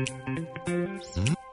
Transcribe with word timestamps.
ん？ 0.00 1.43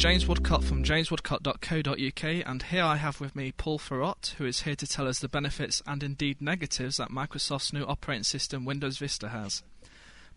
James 0.00 0.24
Woodcott 0.24 0.64
from 0.64 0.82
jameswoodcott.co.uk, 0.82 2.24
and 2.46 2.62
here 2.62 2.82
I 2.82 2.96
have 2.96 3.20
with 3.20 3.36
me 3.36 3.52
Paul 3.52 3.78
Thurrott, 3.78 4.30
who 4.38 4.46
is 4.46 4.62
here 4.62 4.74
to 4.76 4.86
tell 4.86 5.06
us 5.06 5.18
the 5.18 5.28
benefits 5.28 5.82
and 5.86 6.02
indeed 6.02 6.40
negatives 6.40 6.96
that 6.96 7.10
Microsoft's 7.10 7.74
new 7.74 7.84
operating 7.84 8.22
system 8.22 8.64
Windows 8.64 8.96
Vista 8.96 9.28
has. 9.28 9.62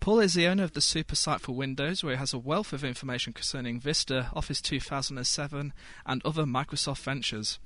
Paul 0.02 0.20
is 0.20 0.34
the 0.34 0.48
owner 0.48 0.64
of 0.64 0.74
the 0.74 0.82
super 0.82 1.16
site 1.16 1.40
for 1.40 1.54
Windows, 1.54 2.04
where 2.04 2.16
he 2.16 2.20
has 2.20 2.34
a 2.34 2.38
wealth 2.38 2.74
of 2.74 2.84
information 2.84 3.32
concerning 3.32 3.80
Vista, 3.80 4.30
Office 4.34 4.60
2007, 4.60 5.72
and 6.06 6.26
other 6.26 6.44
Microsoft 6.44 7.00
ventures. 7.00 7.58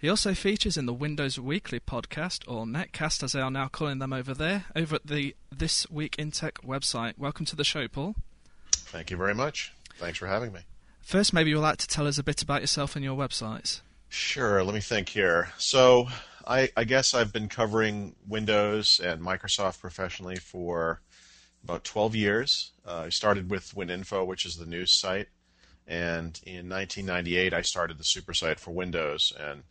He 0.00 0.08
also 0.08 0.34
features 0.34 0.76
in 0.76 0.86
the 0.86 0.94
Windows 0.94 1.40
Weekly 1.40 1.80
podcast, 1.80 2.44
or 2.46 2.64
Netcast 2.64 3.24
as 3.24 3.32
they 3.32 3.40
are 3.40 3.50
now 3.50 3.66
calling 3.66 3.98
them 3.98 4.12
over 4.12 4.34
there, 4.34 4.66
over 4.76 4.94
at 4.94 5.08
the 5.08 5.34
This 5.50 5.90
Week 5.90 6.14
in 6.16 6.30
Tech 6.30 6.62
website. 6.62 7.18
Welcome 7.18 7.44
to 7.46 7.56
the 7.56 7.64
show, 7.64 7.88
Paul. 7.88 8.14
Thank 8.70 9.10
you 9.10 9.16
very 9.16 9.34
much. 9.34 9.72
Thanks 9.98 10.16
for 10.16 10.28
having 10.28 10.52
me. 10.52 10.60
First, 11.02 11.32
maybe 11.32 11.50
you'd 11.50 11.60
like 11.60 11.78
to 11.78 11.88
tell 11.88 12.06
us 12.06 12.18
a 12.18 12.22
bit 12.22 12.42
about 12.42 12.60
yourself 12.60 12.94
and 12.94 13.04
your 13.04 13.16
websites. 13.16 13.80
Sure, 14.08 14.62
let 14.62 14.74
me 14.74 14.80
think 14.80 15.08
here. 15.08 15.52
So, 15.58 16.08
I, 16.46 16.70
I 16.76 16.84
guess 16.84 17.14
I've 17.14 17.32
been 17.32 17.48
covering 17.48 18.16
Windows 18.26 19.00
and 19.02 19.20
Microsoft 19.20 19.80
professionally 19.80 20.36
for 20.36 21.00
about 21.62 21.84
12 21.84 22.16
years. 22.16 22.72
Uh, 22.86 23.02
I 23.06 23.08
started 23.10 23.50
with 23.50 23.74
WinInfo, 23.74 24.26
which 24.26 24.46
is 24.46 24.56
the 24.56 24.66
news 24.66 24.90
site, 24.92 25.28
and 25.86 26.40
in 26.44 26.68
1998 26.68 27.52
I 27.52 27.62
started 27.62 27.98
the 27.98 28.04
super 28.04 28.34
site 28.34 28.58
for 28.58 28.70
Windows. 28.70 29.32
And 29.38 29.62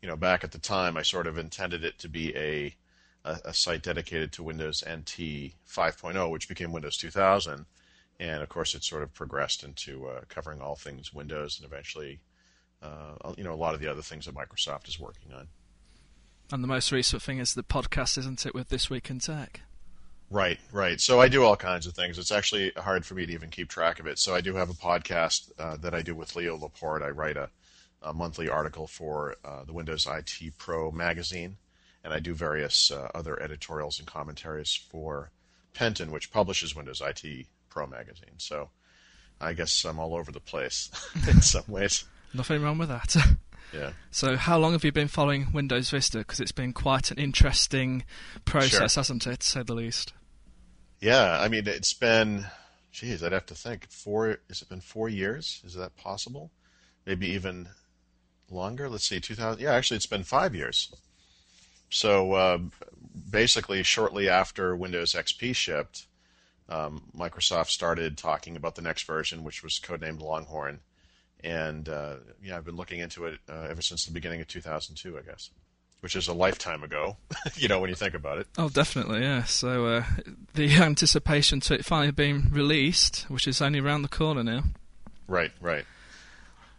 you 0.00 0.08
know, 0.08 0.16
back 0.16 0.44
at 0.44 0.52
the 0.52 0.58
time, 0.58 0.96
I 0.96 1.02
sort 1.02 1.26
of 1.26 1.38
intended 1.38 1.84
it 1.84 1.98
to 2.00 2.08
be 2.08 2.34
a 2.36 2.74
a, 3.24 3.38
a 3.46 3.54
site 3.54 3.82
dedicated 3.82 4.32
to 4.32 4.42
Windows 4.42 4.84
NT 4.86 5.54
5.0, 5.66 6.30
which 6.30 6.48
became 6.48 6.72
Windows 6.72 6.96
2000 6.96 7.66
and 8.20 8.42
of 8.42 8.48
course 8.48 8.74
it 8.74 8.84
sort 8.84 9.02
of 9.02 9.12
progressed 9.12 9.64
into 9.64 10.06
uh, 10.06 10.20
covering 10.28 10.60
all 10.60 10.76
things 10.76 11.12
Windows 11.12 11.58
and 11.58 11.66
eventually, 11.66 12.20
uh, 12.82 13.32
you 13.36 13.44
know, 13.44 13.52
a 13.52 13.56
lot 13.56 13.74
of 13.74 13.80
the 13.80 13.88
other 13.88 14.02
things 14.02 14.26
that 14.26 14.34
Microsoft 14.34 14.88
is 14.88 14.98
working 14.98 15.32
on. 15.32 15.48
And 16.52 16.62
the 16.62 16.68
most 16.68 16.92
recent 16.92 17.22
thing 17.22 17.38
is 17.38 17.54
the 17.54 17.62
podcast, 17.62 18.18
isn't 18.18 18.44
it, 18.44 18.54
with 18.54 18.68
This 18.68 18.90
Week 18.90 19.08
in 19.08 19.18
Tech? 19.18 19.62
Right, 20.30 20.58
right. 20.72 21.00
So 21.00 21.20
I 21.20 21.28
do 21.28 21.44
all 21.44 21.56
kinds 21.56 21.86
of 21.86 21.94
things. 21.94 22.18
It's 22.18 22.32
actually 22.32 22.72
hard 22.76 23.04
for 23.04 23.14
me 23.14 23.26
to 23.26 23.32
even 23.32 23.50
keep 23.50 23.68
track 23.68 24.00
of 24.00 24.06
it. 24.06 24.18
So 24.18 24.34
I 24.34 24.40
do 24.40 24.54
have 24.54 24.70
a 24.70 24.74
podcast 24.74 25.50
uh, 25.58 25.76
that 25.78 25.94
I 25.94 26.02
do 26.02 26.14
with 26.14 26.34
Leo 26.36 26.56
Laporte. 26.56 27.02
I 27.02 27.10
write 27.10 27.36
a, 27.36 27.50
a 28.02 28.12
monthly 28.12 28.48
article 28.48 28.86
for 28.86 29.36
uh, 29.44 29.64
the 29.64 29.72
Windows 29.72 30.06
IT 30.06 30.58
Pro 30.58 30.90
magazine, 30.90 31.56
and 32.02 32.12
I 32.12 32.20
do 32.20 32.34
various 32.34 32.90
uh, 32.90 33.08
other 33.14 33.40
editorials 33.40 33.98
and 33.98 34.06
commentaries 34.06 34.74
for 34.74 35.30
Penton, 35.72 36.10
which 36.10 36.32
publishes 36.32 36.74
Windows 36.74 37.00
IT 37.00 37.46
Pro 37.74 37.86
magazine. 37.88 38.38
So 38.38 38.70
I 39.40 39.52
guess 39.52 39.84
I'm 39.84 39.98
all 39.98 40.14
over 40.14 40.30
the 40.30 40.40
place 40.40 40.90
in 41.28 41.42
some 41.42 41.64
ways. 41.66 42.04
Nothing 42.32 42.62
wrong 42.62 42.78
with 42.78 42.88
that. 42.88 43.16
Yeah. 43.72 43.90
So, 44.12 44.36
how 44.36 44.56
long 44.56 44.70
have 44.70 44.84
you 44.84 44.92
been 44.92 45.08
following 45.08 45.50
Windows 45.52 45.90
Vista? 45.90 46.18
Because 46.18 46.38
it's 46.38 46.52
been 46.52 46.72
quite 46.72 47.10
an 47.10 47.18
interesting 47.18 48.04
process, 48.44 48.92
Sure. 48.92 49.00
hasn't 49.00 49.26
it, 49.26 49.40
to 49.40 49.46
say 49.48 49.62
the 49.64 49.74
least? 49.74 50.12
Yeah, 51.00 51.40
I 51.40 51.48
mean, 51.48 51.66
it's 51.66 51.92
been, 51.92 52.46
geez, 52.92 53.24
I'd 53.24 53.32
have 53.32 53.46
to 53.46 53.54
think. 53.56 53.90
Four, 53.90 54.38
has 54.48 54.62
it 54.62 54.68
been 54.68 54.80
four 54.80 55.08
years? 55.08 55.60
Is 55.64 55.74
that 55.74 55.96
possible? 55.96 56.52
Maybe 57.04 57.26
even 57.30 57.68
longer? 58.48 58.88
Let's 58.88 59.08
see, 59.08 59.18
2000. 59.18 59.60
Yeah, 59.60 59.72
actually, 59.72 59.96
it's 59.96 60.06
been 60.06 60.22
five 60.22 60.54
years. 60.54 60.94
So 61.90 62.34
uh, 62.34 62.58
basically, 63.28 63.82
shortly 63.82 64.28
after 64.28 64.76
Windows 64.76 65.14
XP 65.14 65.56
shipped, 65.56 66.06
um, 66.68 67.02
Microsoft 67.16 67.68
started 67.68 68.16
talking 68.16 68.56
about 68.56 68.74
the 68.74 68.82
next 68.82 69.04
version, 69.04 69.44
which 69.44 69.62
was 69.62 69.78
codenamed 69.78 70.20
Longhorn. 70.20 70.80
And 71.42 71.88
uh, 71.88 72.16
yeah, 72.42 72.56
I've 72.56 72.64
been 72.64 72.76
looking 72.76 73.00
into 73.00 73.26
it 73.26 73.38
uh, 73.48 73.66
ever 73.68 73.82
since 73.82 74.06
the 74.06 74.12
beginning 74.12 74.40
of 74.40 74.48
2002, 74.48 75.18
I 75.18 75.20
guess, 75.20 75.50
which 76.00 76.16
is 76.16 76.26
a 76.26 76.32
lifetime 76.32 76.82
ago, 76.82 77.18
you 77.56 77.68
know, 77.68 77.80
when 77.80 77.90
you 77.90 77.96
think 77.96 78.14
about 78.14 78.38
it. 78.38 78.46
Oh, 78.56 78.70
definitely, 78.70 79.20
yeah. 79.20 79.44
So, 79.44 79.86
uh, 79.86 80.04
the 80.54 80.74
anticipation 80.76 81.60
to 81.60 81.74
it 81.74 81.84
finally 81.84 82.12
being 82.12 82.48
released, 82.50 83.26
which 83.28 83.46
is 83.46 83.60
only 83.60 83.80
around 83.80 84.02
the 84.02 84.08
corner 84.08 84.42
now. 84.42 84.62
Right, 85.28 85.52
right. 85.60 85.84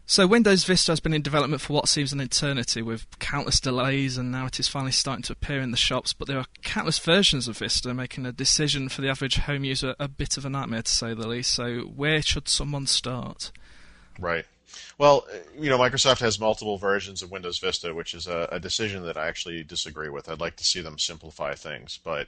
So, 0.08 0.28
Windows 0.28 0.64
Vista 0.66 0.92
has 0.92 1.00
been 1.00 1.16
in 1.16 1.24
development 1.24 1.62
for 1.62 1.74
what 1.74 1.90
seems 1.90 2.14
an 2.14 2.20
eternity, 2.20 2.84
with 2.84 3.08
countless 3.18 3.60
delays, 3.60 4.18
and 4.18 4.32
now 4.32 4.46
it 4.46 4.60
is 4.60 4.68
finally 4.68 4.92
starting 4.92 5.24
to 5.24 5.34
appear 5.34 5.62
in 5.62 5.72
the 5.72 5.78
shops. 5.78 6.14
But 6.14 6.28
there 6.28 6.38
are 6.38 6.46
countless 6.62 7.00
versions 7.00 7.48
of 7.48 7.58
Vista, 7.58 7.92
making 7.92 8.28
a 8.28 8.32
decision 8.32 8.88
for 8.88 9.02
the 9.02 9.10
average 9.10 9.38
home 9.38 9.64
user 9.64 9.96
a 10.00 10.08
bit 10.08 10.38
of 10.38 10.46
a 10.46 10.50
nightmare, 10.50 10.84
to 10.84 10.92
say 10.92 11.16
the 11.16 11.28
least. 11.28 11.54
So, 11.54 11.80
where 11.80 12.22
should 12.22 12.48
someone 12.48 12.86
start? 12.86 13.52
Right. 14.20 14.46
Well, 15.00 15.26
you 15.58 15.70
know, 15.70 15.80
Microsoft 15.80 16.20
has 16.20 16.40
multiple 16.40 16.78
versions 16.78 17.24
of 17.24 17.32
Windows 17.32 17.58
Vista, 17.58 17.94
which 17.96 18.14
is 18.14 18.28
a, 18.28 18.48
a 18.52 18.60
decision 18.60 19.04
that 19.06 19.18
I 19.18 19.28
actually 19.28 19.64
disagree 19.64 20.10
with. 20.10 20.30
I'd 20.30 20.40
like 20.40 20.58
to 20.58 20.64
see 20.64 20.82
them 20.82 21.00
simplify 21.00 21.56
things, 21.56 22.00
but 22.04 22.28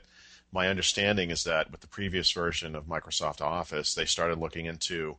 my 0.52 0.68
understanding 0.68 1.30
is 1.30 1.44
that 1.44 1.70
with 1.70 1.80
the 1.80 1.86
previous 1.86 2.32
version 2.32 2.74
of 2.74 2.86
Microsoft 2.86 3.40
Office, 3.40 3.94
they 3.94 4.04
started 4.04 4.38
looking 4.38 4.66
into 4.66 5.16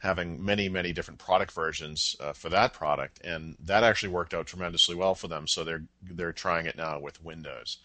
having 0.00 0.44
many, 0.44 0.68
many 0.68 0.92
different 0.92 1.20
product 1.20 1.52
versions 1.52 2.16
uh, 2.20 2.32
for 2.32 2.48
that 2.48 2.72
product, 2.72 3.20
and 3.24 3.56
that 3.64 3.84
actually 3.84 4.08
worked 4.10 4.34
out 4.34 4.46
tremendously 4.46 4.94
well 4.94 5.14
for 5.14 5.28
them. 5.28 5.46
So 5.46 5.62
they're 5.64 5.84
they're 6.02 6.32
trying 6.32 6.66
it 6.66 6.76
now 6.76 6.98
with 6.98 7.22
Windows. 7.22 7.78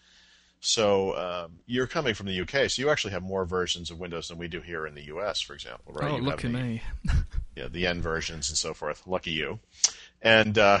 So 0.60 1.16
um, 1.16 1.58
you're 1.66 1.86
coming 1.86 2.14
from 2.14 2.26
the 2.26 2.40
UK, 2.40 2.68
so 2.70 2.82
you 2.82 2.90
actually 2.90 3.12
have 3.12 3.22
more 3.22 3.44
versions 3.44 3.90
of 3.90 4.00
Windows 4.00 4.28
than 4.28 4.38
we 4.38 4.48
do 4.48 4.60
here 4.60 4.86
in 4.86 4.94
the 4.94 5.04
US, 5.14 5.40
for 5.40 5.54
example, 5.54 5.92
right? 5.94 6.10
oh, 6.10 6.16
You 6.18 6.30
at 6.30 6.38
the- 6.38 6.48
me. 6.48 6.82
yeah, 7.56 7.68
the 7.68 7.86
N 7.86 8.00
versions 8.00 8.48
and 8.48 8.58
so 8.58 8.74
forth. 8.74 9.06
Lucky 9.06 9.30
you. 9.32 9.60
And 10.22 10.58
uh, 10.58 10.80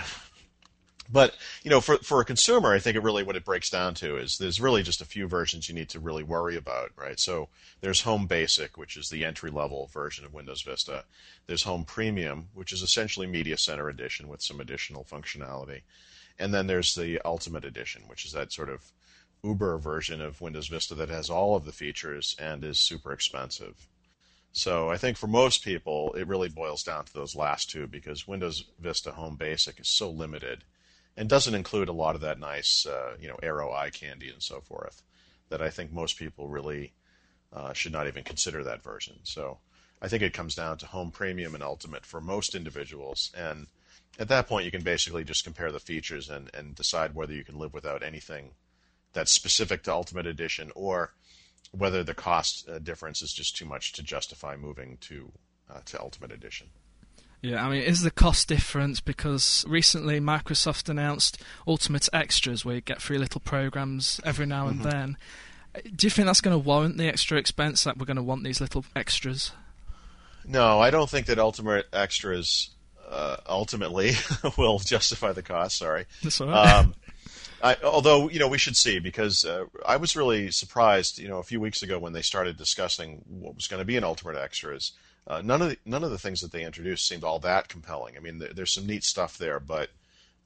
but 1.10 1.36
you 1.62 1.70
know, 1.70 1.80
for 1.80 1.98
for 1.98 2.20
a 2.20 2.24
consumer, 2.24 2.72
I 2.72 2.78
think 2.78 2.96
it 2.96 3.02
really 3.02 3.22
what 3.22 3.36
it 3.36 3.44
breaks 3.44 3.70
down 3.70 3.94
to 3.94 4.16
is 4.16 4.38
there's 4.38 4.60
really 4.60 4.82
just 4.82 5.00
a 5.00 5.06
few 5.06 5.28
versions 5.28 5.68
you 5.68 5.74
need 5.74 5.88
to 5.90 6.00
really 6.00 6.22
worry 6.22 6.56
about, 6.56 6.90
right? 6.96 7.18
So 7.18 7.48
there's 7.80 8.02
Home 8.02 8.26
Basic, 8.26 8.76
which 8.76 8.96
is 8.96 9.08
the 9.08 9.24
entry 9.24 9.50
level 9.50 9.88
version 9.92 10.24
of 10.24 10.34
Windows 10.34 10.62
Vista. 10.62 11.04
There's 11.46 11.62
Home 11.62 11.84
Premium, 11.84 12.48
which 12.54 12.72
is 12.72 12.82
essentially 12.82 13.26
Media 13.26 13.56
Center 13.56 13.88
Edition 13.88 14.28
with 14.28 14.42
some 14.42 14.60
additional 14.60 15.04
functionality. 15.04 15.82
And 16.38 16.52
then 16.52 16.66
there's 16.66 16.94
the 16.94 17.20
Ultimate 17.24 17.64
Edition, 17.64 18.02
which 18.08 18.24
is 18.24 18.32
that 18.32 18.52
sort 18.52 18.68
of 18.68 18.92
Uber 19.42 19.78
version 19.78 20.20
of 20.20 20.40
Windows 20.40 20.68
Vista 20.68 20.94
that 20.94 21.08
has 21.08 21.30
all 21.30 21.56
of 21.56 21.64
the 21.64 21.72
features 21.72 22.36
and 22.38 22.64
is 22.64 22.78
super 22.78 23.12
expensive. 23.12 23.86
So 24.52 24.88
I 24.88 24.96
think 24.96 25.18
for 25.18 25.26
most 25.26 25.62
people, 25.62 26.14
it 26.14 26.26
really 26.26 26.48
boils 26.48 26.82
down 26.82 27.04
to 27.04 27.12
those 27.12 27.36
last 27.36 27.70
two 27.70 27.86
because 27.86 28.26
Windows 28.26 28.64
Vista 28.78 29.12
Home 29.12 29.36
Basic 29.36 29.78
is 29.78 29.88
so 29.88 30.10
limited 30.10 30.64
and 31.16 31.28
doesn't 31.28 31.54
include 31.54 31.88
a 31.88 31.92
lot 31.92 32.14
of 32.14 32.20
that 32.20 32.38
nice, 32.38 32.86
uh, 32.86 33.16
you 33.20 33.28
know, 33.28 33.38
Aero 33.42 33.72
eye 33.72 33.90
candy 33.90 34.28
and 34.28 34.42
so 34.42 34.60
forth 34.60 35.02
that 35.48 35.62
I 35.62 35.70
think 35.70 35.92
most 35.92 36.18
people 36.18 36.48
really 36.48 36.92
uh, 37.52 37.72
should 37.72 37.92
not 37.92 38.06
even 38.06 38.24
consider 38.24 38.62
that 38.64 38.82
version. 38.82 39.16
So 39.22 39.58
I 40.02 40.08
think 40.08 40.22
it 40.22 40.34
comes 40.34 40.54
down 40.54 40.78
to 40.78 40.86
Home 40.86 41.10
Premium 41.10 41.54
and 41.54 41.64
Ultimate 41.64 42.04
for 42.04 42.20
most 42.20 42.54
individuals. 42.54 43.32
And 43.36 43.66
at 44.18 44.28
that 44.28 44.48
point, 44.48 44.64
you 44.64 44.70
can 44.70 44.82
basically 44.82 45.24
just 45.24 45.44
compare 45.44 45.72
the 45.72 45.80
features 45.80 46.28
and, 46.28 46.50
and 46.52 46.74
decide 46.74 47.14
whether 47.14 47.32
you 47.32 47.44
can 47.44 47.58
live 47.58 47.72
without 47.72 48.02
anything 48.02 48.50
that's 49.12 49.32
specific 49.32 49.82
to 49.84 49.92
Ultimate 49.92 50.26
Edition 50.26 50.70
or 50.74 51.14
whether 51.72 52.02
the 52.02 52.14
cost 52.14 52.68
uh, 52.68 52.78
difference 52.78 53.22
is 53.22 53.32
just 53.32 53.56
too 53.56 53.64
much 53.64 53.92
to 53.92 54.02
justify 54.02 54.56
moving 54.56 54.98
to 55.00 55.32
uh, 55.68 55.80
to 55.86 56.00
Ultimate 56.00 56.30
Edition. 56.30 56.68
Yeah, 57.46 57.64
I 57.64 57.70
mean, 57.70 57.82
is 57.82 58.02
the 58.02 58.10
cost 58.10 58.48
difference 58.48 59.00
because 59.00 59.64
recently 59.68 60.18
Microsoft 60.18 60.88
announced 60.88 61.40
Ultimate 61.64 62.08
Extras, 62.12 62.64
where 62.64 62.74
you 62.74 62.80
get 62.80 63.00
free 63.00 63.18
little 63.18 63.40
programs 63.40 64.20
every 64.24 64.46
now 64.46 64.66
and 64.66 64.82
then. 64.82 65.16
Do 65.94 66.08
you 66.08 66.10
think 66.10 66.26
that's 66.26 66.40
going 66.40 66.54
to 66.54 66.58
warrant 66.58 66.96
the 66.96 67.06
extra 67.06 67.38
expense 67.38 67.84
that 67.84 67.98
we're 67.98 68.06
going 68.06 68.16
to 68.16 68.22
want 68.24 68.42
these 68.42 68.60
little 68.60 68.84
extras? 68.96 69.52
No, 70.44 70.80
I 70.80 70.90
don't 70.90 71.08
think 71.08 71.26
that 71.26 71.38
Ultimate 71.38 71.86
Extras 71.92 72.70
uh, 73.08 73.36
ultimately 73.48 74.14
will 74.58 74.80
justify 74.80 75.30
the 75.30 75.42
cost. 75.42 75.78
Sorry. 75.78 76.06
That's 76.24 76.40
all 76.40 76.48
right. 76.48 76.74
Um, 76.74 76.94
I, 77.62 77.76
although 77.84 78.28
you 78.28 78.40
know 78.40 78.48
we 78.48 78.58
should 78.58 78.76
see 78.76 78.98
because 78.98 79.44
uh, 79.44 79.66
I 79.86 79.98
was 79.98 80.16
really 80.16 80.50
surprised 80.50 81.18
you 81.18 81.28
know 81.28 81.38
a 81.38 81.44
few 81.44 81.60
weeks 81.60 81.82
ago 81.82 81.98
when 81.98 82.12
they 82.12 82.22
started 82.22 82.56
discussing 82.56 83.22
what 83.28 83.54
was 83.54 83.68
going 83.68 83.80
to 83.80 83.84
be 83.84 83.96
in 83.96 84.02
Ultimate 84.02 84.36
Extras. 84.36 84.92
Uh, 85.26 85.42
none 85.42 85.60
of 85.60 85.70
the, 85.70 85.78
none 85.84 86.04
of 86.04 86.10
the 86.10 86.18
things 86.18 86.40
that 86.40 86.52
they 86.52 86.64
introduced 86.64 87.06
seemed 87.06 87.24
all 87.24 87.40
that 87.40 87.68
compelling. 87.68 88.16
I 88.16 88.20
mean, 88.20 88.38
there, 88.38 88.52
there's 88.54 88.72
some 88.72 88.86
neat 88.86 89.02
stuff 89.02 89.38
there, 89.38 89.58
but 89.58 89.90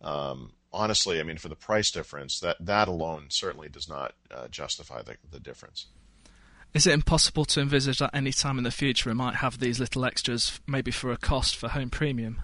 um, 0.00 0.52
honestly, 0.72 1.20
I 1.20 1.22
mean, 1.22 1.36
for 1.36 1.48
the 1.48 1.56
price 1.56 1.90
difference, 1.90 2.40
that 2.40 2.56
that 2.60 2.88
alone 2.88 3.26
certainly 3.28 3.68
does 3.68 3.88
not 3.88 4.14
uh, 4.30 4.48
justify 4.48 5.02
the, 5.02 5.16
the 5.30 5.40
difference. 5.40 5.86
Is 6.72 6.86
it 6.86 6.94
impossible 6.94 7.44
to 7.46 7.60
envisage 7.60 7.98
that 7.98 8.14
any 8.14 8.32
time 8.32 8.56
in 8.56 8.64
the 8.64 8.70
future 8.70 9.10
we 9.10 9.14
might 9.14 9.36
have 9.36 9.58
these 9.58 9.80
little 9.80 10.04
extras, 10.04 10.60
maybe 10.66 10.92
for 10.92 11.10
a 11.10 11.16
cost 11.16 11.56
for 11.56 11.68
Home 11.68 11.90
Premium? 11.90 12.40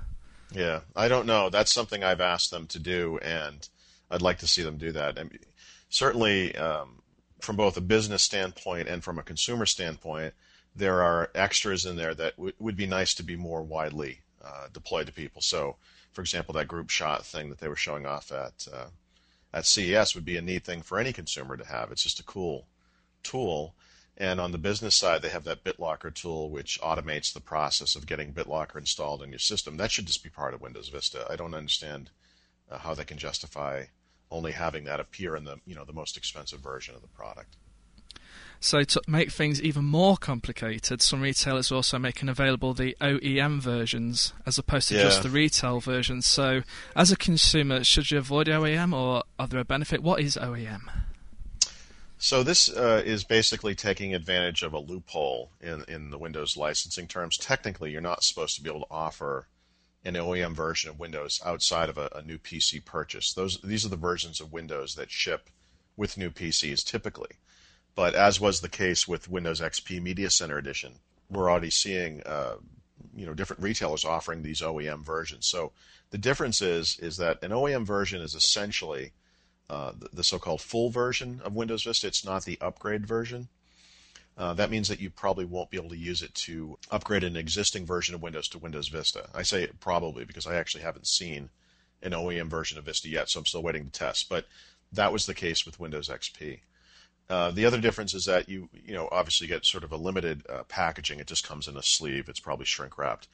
Yeah, 0.53 0.81
I 0.95 1.09
don't 1.09 1.27
know. 1.27 1.49
That's 1.49 1.73
something 1.73 2.03
I've 2.03 2.21
asked 2.21 2.51
them 2.51 2.67
to 2.69 2.79
do, 2.79 3.19
and 3.23 3.67
I'd 4.11 4.23
like 4.23 4.39
to 4.39 4.47
see 4.47 4.63
them 4.63 4.79
do 4.79 4.93
that. 4.93 5.19
I 5.19 5.23
mean, 5.23 5.39
certainly, 5.89 6.57
um, 6.57 7.03
from 7.41 7.57
both 7.57 7.77
a 7.77 7.81
business 7.81 8.23
standpoint 8.23 8.89
and 8.89 9.03
from 9.03 9.19
a 9.19 9.23
consumer 9.23 9.67
standpoint, 9.67 10.35
there 10.77 11.03
are 11.03 11.31
extras 11.35 11.87
in 11.87 11.97
there 11.97 12.15
that 12.15 12.37
w- 12.37 12.55
would 12.59 12.77
be 12.77 12.87
nice 12.87 13.15
to 13.15 13.23
be 13.23 13.37
more 13.37 13.63
widely 13.63 14.21
uh, 14.45 14.69
deployed 14.73 15.07
to 15.07 15.13
people. 15.13 15.43
So, 15.43 15.77
for 16.13 16.21
example, 16.21 16.55
that 16.55 16.69
group 16.69 16.91
shot 16.91 17.25
thing 17.25 17.49
that 17.49 17.59
they 17.59 17.69
were 17.69 17.77
showing 17.77 18.07
off 18.07 18.31
at 18.33 18.69
uh, 18.73 18.87
at 19.53 19.67
CES 19.67 20.15
would 20.15 20.25
be 20.25 20.37
a 20.37 20.43
neat 20.43 20.65
thing 20.65 20.83
for 20.83 20.99
any 20.99 21.13
consumer 21.13 21.57
to 21.57 21.67
have. 21.67 21.91
It's 21.91 22.03
just 22.03 22.21
a 22.21 22.25
cool 22.25 22.67
tool 23.23 23.75
and 24.19 24.41
on 24.41 24.53
the 24.53 24.59
business 24.59 24.97
side, 24.97 25.21
they 25.21 25.29
have 25.29 25.45
that 25.45 25.63
BitLocker 25.63 26.15
tool, 26.15 26.49
which 26.49 26.81
automates 26.81 27.33
the 27.33 27.41
process 27.41 27.95
of 27.95 28.07
getting 28.07 28.33
BitLocker 28.33 28.77
installed 28.77 29.23
in 29.23 29.31
your 29.31 29.39
system. 29.39 29.77
That 29.77 29.91
should 29.91 30.07
just 30.07 30.25
be 30.25 30.31
part 30.31 30.55
of 30.55 30.63
Windows 30.63 30.89
Vista. 30.89 31.27
I 31.29 31.37
don't 31.37 31.55
understand 31.55 32.11
uh, 32.71 32.79
how 32.79 32.95
they 32.95 33.05
can 33.05 33.19
justify 33.19 33.85
only 34.31 34.53
having 34.53 34.85
that 34.85 35.01
appear 35.01 35.37
in 35.37 35.45
the 35.45 35.61
you 35.67 35.75
know 35.75 35.85
the 35.85 35.93
most 35.93 36.17
expensive 36.17 36.61
version 36.61 36.95
of 36.95 37.03
the 37.03 37.09
product. 37.09 37.57
So 38.61 38.83
to 38.83 39.03
make 39.07 39.31
things 39.31 39.63
even 39.63 39.85
more 39.85 40.17
complicated, 40.17 41.03
some 41.03 41.21
retailers 41.21 41.71
are 41.71 41.77
also 41.77 41.99
making 41.99 42.29
available 42.29 42.75
the 42.75 42.97
OEM 43.01 43.61
versions 43.61 44.33
as 44.45 44.59
opposed 44.59 44.89
to 44.89 44.97
yeah. 44.97 45.03
just 45.03 45.23
the 45.23 45.29
retail 45.29 45.81
versions. 45.81 46.27
So 46.27 46.63
as 46.95 47.13
a 47.13 47.17
consumer, 47.17 47.85
should 47.85 48.11
you 48.11 48.19
avoid 48.19 48.47
OEM 48.47 48.95
or 48.95 49.25
are 49.39 49.47
there 49.47 49.61
a 49.61 49.65
benefit? 49.65 50.03
What 50.03 50.21
is 50.21 50.37
OEM? 50.37 50.91
So 52.19 52.43
this 52.43 52.75
uh, 52.75 53.03
is 53.05 53.25
basically 53.25 53.75
taking 53.75 54.15
advantage 54.15 54.63
of 54.63 54.73
a 54.73 54.79
loophole 54.79 55.51
in, 55.61 55.85
in 55.87 56.11
the 56.11 56.19
Windows 56.19 56.57
licensing 56.57 57.07
terms. 57.07 57.37
Technically, 57.37 57.91
you're 57.91 58.01
not 58.01 58.25
supposed 58.25 58.57
to 58.57 58.63
be 58.63 58.71
able 58.71 58.81
to 58.81 58.87
offer 58.91 59.49
an 60.05 60.15
OEM 60.15 60.55
version 60.55 60.89
of 60.89 60.99
Windows 60.99 61.41
outside 61.45 61.89
of 61.89 61.99
a, 61.99 62.09
a, 62.15 62.23
new 62.23 62.39
PC 62.39 62.83
purchase. 62.85 63.33
Those 63.33 63.61
these 63.61 63.85
are 63.85 63.91
the 63.91 63.97
versions 63.97 64.41
of 64.41 64.53
Windows 64.53 64.95
that 64.95 65.11
ship 65.11 65.51
with 65.97 66.17
new 66.17 66.31
PCs 66.31 66.85
typically. 66.85 67.31
But 67.97 68.15
as 68.15 68.39
was 68.39 68.61
the 68.61 68.69
case 68.69 69.09
with 69.09 69.31
Windows 69.31 69.61
XP 69.61 70.01
Media 70.03 70.31
Center 70.31 70.59
Edition, 70.59 71.01
we're 71.31 71.51
already 71.51 71.71
seeing 71.71 72.23
uh, 72.25 72.57
you 73.17 73.27
know 73.27 73.35
different 73.35 73.63
retailers 73.63 74.05
offering 74.05 74.43
these 74.43 74.61
OEM 74.61 75.03
versions. 75.03 75.47
So 75.47 75.73
the 76.11 76.19
difference 76.19 76.61
is 76.61 76.99
is 77.01 77.17
that 77.17 77.43
an 77.43 77.51
OEM 77.51 77.85
version 77.85 78.21
is 78.21 78.35
essentially 78.35 79.13
uh, 79.69 79.93
the, 79.99 80.09
the, 80.13 80.25
so-called 80.25 80.61
full 80.61 80.91
version 80.91 81.41
of 81.43 81.57
Windows 81.57 81.83
Vista. 81.83 82.07
It's 82.07 82.25
not 82.25 82.45
the 82.45 82.59
upgrade 82.61 83.05
version. 83.05 83.49
Uh, 84.39 84.53
that 84.55 84.71
means 84.71 84.87
that 84.89 85.01
you 85.01 85.11
probably 85.11 85.45
won't 85.45 85.71
be 85.71 85.79
able 85.79 85.89
to 85.89 85.97
use 85.97 86.23
it 86.23 86.33
to 86.35 86.79
upgrade 86.91 87.25
an 87.25 87.37
existing 87.37 87.85
version 87.85 88.15
of 88.15 88.23
Windows 88.23 88.47
to 88.49 88.59
Windows 88.59 88.89
Vista. 88.89 89.29
I 89.35 89.43
say 89.43 89.67
probably 89.81 90.25
because 90.25 90.47
I 90.47 90.55
actually 90.57 90.85
haven't 90.85 91.09
seen 91.09 91.49
an 92.03 92.13
OEM 92.13 92.49
version 92.49 92.79
of 92.79 92.85
Vista 92.85 93.09
yet, 93.09 93.31
so 93.31 93.41
I'm 93.41 93.47
still 93.47 93.63
waiting 93.63 93.87
to 93.87 93.91
test. 93.91 94.29
But 94.29 94.47
that 94.93 95.13
was 95.13 95.27
the 95.27 95.35
case 95.35 95.65
with 95.65 95.81
Windows 95.81 96.09
XP. 96.09 96.61
Uh, 97.29 97.51
the 97.51 97.65
other 97.65 97.81
difference 97.81 98.15
is 98.15 98.25
that 98.27 98.49
you, 98.49 98.69
you 98.73 98.95
know, 98.95 99.09
obviously 99.11 99.47
get 99.47 99.65
sort 99.65 99.83
of 99.83 99.93
a 99.93 99.97
limited 99.97 100.45
uh, 100.49 100.63
packaging. 100.65 101.19
It 101.19 101.27
just 101.27 101.47
comes 101.47 101.67
in 101.67 101.77
a 101.77 101.83
sleeve. 101.83 102.29
It's 102.29 102.41
probably 102.41 102.67
shrink 102.67 102.99
wrapped, 102.99 103.27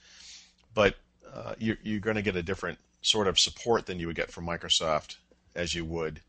but 0.75 0.97
uh, 1.33 1.55
you're, 1.59 1.77
you're 1.83 2.01
going 2.01 2.17
to 2.17 2.23
get 2.23 2.37
a 2.37 2.43
different 2.43 2.79
sort 3.03 3.27
of 3.27 3.39
support 3.39 3.87
than 3.87 3.99
you 3.99 4.07
would 4.07 4.17
get 4.17 4.31
from 4.31 4.47
Microsoft 4.47 5.17
as 5.55 5.75
you 5.75 5.85
would 5.85 6.21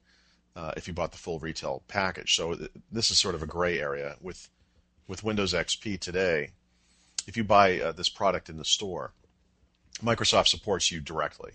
uh, 0.56 0.71
if 0.75 0.88
you 0.88 0.94
bought 0.94 1.12
the 1.12 1.18
full 1.18 1.39
retail 1.39 1.83
package. 1.88 2.36
So 2.36 2.56
th- 2.56 2.71
this 2.92 3.12
is 3.12 3.18
sort 3.18 3.36
of 3.36 3.44
a 3.44 3.48
gray 3.48 3.80
area 3.80 4.18
with 4.21 4.50
with 5.07 5.24
Windows 5.24 5.54
XP 5.54 6.00
today. 6.00 6.51
If 7.27 7.38
you 7.38 7.44
buy 7.44 7.80
uh, 7.80 7.92
this 7.92 8.10
product 8.10 8.50
in 8.50 8.57
the 8.57 8.65
store, 8.65 9.12
Microsoft 10.01 10.48
supports 10.48 10.92
you 10.92 11.00
directly, 11.00 11.54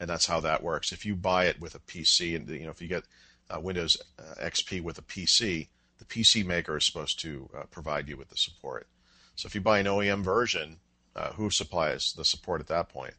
and 0.00 0.08
that's 0.08 0.26
how 0.26 0.40
that 0.40 0.62
works. 0.62 0.92
If 0.92 1.04
you 1.04 1.14
buy 1.14 1.46
it 1.46 1.60
with 1.60 1.74
a 1.74 1.78
PC, 1.78 2.36
and 2.36 2.48
you 2.48 2.64
know 2.64 2.70
if 2.70 2.82
you 2.82 2.88
get 2.88 3.04
uh, 3.50 3.60
Windows 3.60 3.96
uh, 4.18 4.34
XP 4.42 4.82
with 4.82 4.98
a 4.98 5.02
PC, 5.02 5.68
the 5.98 6.04
PC 6.04 6.44
maker 6.44 6.76
is 6.76 6.84
supposed 6.84 7.20
to 7.20 7.48
uh, 7.56 7.62
provide 7.70 8.08
you 8.08 8.16
with 8.16 8.28
the 8.28 8.36
support. 8.36 8.86
So 9.34 9.46
if 9.46 9.54
you 9.54 9.60
buy 9.60 9.78
an 9.78 9.86
OEM 9.86 10.22
version, 10.22 10.78
uh, 11.14 11.32
who 11.32 11.50
supplies 11.50 12.12
the 12.16 12.24
support 12.24 12.60
at 12.60 12.68
that 12.68 12.88
point? 12.88 13.14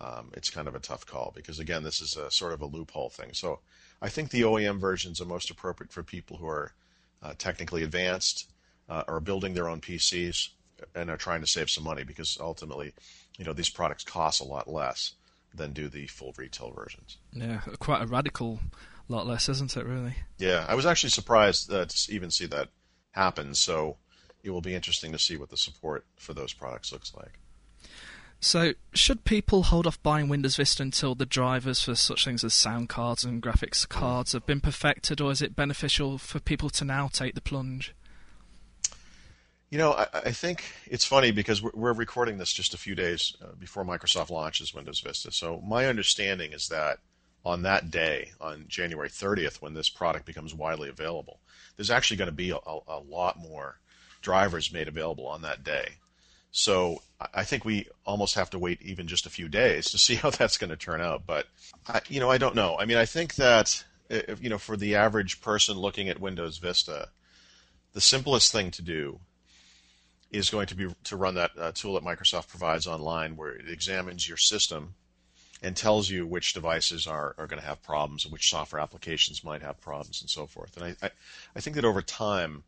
um, 0.00 0.30
it's 0.34 0.50
kind 0.50 0.68
of 0.68 0.74
a 0.74 0.80
tough 0.80 1.06
call 1.06 1.32
because 1.34 1.58
again, 1.58 1.82
this 1.82 2.00
is 2.00 2.16
a 2.16 2.30
sort 2.30 2.52
of 2.52 2.62
a 2.62 2.66
loophole 2.66 3.10
thing. 3.10 3.30
So 3.32 3.60
I 4.02 4.08
think 4.08 4.30
the 4.30 4.42
OEM 4.42 4.78
versions 4.78 5.20
are 5.20 5.26
most 5.26 5.50
appropriate 5.50 5.92
for 5.92 6.02
people 6.02 6.36
who 6.36 6.46
are 6.46 6.72
technically 7.38 7.82
advanced, 7.82 8.50
are 8.88 9.20
building 9.20 9.54
their 9.54 9.68
own 9.68 9.80
PCs, 9.80 10.50
and 10.94 11.08
are 11.08 11.16
trying 11.16 11.40
to 11.40 11.46
save 11.46 11.70
some 11.70 11.84
money 11.84 12.04
because 12.04 12.36
ultimately, 12.40 12.92
you 13.38 13.44
know, 13.44 13.52
these 13.52 13.70
products 13.70 14.04
cost 14.04 14.40
a 14.40 14.44
lot 14.44 14.68
less 14.68 15.14
than 15.54 15.72
do 15.72 15.88
the 15.88 16.06
full 16.06 16.34
retail 16.36 16.72
versions. 16.72 17.16
Yeah, 17.32 17.60
quite 17.78 18.02
a 18.02 18.06
radical 18.06 18.60
lot 19.08 19.26
less, 19.26 19.48
isn't 19.48 19.76
it? 19.76 19.84
Really? 19.84 20.14
Yeah, 20.38 20.64
I 20.68 20.74
was 20.74 20.86
actually 20.86 21.10
surprised 21.10 21.72
uh, 21.72 21.86
to 21.86 22.12
even 22.12 22.30
see 22.30 22.46
that 22.46 22.68
happen. 23.12 23.54
So 23.54 23.96
it 24.42 24.50
will 24.50 24.60
be 24.60 24.74
interesting 24.74 25.12
to 25.12 25.18
see 25.18 25.36
what 25.36 25.50
the 25.50 25.56
support 25.56 26.04
for 26.16 26.34
those 26.34 26.52
products 26.52 26.92
looks 26.92 27.14
like. 27.16 27.38
So, 28.40 28.74
should 28.92 29.24
people 29.24 29.64
hold 29.64 29.86
off 29.86 30.02
buying 30.02 30.28
Windows 30.28 30.56
Vista 30.56 30.82
until 30.82 31.14
the 31.14 31.24
drivers 31.24 31.82
for 31.82 31.94
such 31.94 32.26
things 32.26 32.44
as 32.44 32.52
sound 32.52 32.90
cards 32.90 33.24
and 33.24 33.42
graphics 33.42 33.88
cards 33.88 34.32
have 34.32 34.44
been 34.44 34.60
perfected, 34.60 35.18
or 35.18 35.32
is 35.32 35.40
it 35.40 35.56
beneficial 35.56 36.18
for 36.18 36.40
people 36.40 36.68
to 36.70 36.84
now 36.84 37.08
take 37.08 37.34
the 37.34 37.40
plunge? 37.40 37.94
You 39.70 39.78
know, 39.78 39.92
I, 39.92 40.06
I 40.12 40.32
think 40.32 40.62
it's 40.86 41.06
funny 41.06 41.30
because 41.30 41.62
we're, 41.62 41.70
we're, 41.72 41.92
recording 41.94 42.36
this 42.36 42.52
just 42.52 42.74
a 42.74 42.78
few 42.78 42.94
days 42.94 43.34
uh, 43.42 43.54
before 43.58 43.82
Microsoft 43.82 44.28
launches 44.28 44.74
Windows 44.74 45.00
Vista. 45.00 45.32
So, 45.32 45.62
my 45.66 45.86
understanding 45.86 46.52
is 46.52 46.68
that 46.68 46.98
on 47.44 47.62
that 47.62 47.90
day, 47.90 48.32
on 48.40 48.64
January 48.68 49.08
30th, 49.08 49.60
when 49.60 49.74
this 49.74 49.88
product 49.88 50.24
becomes 50.24 50.54
widely 50.54 50.88
available, 50.88 51.40
there's 51.76 51.90
actually 51.90 52.16
going 52.16 52.30
to 52.30 52.32
be 52.32 52.50
a, 52.50 52.58
a 52.88 52.98
lot 52.98 53.38
more 53.38 53.78
drivers 54.22 54.72
made 54.72 54.88
available 54.88 55.26
on 55.26 55.42
that 55.42 55.62
day. 55.62 55.88
So 56.50 57.02
I 57.34 57.44
think 57.44 57.64
we 57.64 57.88
almost 58.06 58.36
have 58.36 58.48
to 58.50 58.58
wait 58.58 58.80
even 58.80 59.08
just 59.08 59.26
a 59.26 59.30
few 59.30 59.48
days 59.48 59.90
to 59.90 59.98
see 59.98 60.14
how 60.14 60.30
that's 60.30 60.56
going 60.56 60.70
to 60.70 60.76
turn 60.76 61.00
out. 61.00 61.26
But 61.26 61.46
I, 61.86 62.00
you 62.08 62.20
know, 62.20 62.30
I 62.30 62.38
don't 62.38 62.54
know. 62.54 62.78
I 62.78 62.86
mean, 62.86 62.96
I 62.96 63.04
think 63.04 63.34
that 63.34 63.84
if, 64.08 64.42
you 64.42 64.48
know, 64.48 64.58
for 64.58 64.76
the 64.76 64.94
average 64.94 65.40
person 65.40 65.76
looking 65.76 66.08
at 66.08 66.20
Windows 66.20 66.58
Vista, 66.58 67.08
the 67.92 68.00
simplest 68.00 68.52
thing 68.52 68.70
to 68.72 68.82
do 68.82 69.20
is 70.30 70.50
going 70.50 70.66
to 70.66 70.74
be 70.74 70.88
to 71.04 71.16
run 71.16 71.34
that 71.34 71.52
uh, 71.58 71.72
tool 71.72 71.94
that 71.94 72.04
Microsoft 72.04 72.48
provides 72.48 72.86
online, 72.86 73.36
where 73.36 73.52
it 73.52 73.68
examines 73.68 74.28
your 74.28 74.36
system 74.36 74.94
and 75.64 75.74
tells 75.74 76.10
you 76.10 76.26
which 76.26 76.52
devices 76.52 77.06
are, 77.06 77.34
are 77.38 77.46
going 77.46 77.60
to 77.60 77.66
have 77.66 77.82
problems 77.82 78.24
and 78.24 78.32
which 78.32 78.50
software 78.50 78.82
applications 78.82 79.42
might 79.42 79.62
have 79.62 79.80
problems 79.80 80.20
and 80.20 80.28
so 80.28 80.46
forth. 80.46 80.76
And 80.76 80.84
I, 80.84 81.06
I, 81.06 81.10
I 81.56 81.60
think 81.60 81.76
that 81.76 81.86
over 81.86 82.02
time, 82.02 82.64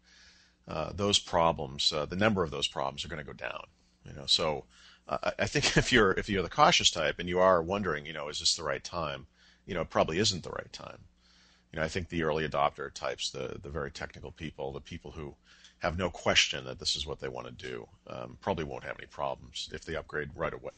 uh, 0.67 0.93
those 0.95 1.19
problems, 1.19 1.93
uh, 1.93 2.07
the 2.07 2.17
number 2.17 2.43
of 2.43 2.51
those 2.51 2.67
problems 2.67 3.05
are 3.05 3.09
going 3.09 3.25
to 3.25 3.33
go 3.33 3.35
down. 3.35 3.67
You 4.07 4.15
know, 4.15 4.27
so 4.27 4.65
uh, 5.07 5.33
I 5.39 5.47
think 5.47 5.77
if 5.83 5.93
you're 5.93 6.13
if 6.13 6.29
you're 6.29 6.43
the 6.43 6.49
cautious 6.49 6.91
type 6.91 7.19
and 7.19 7.29
you 7.29 7.39
are 7.39 7.63
wondering, 7.63 8.07
you 8.07 8.15
know, 8.15 8.29
is 8.29 8.41
this 8.41 8.57
the 8.57 8.65
right 8.65 8.83
time? 8.83 9.27
You 9.67 9.75
know, 9.75 9.83
it 9.83 9.91
probably 9.91 10.19
isn't 10.19 10.43
the 10.43 10.51
right 10.51 10.73
time. 10.73 10.99
You 11.73 11.79
know, 11.79 11.85
I 11.85 11.89
think 11.89 12.09
the 12.09 12.23
early 12.23 12.49
adopter 12.49 12.93
types, 12.93 13.31
the 13.31 13.59
the 13.63 13.69
very 13.69 13.91
technical 13.91 14.33
people, 14.33 14.73
the 14.73 14.81
people 14.81 15.11
who 15.11 15.35
have 15.81 15.99
no 15.99 16.09
question 16.09 16.65
that 16.65 16.79
this 16.79 16.97
is 16.97 17.07
what 17.07 17.21
they 17.21 17.29
want 17.29 17.47
to 17.47 17.53
do, 17.53 17.87
um, 18.07 18.39
probably 18.41 18.65
won't 18.65 18.85
have 18.85 18.97
any 18.99 19.07
problems 19.07 19.69
if 19.73 19.85
they 19.85 19.95
upgrade 19.95 20.31
right 20.35 20.55
away. 20.55 20.73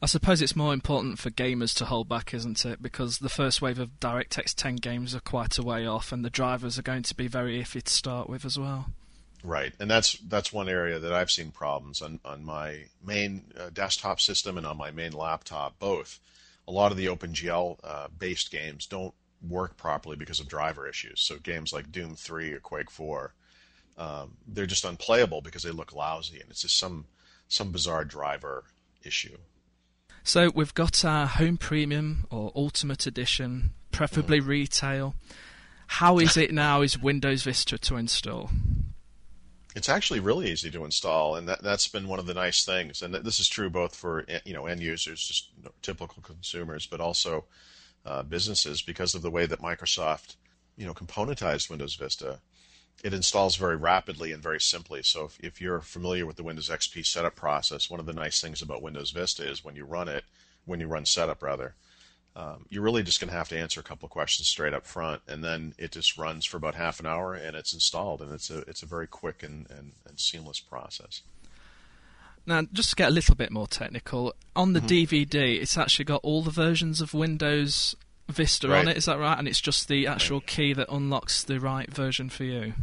I 0.00 0.06
suppose 0.06 0.40
it's 0.40 0.54
more 0.54 0.72
important 0.72 1.18
for 1.18 1.30
gamers 1.30 1.74
to 1.78 1.84
hold 1.84 2.08
back, 2.08 2.32
isn't 2.32 2.64
it? 2.64 2.80
Because 2.80 3.18
the 3.18 3.28
first 3.28 3.60
wave 3.60 3.80
of 3.80 3.98
DirectX 3.98 4.54
10 4.54 4.76
games 4.76 5.14
are 5.14 5.20
quite 5.20 5.58
a 5.58 5.62
way 5.62 5.86
off, 5.86 6.12
and 6.12 6.24
the 6.24 6.30
drivers 6.30 6.78
are 6.78 6.82
going 6.82 7.02
to 7.02 7.16
be 7.16 7.26
very 7.26 7.60
iffy 7.60 7.82
to 7.82 7.92
start 7.92 8.28
with 8.28 8.44
as 8.44 8.56
well. 8.58 8.92
Right, 9.42 9.72
and 9.78 9.90
that's 9.90 10.14
that's 10.14 10.52
one 10.52 10.68
area 10.68 10.98
that 10.98 11.12
I've 11.12 11.30
seen 11.30 11.52
problems 11.52 12.02
on 12.02 12.18
on 12.24 12.44
my 12.44 12.84
main 13.04 13.44
uh, 13.58 13.70
desktop 13.72 14.20
system 14.20 14.56
and 14.58 14.66
on 14.66 14.76
my 14.76 14.90
main 14.90 15.12
laptop. 15.12 15.78
Both, 15.78 16.18
a 16.66 16.72
lot 16.72 16.90
of 16.90 16.98
the 16.98 17.06
OpenGL 17.06 17.78
uh, 17.84 18.08
based 18.16 18.50
games 18.50 18.86
don't 18.86 19.14
work 19.48 19.76
properly 19.76 20.16
because 20.16 20.40
of 20.40 20.48
driver 20.48 20.88
issues. 20.88 21.20
So 21.20 21.38
games 21.38 21.72
like 21.72 21.92
Doom 21.92 22.16
3 22.16 22.52
or 22.52 22.58
Quake 22.58 22.90
4, 22.90 23.32
um, 23.96 24.36
they're 24.48 24.66
just 24.66 24.84
unplayable 24.84 25.40
because 25.40 25.62
they 25.62 25.70
look 25.70 25.94
lousy, 25.94 26.40
and 26.40 26.50
it's 26.50 26.62
just 26.62 26.78
some 26.78 27.06
some 27.48 27.70
bizarre 27.70 28.04
driver 28.04 28.64
issue. 29.04 29.38
So 30.28 30.50
we've 30.54 30.74
got 30.74 31.06
our 31.06 31.26
Home 31.26 31.56
Premium 31.56 32.26
or 32.28 32.52
Ultimate 32.54 33.06
Edition, 33.06 33.72
preferably 33.92 34.40
retail. 34.40 35.14
How 35.86 36.18
is 36.18 36.36
it 36.36 36.52
now? 36.52 36.82
Is 36.82 36.98
Windows 36.98 37.44
Vista 37.44 37.78
to 37.78 37.96
install? 37.96 38.50
It's 39.74 39.88
actually 39.88 40.20
really 40.20 40.50
easy 40.52 40.70
to 40.70 40.84
install, 40.84 41.34
and 41.36 41.48
that, 41.48 41.62
that's 41.62 41.88
been 41.88 42.08
one 42.08 42.18
of 42.18 42.26
the 42.26 42.34
nice 42.34 42.62
things. 42.66 43.00
And 43.00 43.14
this 43.14 43.40
is 43.40 43.48
true 43.48 43.70
both 43.70 43.96
for 43.96 44.26
you 44.44 44.52
know 44.52 44.66
end 44.66 44.82
users, 44.82 45.26
just 45.26 45.48
typical 45.80 46.22
consumers, 46.22 46.84
but 46.86 47.00
also 47.00 47.46
uh, 48.04 48.22
businesses 48.22 48.82
because 48.82 49.14
of 49.14 49.22
the 49.22 49.30
way 49.30 49.46
that 49.46 49.62
Microsoft 49.62 50.36
you 50.76 50.84
know 50.84 50.92
componentized 50.92 51.70
Windows 51.70 51.94
Vista. 51.94 52.38
It 53.04 53.14
installs 53.14 53.56
very 53.56 53.76
rapidly 53.76 54.32
and 54.32 54.42
very 54.42 54.60
simply. 54.60 55.02
So 55.02 55.26
if, 55.26 55.38
if 55.40 55.60
you're 55.60 55.80
familiar 55.80 56.26
with 56.26 56.36
the 56.36 56.42
Windows 56.42 56.68
XP 56.68 57.06
setup 57.06 57.36
process, 57.36 57.88
one 57.88 58.00
of 58.00 58.06
the 58.06 58.12
nice 58.12 58.40
things 58.40 58.62
about 58.62 58.82
Windows 58.82 59.10
Vista 59.10 59.48
is 59.48 59.64
when 59.64 59.76
you 59.76 59.84
run 59.84 60.08
it, 60.08 60.24
when 60.64 60.80
you 60.80 60.88
run 60.88 61.06
setup 61.06 61.42
rather, 61.42 61.74
um, 62.34 62.66
you're 62.68 62.82
really 62.82 63.02
just 63.02 63.20
going 63.20 63.30
to 63.30 63.36
have 63.36 63.48
to 63.48 63.58
answer 63.58 63.80
a 63.80 63.84
couple 63.84 64.06
of 64.06 64.12
questions 64.12 64.48
straight 64.48 64.74
up 64.74 64.86
front, 64.86 65.22
and 65.26 65.42
then 65.42 65.74
it 65.78 65.92
just 65.92 66.18
runs 66.18 66.44
for 66.44 66.56
about 66.56 66.74
half 66.74 67.00
an 67.00 67.06
hour 67.06 67.34
and 67.34 67.56
it's 67.56 67.72
installed, 67.72 68.20
and 68.20 68.32
it's 68.32 68.50
a 68.50 68.58
it's 68.60 68.82
a 68.82 68.86
very 68.86 69.06
quick 69.08 69.42
and, 69.42 69.66
and, 69.70 69.92
and 70.06 70.20
seamless 70.20 70.60
process. 70.60 71.22
Now, 72.46 72.62
just 72.72 72.90
to 72.90 72.96
get 72.96 73.08
a 73.08 73.12
little 73.12 73.34
bit 73.34 73.50
more 73.50 73.66
technical, 73.66 74.34
on 74.56 74.72
the 74.72 74.80
Mm-hmm. 74.80 75.14
DVD, 75.14 75.60
it's 75.60 75.76
actually 75.76 76.06
got 76.06 76.20
all 76.22 76.42
the 76.42 76.50
versions 76.50 77.00
of 77.00 77.12
Windows 77.12 77.94
Vista 78.28 78.68
Right. 78.68 78.80
on 78.80 78.88
it. 78.88 78.96
Is 78.96 79.06
that 79.06 79.18
right? 79.18 79.38
And 79.38 79.48
it's 79.48 79.60
just 79.60 79.88
the 79.88 80.06
actual 80.06 80.40
key 80.40 80.72
that 80.74 80.88
unlocks 80.90 81.42
the 81.42 81.58
right 81.60 81.92
version 81.92 82.28
for 82.28 82.44
you. 82.44 82.74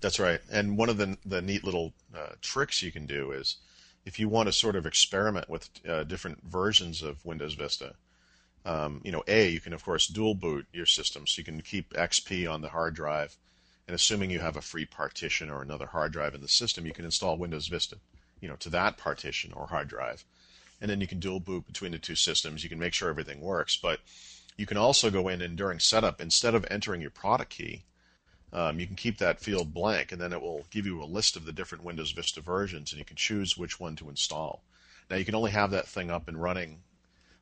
That's 0.00 0.18
right. 0.18 0.40
And 0.50 0.76
one 0.76 0.88
of 0.88 0.96
the 0.98 1.16
the 1.24 1.42
neat 1.42 1.64
little 1.64 1.92
uh, 2.16 2.32
tricks 2.40 2.82
you 2.82 2.92
can 2.92 3.06
do 3.06 3.32
is 3.32 3.56
if 4.04 4.18
you 4.18 4.28
want 4.28 4.46
to 4.48 4.52
sort 4.52 4.76
of 4.76 4.86
experiment 4.86 5.48
with 5.50 5.68
uh, 5.88 6.04
different 6.04 6.42
versions 6.44 7.02
of 7.02 7.24
Windows 7.24 7.54
Vista. 7.54 7.94
Um, 8.64 9.00
you 9.04 9.12
know, 9.12 9.22
A, 9.28 9.48
you 9.48 9.60
can 9.60 9.72
of 9.72 9.84
course 9.84 10.08
dual 10.08 10.34
boot 10.34 10.66
your 10.72 10.86
system, 10.86 11.24
so 11.26 11.38
you 11.38 11.44
can 11.44 11.60
keep 11.60 11.92
XP 11.94 12.50
on 12.52 12.62
the 12.62 12.68
hard 12.70 12.94
drive, 12.94 13.36
and 13.86 13.94
assuming 13.94 14.28
you 14.30 14.40
have 14.40 14.56
a 14.56 14.60
free 14.60 14.84
partition 14.84 15.50
or 15.50 15.62
another 15.62 15.86
hard 15.86 16.10
drive 16.12 16.34
in 16.34 16.40
the 16.40 16.48
system, 16.48 16.84
you 16.84 16.92
can 16.92 17.04
install 17.04 17.38
Windows 17.38 17.68
Vista, 17.68 17.98
you 18.40 18.48
know, 18.48 18.56
to 18.56 18.68
that 18.70 18.96
partition 18.96 19.52
or 19.52 19.68
hard 19.68 19.86
drive, 19.86 20.24
and 20.80 20.90
then 20.90 21.00
you 21.00 21.06
can 21.06 21.20
dual 21.20 21.38
boot 21.38 21.64
between 21.64 21.92
the 21.92 21.98
two 21.98 22.16
systems. 22.16 22.64
You 22.64 22.68
can 22.68 22.80
make 22.80 22.92
sure 22.92 23.08
everything 23.08 23.40
works, 23.40 23.76
but 23.76 24.00
you 24.56 24.66
can 24.66 24.76
also 24.76 25.10
go 25.10 25.28
in 25.28 25.42
and 25.42 25.56
during 25.56 25.78
setup, 25.78 26.20
instead 26.20 26.54
of 26.54 26.66
entering 26.70 27.00
your 27.00 27.10
product 27.10 27.50
key, 27.50 27.84
um, 28.52 28.80
you 28.80 28.86
can 28.86 28.96
keep 28.96 29.18
that 29.18 29.40
field 29.40 29.74
blank, 29.74 30.12
and 30.12 30.20
then 30.20 30.32
it 30.32 30.40
will 30.40 30.66
give 30.70 30.86
you 30.86 31.02
a 31.02 31.04
list 31.04 31.36
of 31.36 31.44
the 31.44 31.52
different 31.52 31.84
Windows 31.84 32.12
Vista 32.12 32.40
versions, 32.40 32.92
and 32.92 32.98
you 32.98 33.04
can 33.04 33.16
choose 33.16 33.56
which 33.56 33.78
one 33.78 33.96
to 33.96 34.08
install. 34.08 34.62
Now, 35.10 35.16
you 35.16 35.24
can 35.24 35.34
only 35.34 35.50
have 35.50 35.70
that 35.72 35.86
thing 35.86 36.10
up 36.10 36.28
and 36.28 36.40
running 36.40 36.80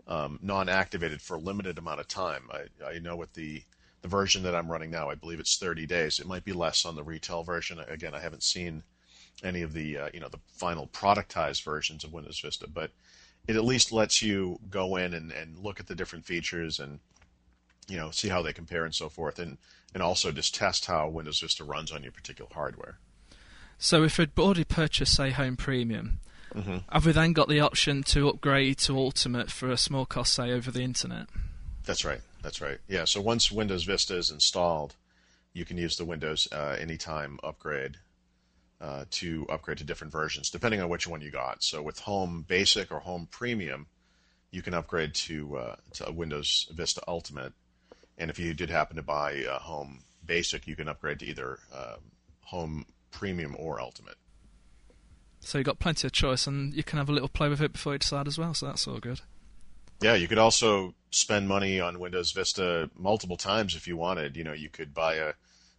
um, 0.07 0.39
non-activated 0.43 1.23
for 1.23 1.37
a 1.37 1.41
limited 1.41 1.79
amount 1.79 2.01
of 2.01 2.09
time. 2.09 2.51
I, 2.53 2.85
I 2.85 2.99
know 2.99 3.17
with 3.17 3.33
the 3.35 3.63
the 4.03 4.09
version 4.09 4.43
that 4.43 4.55
I'm 4.55 4.71
running 4.71 4.91
now, 4.91 5.09
I 5.09 5.15
believe 5.15 5.41
it's 5.41 5.57
30 5.57 5.87
days. 5.87 6.21
It 6.21 6.27
might 6.27 6.45
be 6.45 6.53
less 6.53 6.85
on 6.85 6.95
the 6.95 7.03
retail 7.03 7.43
version. 7.43 7.79
Again, 7.89 8.15
I 8.15 8.21
haven't 8.21 8.43
seen 8.43 8.83
any 9.43 9.63
of 9.63 9.73
the 9.73 9.97
uh, 9.97 10.09
you 10.13 10.21
know 10.21 10.29
the 10.29 10.41
final 10.49 10.89
productized 10.89 11.65
versions 11.65 12.05
of 12.05 12.13
Windows 12.13 12.39
Vista, 12.39 12.69
but 12.69 12.91
it 13.47 13.57
at 13.57 13.65
least 13.65 13.93
lets 13.93 14.23
you 14.23 14.59
go 14.71 14.97
in 14.97 15.15
and, 15.15 15.33
and 15.33 15.59
look 15.59 15.81
at 15.81 15.87
the 15.87 15.95
different 15.95 16.25
features 16.25 16.79
and 16.81 17.01
you 17.89 17.97
know 17.97 18.11
see 18.11 18.29
how 18.29 18.43
they 18.43 18.53
compare 18.53 18.85
and 18.85 18.95
so 18.95 19.09
forth, 19.09 19.39
and 19.39 19.59
and 19.93 20.03
also 20.03 20.33
just 20.33 20.55
test 20.55 20.87
how 20.87 21.09
Windows 21.09 21.41
Vista 21.41 21.65
runs 21.65 21.93
on 21.93 22.03
your 22.03 22.13
particular 22.13 22.51
hardware. 22.53 22.99
So 23.79 24.03
if 24.05 24.19
I'd 24.19 24.39
already 24.39 24.65
purchased, 24.65 25.15
say, 25.17 25.31
Home 25.31 25.57
Premium, 25.57 26.21
Mm-hmm. 26.55 26.77
have 26.89 27.05
we 27.05 27.11
then 27.11 27.33
got 27.33 27.49
the 27.49 27.59
option 27.59 28.05
to 28.05 28.29
upgrade 28.29 28.79
to 28.79 28.97
Ultimate 28.97 29.51
for 29.51 29.71
a 29.71 29.77
small 29.77 30.07
cost, 30.07 30.35
say, 30.35 30.53
over 30.53 30.71
the 30.71 30.83
internet? 30.83 31.27
That's 31.85 32.05
right. 32.05 32.21
That's 32.43 32.61
right. 32.61 32.79
Yeah. 32.87 33.07
So 33.07 33.21
once 33.21 33.51
Windows 33.51 33.83
Vista 33.83 34.17
is 34.17 34.31
installed, 34.31 34.95
you 35.53 35.65
can 35.65 35.79
use 35.79 35.97
the 35.97 36.05
Windows 36.05 36.47
uh, 36.53 36.77
Anytime 36.79 37.41
upgrade 37.43 37.97
uh, 38.81 39.05
to 39.11 39.47
upgrade 39.49 39.79
to 39.79 39.85
different 39.85 40.13
versions, 40.13 40.51
depending 40.51 40.81
on 40.81 40.89
which 40.89 41.07
one 41.07 41.21
you 41.21 41.31
got. 41.31 41.63
So 41.63 41.83
with 41.83 42.01
Home 42.01 42.45
Basic 42.47 42.93
or 42.93 43.01
Home 43.01 43.29
Premium, 43.31 43.87
you 44.51 44.63
can 44.63 44.75
upgrade 44.75 45.15
to 45.15 45.57
uh, 45.57 45.77
to 45.95 46.13
Windows 46.13 46.69
Vista 46.75 47.03
Ultimate. 47.09 47.53
And 48.19 48.31
if 48.31 48.39
you 48.39 48.55
did 48.55 48.71
happen 48.71 48.97
to 48.97 49.03
buy 49.03 49.45
uh, 49.45 49.59
Home 49.61 50.01
Basic, 50.25 50.67
you 50.67 50.77
can 50.77 50.89
upgrade 50.89 51.21
to 51.21 51.27
either 51.27 51.59
um 51.73 52.01
Home 52.43 52.87
Premium 53.11 53.57
or 53.59 53.81
Ultimate. 53.81 54.17
So 55.41 55.59
you've 55.59 55.67
got 55.67 55.79
plenty 55.79 56.07
of 56.07 56.13
choice, 56.13 56.47
and 56.47 56.75
you 56.75 56.83
can 56.83 56.99
have 56.99 57.09
a 57.09 57.13
little 57.13 57.29
play 57.29 57.49
with 57.49 57.61
it 57.61 57.73
before 57.73 57.93
you 57.93 57.99
decide 57.99 58.27
as 58.27 58.39
well. 58.39 58.55
So 58.55 58.67
that's 58.67 58.87
all 58.89 58.99
good. 58.99 59.21
Yeah, 60.01 60.15
you 60.15 60.27
could 60.29 60.39
also 60.39 60.95
spend 61.11 61.49
money 61.49 61.81
on 61.81 62.01
Windows 62.01 62.33
Vista 62.33 62.91
multiple 62.97 63.37
times 63.37 63.77
if 63.77 63.87
you 63.87 63.97
wanted. 63.97 64.37
You 64.37 64.45
know, 64.45 64.53
you 64.53 64.69
could 64.69 64.93
buy 64.93 65.15
a, 65.17 65.33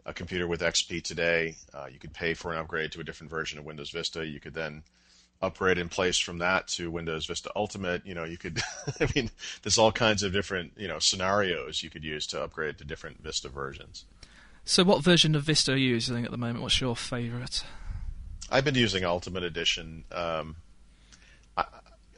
a 0.05 0.13
computer 0.13 0.47
with 0.47 0.61
XP 0.61 1.01
today. 1.03 1.55
Uh, 1.73 1.87
you 1.91 1.99
could 1.99 2.13
pay 2.13 2.33
for 2.33 2.51
an 2.53 2.59
upgrade 2.59 2.91
to 2.93 2.99
a 3.01 3.03
different 3.03 3.29
version 3.31 3.57
of 3.59 3.65
Windows 3.65 3.89
Vista. 3.89 4.25
You 4.25 4.39
could 4.39 4.53
then 4.53 4.83
upgrade 5.41 5.77
in 5.77 5.89
place 5.89 6.17
from 6.17 6.37
that 6.39 6.67
to 6.67 6.89
Windows 6.91 7.25
Vista 7.25 7.51
Ultimate. 7.55 8.05
You 8.05 8.13
know, 8.15 8.23
you 8.23 8.37
could, 8.37 8.61
I 8.99 9.07
mean, 9.15 9.31
there's 9.63 9.77
all 9.77 9.91
kinds 9.91 10.23
of 10.23 10.31
different, 10.31 10.73
you 10.77 10.87
know, 10.87 10.99
scenarios 10.99 11.83
you 11.83 11.89
could 11.89 12.03
use 12.03 12.27
to 12.27 12.41
upgrade 12.43 12.77
to 12.77 12.85
different 12.85 13.21
Vista 13.23 13.49
versions. 13.49 14.05
So 14.63 14.83
what 14.83 15.03
version 15.03 15.35
of 15.35 15.43
Vista 15.43 15.73
are 15.73 15.77
you 15.77 15.89
using 15.91 16.25
at 16.25 16.31
the 16.31 16.37
moment? 16.37 16.61
What's 16.61 16.79
your 16.81 16.95
favourite? 16.95 17.63
I've 18.51 18.65
been 18.65 18.75
using 18.75 19.03
Ultimate 19.03 19.43
Edition. 19.43 20.03
Um, 20.11 20.55
I, 21.57 21.65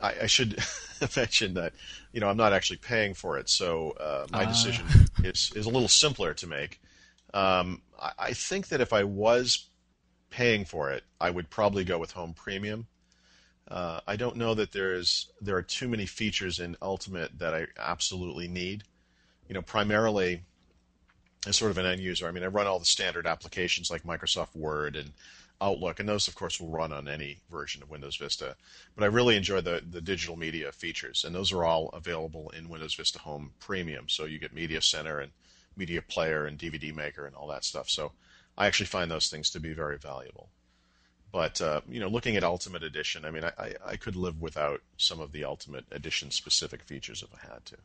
I, 0.01 0.13
I 0.23 0.25
should 0.27 0.57
mention 1.15 1.53
that 1.55 1.73
you 2.13 2.19
know 2.19 2.29
I'm 2.29 2.37
not 2.37 2.53
actually 2.53 2.77
paying 2.77 3.13
for 3.13 3.37
it, 3.37 3.49
so 3.49 3.91
uh, 3.99 4.27
my 4.31 4.43
Ah. 4.43 4.47
decision 4.47 4.85
is 5.23 5.51
is 5.55 5.65
a 5.65 5.69
little 5.69 5.87
simpler 5.87 6.33
to 6.35 6.47
make. 6.47 6.79
Um, 7.37 7.83
I, 8.01 8.11
I 8.17 8.33
think 8.33 8.69
that 8.69 8.81
if 8.81 8.93
I 8.93 9.03
was 9.03 9.69
paying 10.31 10.65
for 10.65 10.91
it, 10.91 11.03
I 11.21 11.29
would 11.29 11.49
probably 11.51 11.83
go 11.83 11.99
with 11.99 12.11
Home 12.13 12.33
Premium. 12.33 12.87
Uh, 13.67 13.99
I 14.07 14.15
don't 14.15 14.37
know 14.37 14.55
that 14.55 14.71
there's 14.71 15.31
there 15.39 15.55
are 15.55 15.61
too 15.61 15.87
many 15.87 16.07
features 16.07 16.59
in 16.59 16.77
Ultimate 16.81 17.37
that 17.37 17.53
I 17.53 17.67
absolutely 17.77 18.47
need. 18.47 18.85
You 19.47 19.53
know, 19.53 19.61
primarily 19.61 20.41
as 21.45 21.57
sort 21.57 21.71
of 21.71 21.77
an 21.77 21.85
end 21.85 22.01
user, 22.01 22.27
I 22.27 22.31
mean, 22.31 22.43
I 22.43 22.47
run 22.47 22.65
all 22.65 22.79
the 22.79 22.85
standard 22.85 23.27
applications 23.27 23.91
like 23.91 24.03
Microsoft 24.03 24.55
Word 24.55 24.95
and 24.95 25.11
Outlook, 25.61 25.99
and 25.99 26.09
those, 26.09 26.27
of 26.27 26.35
course, 26.35 26.59
will 26.59 26.69
run 26.69 26.91
on 26.91 27.07
any 27.07 27.39
version 27.51 27.83
of 27.83 27.89
Windows 27.89 28.17
Vista. 28.17 28.55
But 28.95 29.03
I 29.03 29.07
really 29.07 29.35
enjoy 29.35 29.61
the, 29.61 29.83
the 29.87 30.01
digital 30.01 30.37
media 30.37 30.71
features, 30.71 31.23
and 31.23 31.35
those 31.35 31.51
are 31.51 31.63
all 31.63 31.89
available 31.89 32.51
in 32.57 32.69
Windows 32.69 32.95
Vista 32.95 33.19
Home 33.19 33.51
Premium. 33.59 34.09
So 34.09 34.25
you 34.25 34.39
get 34.39 34.53
Media 34.53 34.81
Center 34.81 35.19
and 35.19 35.31
Media 35.77 36.01
Player 36.01 36.45
and 36.45 36.57
DVD 36.57 36.93
Maker 36.93 37.25
and 37.25 37.35
all 37.35 37.47
that 37.47 37.63
stuff. 37.63 37.89
So 37.89 38.11
I 38.57 38.67
actually 38.67 38.87
find 38.87 39.09
those 39.09 39.29
things 39.29 39.49
to 39.51 39.59
be 39.59 39.73
very 39.73 39.97
valuable. 39.97 40.49
But 41.31 41.61
uh, 41.61 41.81
you 41.87 41.99
know, 41.99 42.07
looking 42.07 42.35
at 42.35 42.43
Ultimate 42.43 42.83
Edition, 42.83 43.25
I 43.25 43.31
mean, 43.31 43.43
I, 43.43 43.51
I, 43.57 43.73
I 43.85 43.95
could 43.95 44.15
live 44.15 44.41
without 44.41 44.81
some 44.97 45.19
of 45.19 45.31
the 45.31 45.43
Ultimate 45.43 45.85
Edition 45.91 46.31
specific 46.31 46.83
features 46.83 47.23
if 47.23 47.29
I 47.33 47.53
had 47.53 47.65
to. 47.65 47.77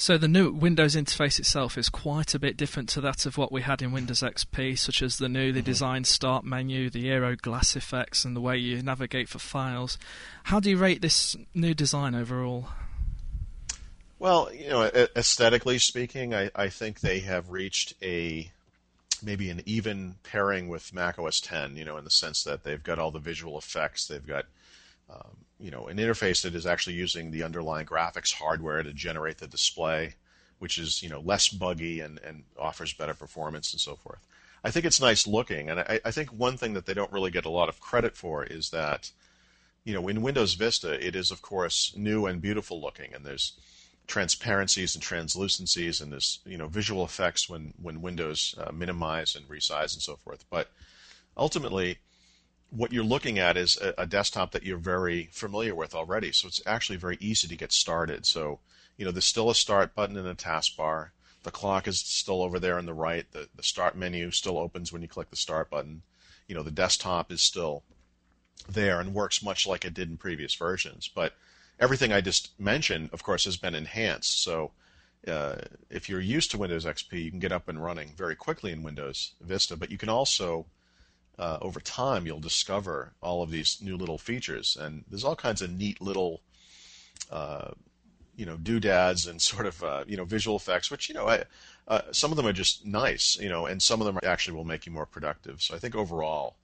So 0.00 0.16
the 0.16 0.28
new 0.28 0.52
Windows 0.52 0.94
interface 0.94 1.40
itself 1.40 1.76
is 1.76 1.88
quite 1.88 2.32
a 2.32 2.38
bit 2.38 2.56
different 2.56 2.88
to 2.90 3.00
that 3.00 3.26
of 3.26 3.36
what 3.36 3.50
we 3.50 3.62
had 3.62 3.82
in 3.82 3.90
Windows 3.90 4.20
XP, 4.20 4.78
such 4.78 5.02
as 5.02 5.16
the 5.16 5.28
newly 5.28 5.60
designed 5.60 6.06
Start 6.06 6.44
menu, 6.44 6.88
the 6.88 7.10
Aero 7.10 7.34
glass 7.34 7.74
effects, 7.74 8.24
and 8.24 8.36
the 8.36 8.40
way 8.40 8.56
you 8.56 8.80
navigate 8.80 9.28
for 9.28 9.40
files. 9.40 9.98
How 10.44 10.60
do 10.60 10.70
you 10.70 10.76
rate 10.76 11.02
this 11.02 11.34
new 11.52 11.74
design 11.74 12.14
overall? 12.14 12.68
Well, 14.18 14.52
you 14.52 14.68
know, 14.68 14.82
aesthetically 15.14 15.78
speaking, 15.78 16.34
I, 16.34 16.50
I 16.54 16.68
think 16.68 17.00
they 17.00 17.20
have 17.20 17.50
reached 17.50 17.94
a 18.02 18.50
maybe 19.22 19.48
an 19.50 19.62
even 19.64 20.16
pairing 20.24 20.68
with 20.68 20.92
Mac 20.92 21.18
OS 21.18 21.40
10. 21.40 21.76
You 21.76 21.84
know, 21.84 21.96
in 21.98 22.04
the 22.04 22.10
sense 22.10 22.42
that 22.42 22.64
they've 22.64 22.82
got 22.82 22.98
all 22.98 23.12
the 23.12 23.20
visual 23.20 23.56
effects, 23.58 24.06
they've 24.06 24.26
got 24.26 24.46
um, 25.08 25.36
you 25.60 25.70
know 25.70 25.86
an 25.86 25.98
interface 25.98 26.42
that 26.42 26.56
is 26.56 26.66
actually 26.66 26.96
using 26.96 27.30
the 27.30 27.44
underlying 27.44 27.86
graphics 27.86 28.32
hardware 28.32 28.82
to 28.82 28.92
generate 28.92 29.38
the 29.38 29.46
display, 29.46 30.14
which 30.58 30.78
is 30.78 31.00
you 31.00 31.08
know 31.08 31.20
less 31.20 31.48
buggy 31.48 32.00
and, 32.00 32.18
and 32.24 32.42
offers 32.58 32.92
better 32.92 33.14
performance 33.14 33.72
and 33.72 33.80
so 33.80 33.94
forth. 33.94 34.26
I 34.64 34.72
think 34.72 34.84
it's 34.84 35.00
nice 35.00 35.28
looking, 35.28 35.70
and 35.70 35.78
I, 35.78 36.00
I 36.04 36.10
think 36.10 36.30
one 36.30 36.56
thing 36.56 36.74
that 36.74 36.86
they 36.86 36.94
don't 36.94 37.12
really 37.12 37.30
get 37.30 37.44
a 37.44 37.50
lot 37.50 37.68
of 37.68 37.78
credit 37.78 38.16
for 38.16 38.42
is 38.42 38.70
that 38.70 39.12
you 39.84 39.94
know 39.94 40.08
in 40.08 40.22
Windows 40.22 40.54
Vista 40.54 40.92
it 41.06 41.14
is 41.14 41.30
of 41.30 41.40
course 41.40 41.92
new 41.96 42.26
and 42.26 42.42
beautiful 42.42 42.80
looking, 42.80 43.14
and 43.14 43.24
there's 43.24 43.52
transparencies 44.08 44.94
and 44.94 45.02
translucencies 45.02 46.00
and 46.00 46.12
this 46.12 46.40
you 46.46 46.56
know 46.56 46.66
visual 46.66 47.04
effects 47.04 47.48
when 47.48 47.74
when 47.80 48.02
windows 48.02 48.54
uh, 48.58 48.72
minimize 48.72 49.36
and 49.36 49.46
resize 49.48 49.92
and 49.94 50.02
so 50.02 50.16
forth. 50.16 50.44
But 50.50 50.70
ultimately 51.36 51.98
what 52.70 52.92
you're 52.92 53.04
looking 53.04 53.38
at 53.38 53.56
is 53.56 53.78
a, 53.80 53.94
a 53.98 54.06
desktop 54.06 54.50
that 54.52 54.64
you're 54.64 54.78
very 54.78 55.28
familiar 55.32 55.74
with 55.74 55.94
already. 55.94 56.32
So 56.32 56.48
it's 56.48 56.62
actually 56.66 56.96
very 56.96 57.16
easy 57.20 57.48
to 57.48 57.56
get 57.56 57.70
started. 57.70 58.26
So 58.26 58.60
you 58.96 59.04
know 59.04 59.12
there's 59.12 59.26
still 59.26 59.50
a 59.50 59.54
start 59.54 59.94
button 59.94 60.16
in 60.16 60.24
the 60.24 60.34
taskbar. 60.34 61.10
The 61.42 61.50
clock 61.50 61.86
is 61.86 62.00
still 62.00 62.42
over 62.42 62.58
there 62.58 62.78
on 62.78 62.86
the 62.86 62.94
right. 62.94 63.30
The, 63.30 63.48
the 63.54 63.62
start 63.62 63.96
menu 63.96 64.30
still 64.30 64.58
opens 64.58 64.92
when 64.92 65.02
you 65.02 65.08
click 65.08 65.30
the 65.30 65.36
start 65.36 65.70
button. 65.70 66.02
You 66.46 66.54
know 66.54 66.62
the 66.62 66.70
desktop 66.70 67.30
is 67.30 67.42
still 67.42 67.82
there 68.66 69.00
and 69.00 69.14
works 69.14 69.42
much 69.42 69.66
like 69.66 69.84
it 69.84 69.92
did 69.92 70.08
in 70.08 70.16
previous 70.16 70.54
versions. 70.54 71.08
But 71.14 71.34
everything 71.78 72.12
I 72.12 72.20
just 72.20 72.58
mentioned, 72.58 73.10
of 73.12 73.22
course, 73.22 73.44
has 73.44 73.56
been 73.56 73.74
enhanced. 73.74 74.42
So 74.42 74.72
uh, 75.26 75.56
if 75.90 76.08
you're 76.08 76.20
used 76.20 76.50
to 76.50 76.58
Windows 76.58 76.84
XP, 76.84 77.24
you 77.24 77.30
can 77.30 77.40
get 77.40 77.52
up 77.52 77.68
and 77.68 77.82
running 77.82 78.12
very 78.16 78.36
quickly 78.36 78.72
in 78.72 78.82
Windows 78.82 79.32
Vista. 79.40 79.76
But 79.76 79.90
you 79.90 79.98
can 79.98 80.08
also, 80.08 80.66
uh, 81.38 81.58
over 81.60 81.80
time, 81.80 82.26
you'll 82.26 82.40
discover 82.40 83.12
all 83.20 83.42
of 83.42 83.50
these 83.50 83.78
new 83.80 83.96
little 83.96 84.18
features, 84.18 84.76
and 84.80 85.04
there's 85.08 85.24
all 85.24 85.36
kinds 85.36 85.62
of 85.62 85.70
neat 85.70 86.00
little 86.00 86.40
uh, 87.30 87.70
you 88.36 88.46
know 88.46 88.56
doodads 88.56 89.26
and 89.26 89.42
sort 89.52 89.66
of 89.66 89.82
uh, 89.82 90.04
you 90.06 90.16
know 90.16 90.24
visual 90.24 90.56
effects, 90.56 90.90
which 90.90 91.08
you 91.08 91.14
know 91.14 91.28
I, 91.28 91.44
uh, 91.88 92.02
some 92.12 92.30
of 92.30 92.36
them 92.36 92.46
are 92.46 92.52
just 92.52 92.86
nice, 92.86 93.36
you 93.40 93.48
know, 93.48 93.66
and 93.66 93.82
some 93.82 94.00
of 94.00 94.06
them 94.06 94.18
actually 94.22 94.56
will 94.56 94.64
make 94.64 94.86
you 94.86 94.92
more 94.92 95.06
productive. 95.06 95.62
So 95.62 95.74
I 95.74 95.78
think 95.78 95.94
overall. 95.94 96.56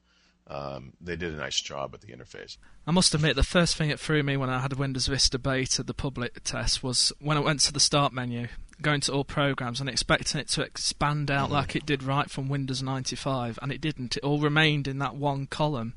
Um, 0.47 0.93
they 1.01 1.17
did 1.17 1.33
a 1.33 1.37
nice 1.37 1.61
job 1.61 1.93
with 1.93 2.03
the 2.03 2.13
interface. 2.13 2.59
I 2.87 2.91
must 2.91 3.15
admit, 3.15 3.35
the 3.35 3.43
first 3.43 3.77
thing 3.77 3.89
it 3.91 3.99
threw 3.99 4.23
me 4.23 4.37
when 4.37 4.51
I 4.51 4.61
had 4.61 4.75
Windows 4.75 5.07
Vista 5.07 5.39
Beta, 5.39 5.83
the 5.83 5.95
public 5.95 6.45
test, 6.45 6.83
was 6.83 7.13
when 7.19 7.39
I 7.39 7.41
went 7.41 7.61
to 7.61 7.73
the 7.73 7.81
start 7.81 8.13
menu, 8.13 8.49
going 8.83 9.01
to 9.03 9.13
all 9.13 9.25
programs, 9.25 9.81
and 9.81 9.89
expecting 9.89 10.41
it 10.41 10.49
to 10.49 10.63
expand 10.63 11.31
out 11.31 11.45
mm-hmm. 11.45 11.55
like 11.55 11.75
it 11.75 11.87
did 11.87 12.03
right 12.03 12.31
from 12.31 12.51
Windows 12.51 12.83
95, 12.83 13.59
and 13.63 13.73
it 13.73 13.81
didn't. 13.81 14.19
It 14.19 14.25
all 14.25 14.39
remained 14.39 14.87
in 14.87 14.99
that 14.99 15.17
one 15.17 15.47
column. 15.47 15.95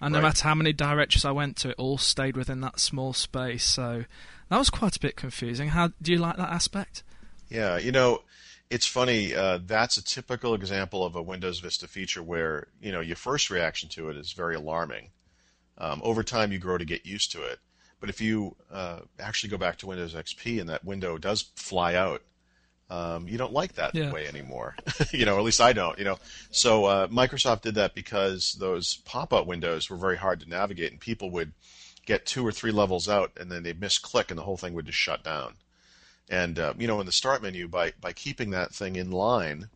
And 0.00 0.12
no 0.12 0.20
right. 0.20 0.28
matter 0.28 0.44
how 0.44 0.54
many 0.54 0.72
directories 0.72 1.24
I 1.24 1.32
went 1.32 1.56
to, 1.58 1.70
it 1.70 1.74
all 1.76 1.98
stayed 1.98 2.36
within 2.36 2.60
that 2.60 2.78
small 2.78 3.12
space. 3.12 3.64
So 3.64 4.04
that 4.48 4.58
was 4.58 4.70
quite 4.70 4.94
a 4.94 5.00
bit 5.00 5.16
confusing. 5.16 5.70
How 5.70 5.90
do 6.00 6.12
you 6.12 6.18
like 6.18 6.36
that 6.36 6.50
aspect? 6.50 7.02
Yeah, 7.48 7.78
you 7.78 7.90
know, 7.90 8.22
it's 8.70 8.86
funny. 8.86 9.34
Uh, 9.34 9.58
that's 9.64 9.96
a 9.96 10.04
typical 10.04 10.54
example 10.54 11.04
of 11.04 11.16
a 11.16 11.22
Windows 11.22 11.60
Vista 11.60 11.88
feature 11.88 12.22
where 12.22 12.68
you 12.80 12.92
know 12.92 13.00
your 13.00 13.16
first 13.16 13.50
reaction 13.50 13.88
to 13.90 14.10
it 14.10 14.16
is 14.16 14.32
very 14.32 14.54
alarming. 14.54 15.10
Um, 15.78 16.00
over 16.02 16.22
time, 16.22 16.52
you 16.52 16.58
grow 16.58 16.76
to 16.76 16.84
get 16.84 17.06
used 17.06 17.32
to 17.32 17.42
it. 17.42 17.60
But 18.00 18.10
if 18.10 18.20
you 18.20 18.56
uh, 18.70 19.00
actually 19.18 19.50
go 19.50 19.58
back 19.58 19.78
to 19.78 19.86
Windows 19.86 20.14
XP 20.14 20.60
and 20.60 20.68
that 20.68 20.84
window 20.84 21.18
does 21.18 21.50
fly 21.56 21.94
out, 21.94 22.22
um, 22.90 23.28
you 23.28 23.38
don't 23.38 23.52
like 23.52 23.74
that 23.74 23.94
yeah. 23.94 24.12
way 24.12 24.26
anymore. 24.26 24.76
you 25.12 25.24
know, 25.24 25.36
at 25.36 25.44
least 25.44 25.60
I 25.60 25.72
don't. 25.72 25.98
You 25.98 26.04
know, 26.04 26.18
so 26.50 26.84
uh, 26.84 27.08
Microsoft 27.08 27.62
did 27.62 27.74
that 27.74 27.94
because 27.94 28.54
those 28.54 28.94
pop-up 29.04 29.46
windows 29.46 29.90
were 29.90 29.96
very 29.96 30.16
hard 30.16 30.40
to 30.40 30.48
navigate, 30.48 30.92
and 30.92 31.00
people 31.00 31.30
would 31.30 31.52
get 32.06 32.24
two 32.24 32.46
or 32.46 32.52
three 32.52 32.72
levels 32.72 33.08
out, 33.08 33.32
and 33.38 33.50
then 33.50 33.62
they'd 33.62 33.80
misclick, 33.80 34.30
and 34.30 34.38
the 34.38 34.42
whole 34.42 34.56
thing 34.56 34.74
would 34.74 34.86
just 34.86 34.98
shut 34.98 35.22
down. 35.22 35.54
And 36.30 36.58
uh, 36.58 36.74
you 36.78 36.86
know, 36.86 37.00
in 37.00 37.06
the 37.06 37.12
start 37.12 37.42
menu, 37.42 37.68
by 37.68 37.92
by 38.00 38.12
keeping 38.12 38.50
that 38.50 38.74
thing 38.74 38.96
in 38.96 39.10
line, 39.10 39.68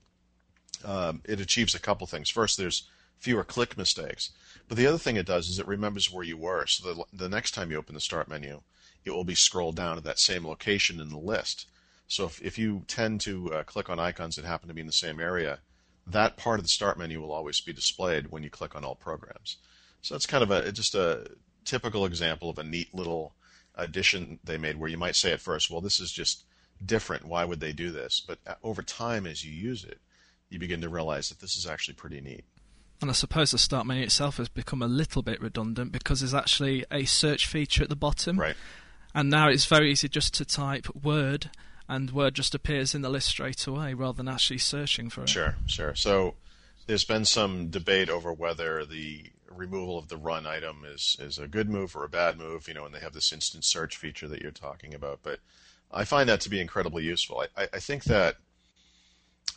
um, 0.85 1.23
it 1.25 1.41
achieves 1.41 1.75
a 1.75 1.81
couple 1.81 2.07
things. 2.07 2.31
First, 2.31 2.59
there's 2.59 2.89
fewer 3.19 3.45
click 3.45 3.77
mistakes, 3.79 4.31
but 4.69 4.77
the 4.77 4.87
other 4.87 4.99
thing 4.99 5.17
it 5.17 5.27
does 5.27 5.49
is 5.49 5.59
it 5.59 5.67
remembers 5.67 6.13
where 6.13 6.25
you 6.25 6.37
were. 6.37 6.67
So 6.67 6.93
the 6.93 7.05
the 7.13 7.29
next 7.29 7.53
time 7.53 7.71
you 7.71 7.79
open 7.79 7.95
the 7.95 8.01
start 8.01 8.29
menu, 8.29 8.63
it 9.05 9.11
will 9.11 9.25
be 9.25 9.35
scrolled 9.35 9.77
down 9.77 9.97
to 9.97 10.03
that 10.03 10.19
same 10.19 10.47
location 10.47 11.01
in 11.01 11.09
the 11.09 11.19
list 11.19 11.67
so 12.13 12.27
if, 12.27 12.43
if 12.43 12.59
you 12.59 12.85
tend 12.89 13.23
to 13.23 13.55
uh, 13.55 13.63
click 13.63 13.89
on 13.89 13.99
icons 13.99 14.37
that 14.37 14.45
happen 14.45 14.69
to 14.69 14.75
be 14.75 14.83
in 14.83 14.87
the 14.87 14.93
same 14.93 15.19
area, 15.19 15.61
that 16.07 16.37
part 16.37 16.59
of 16.59 16.65
the 16.65 16.69
start 16.69 16.99
menu 16.99 17.23
will 17.23 17.33
always 17.33 17.63
be 17.63 17.73
displayed 17.73 18.31
when 18.31 18.43
you 18.43 18.51
click 18.51 18.77
on 18.77 18.85
all 18.85 18.95
programs. 18.95 19.57
So 20.03 20.13
that's 20.13 20.27
kind 20.27 20.43
of 20.43 20.51
a 20.51 20.71
just 20.73 20.95
a 20.95 21.31
typical 21.65 22.05
example 22.05 22.51
of 22.51 22.59
a 22.59 22.65
neat 22.65 22.95
little 22.95 23.35
addition 23.75 24.39
they 24.45 24.59
made 24.59 24.77
where 24.77 24.91
you 24.91 24.99
might 24.99 25.17
say 25.17 25.33
at 25.33 25.41
first, 25.41 25.71
well, 25.71 25.81
this 25.81 26.01
is 26.01 26.13
just 26.13 26.45
different. 26.85 27.25
Why 27.27 27.45
would 27.45 27.61
they 27.61 27.73
do 27.73 27.91
this? 27.91 28.23
But 28.27 28.39
uh, 28.47 28.55
over 28.63 28.83
time, 28.83 29.27
as 29.27 29.45
you 29.45 29.53
use 29.53 29.85
it, 29.85 29.99
you 30.51 30.59
begin 30.59 30.81
to 30.83 30.89
realize 30.89 31.29
that 31.29 31.41
this 31.41 31.57
is 31.57 31.67
actually 31.67 31.95
pretty 31.95 32.21
neat. 32.21 32.45
And 33.01 33.11
I 33.11 33.15
suppose 33.15 33.51
the 33.51 33.59
start 33.59 33.87
menu 33.87 34.05
itself 34.05 34.37
has 34.37 34.49
become 34.49 34.81
a 34.81 34.87
little 34.87 35.23
bit 35.23 35.41
redundant 35.41 35.91
because 35.91 36.21
there's 36.21 36.35
actually 36.35 36.85
a 36.91 37.05
search 37.05 37.47
feature 37.47 37.83
at 37.83 37.89
the 37.89 37.97
bottom. 37.97 38.39
Right. 38.39 38.55
And 39.15 39.29
now 39.29 39.49
it's 39.49 39.67
very 39.67 39.91
easy 39.91 40.09
just 40.09 40.35
to 40.35 40.45
type 40.45 40.87
Word 40.95 41.51
and 41.89 42.11
Word 42.13 42.35
just 42.35 42.55
appears 42.55 42.95
in 42.95 43.03
the 43.03 43.11
list 43.11 43.29
straight 43.29 43.67
away 43.67 43.93
rather 43.95 44.17
than 44.17 44.29
actually 44.29 44.59
searching 44.59 45.11
for 45.11 45.23
it. 45.23 45.29
Sure, 45.29 45.57
sure. 45.67 45.95
So 45.97 46.35
there's 46.87 47.05
been 47.05 47.25
some 47.25 47.69
debate 47.69 48.09
over 48.09 48.33
whether 48.33 48.85
the 48.85 49.32
removal 49.57 49.99
of 49.99 50.09
the 50.09 50.17
run 50.17 50.47
item 50.47 50.85
is, 50.87 51.17
is 51.21 51.39
a 51.39 51.49
good 51.49 51.69
move 51.69 51.95
or 51.95 52.05
a 52.05 52.09
bad 52.09 52.39
move, 52.39 52.69
you 52.69 52.75
know, 52.75 52.85
and 52.85 52.95
they 52.95 53.01
have 53.01 53.13
this 53.13 53.33
instant 53.33 53.65
search 53.65 53.97
feature 53.97 54.29
that 54.29 54.41
you're 54.41 54.51
talking 54.51 54.95
about. 54.95 55.21
But 55.23 55.41
I 55.91 56.05
find 56.05 56.29
that 56.29 56.41
to 56.43 56.51
be 56.51 56.61
incredibly 56.61 57.05
useful. 57.05 57.45
I, 57.57 57.69
I 57.73 57.79
think 57.79 58.05
that 58.05 58.37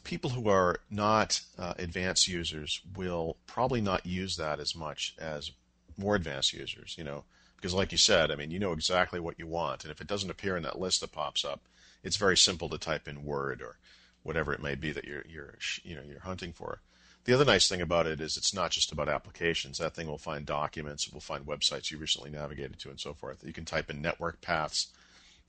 people 0.04 0.30
who 0.32 0.50
are 0.50 0.78
not 0.90 1.42
uh, 1.58 1.74
advanced 1.78 2.28
users 2.28 2.82
will 2.96 3.38
probably 3.48 3.82
not 3.82 4.06
use 4.06 4.38
that 4.38 4.60
as 4.60 4.76
much 4.76 5.16
as 5.20 5.52
more 5.98 6.16
advanced 6.16 6.54
users, 6.54 6.96
you 6.98 7.04
know, 7.04 7.24
because 7.56 7.74
like 7.74 7.92
you 7.92 7.98
said, 7.98 8.32
I 8.32 8.36
mean, 8.36 8.52
you 8.52 8.60
know 8.60 8.74
exactly 8.74 9.20
what 9.20 9.40
you 9.40 9.48
want, 9.48 9.84
and 9.84 9.92
if 9.92 10.02
it 10.02 10.08
doesn't 10.08 10.30
appear 10.30 10.56
in 10.56 10.64
that 10.64 10.80
list 10.80 11.02
that 11.02 11.12
pops 11.12 11.44
up, 11.44 11.62
it's 12.04 12.18
very 12.18 12.38
simple 12.38 12.70
to 12.70 12.78
type 12.78 13.08
in 13.08 13.26
Word 13.26 13.62
or 13.62 13.78
whatever 14.24 14.54
it 14.54 14.62
may 14.62 14.76
be 14.76 14.92
that 14.92 15.06
you're 15.06 15.24
you're 15.28 15.56
you 15.84 15.96
know 15.96 16.02
you're 16.08 16.20
hunting 16.20 16.54
for. 16.54 16.82
The 17.26 17.34
other 17.34 17.46
nice 17.46 17.68
thing 17.68 17.82
about 17.82 18.06
it 18.06 18.22
is 18.22 18.38
it's 18.38 18.54
not 18.54 18.70
just 18.70 18.92
about 18.92 19.10
applications. 19.10 19.80
That 19.80 19.96
thing 19.96 20.08
will 20.08 20.20
find 20.20 20.46
documents, 20.46 21.08
it 21.08 21.14
will 21.14 21.22
find 21.22 21.46
websites 21.46 21.90
you 21.90 21.98
recently 21.98 22.30
navigated 22.30 22.78
to, 22.80 22.90
and 22.90 23.00
so 23.00 23.14
forth. 23.14 23.44
You 23.44 23.52
can 23.52 23.66
type 23.66 23.90
in 23.90 24.00
network 24.00 24.42
paths, 24.42 24.88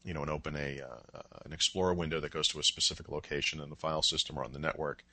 you 0.03 0.15
know, 0.15 0.23
and 0.23 0.31
open 0.31 0.57
a 0.57 0.81
uh, 0.81 1.21
an 1.45 1.53
Explorer 1.53 1.93
window 1.93 2.19
that 2.19 2.33
goes 2.33 2.49
to 2.49 2.59
a 2.59 2.65
specific 2.65 3.11
location 3.11 3.61
in 3.61 3.69
the 3.69 3.77
file 3.77 4.03
system 4.03 4.39
or 4.39 4.45
on 4.45 4.55
the 4.55 4.59
network. 4.59 5.05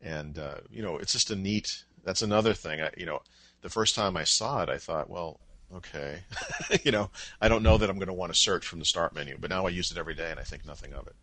And 0.00 0.38
uh, 0.38 0.60
you 0.70 0.82
know, 0.82 0.96
it's 0.96 1.12
just 1.12 1.30
a 1.30 1.36
neat. 1.36 1.84
That's 2.02 2.22
another 2.22 2.54
thing. 2.54 2.80
I, 2.80 2.90
you 2.96 3.04
know, 3.04 3.20
the 3.60 3.68
first 3.68 3.94
time 3.94 4.16
I 4.16 4.24
saw 4.24 4.62
it, 4.62 4.70
I 4.70 4.78
thought, 4.78 5.10
well, 5.10 5.40
okay. 5.74 6.20
you 6.82 6.92
know, 6.92 7.10
I 7.42 7.48
don't 7.48 7.62
know 7.62 7.76
that 7.76 7.90
I'm 7.90 7.98
going 7.98 8.06
to 8.06 8.14
want 8.14 8.32
to 8.32 8.38
search 8.38 8.66
from 8.66 8.78
the 8.78 8.86
start 8.86 9.14
menu, 9.14 9.36
but 9.38 9.50
now 9.50 9.66
I 9.66 9.70
use 9.70 9.90
it 9.90 9.98
every 9.98 10.14
day 10.14 10.30
and 10.30 10.40
I 10.40 10.44
think 10.44 10.64
nothing 10.64 10.94
of 10.94 11.06
it. 11.08 11.16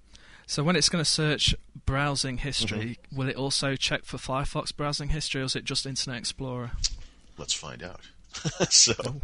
So 0.45 0.63
when 0.63 0.75
it's 0.75 0.89
going 0.89 1.03
to 1.03 1.09
search 1.09 1.55
browsing 1.85 2.37
history, 2.37 2.99
mm-hmm. 3.01 3.17
will 3.17 3.29
it 3.29 3.35
also 3.35 3.75
check 3.75 4.05
for 4.05 4.17
Firefox 4.17 4.75
browsing 4.75 5.09
history, 5.09 5.41
or 5.41 5.45
is 5.45 5.55
it 5.55 5.65
just 5.65 5.85
Internet 5.85 6.19
Explorer? 6.19 6.71
Let's 7.37 7.53
find 7.53 7.83
out. 7.83 8.01
so, 8.69 8.93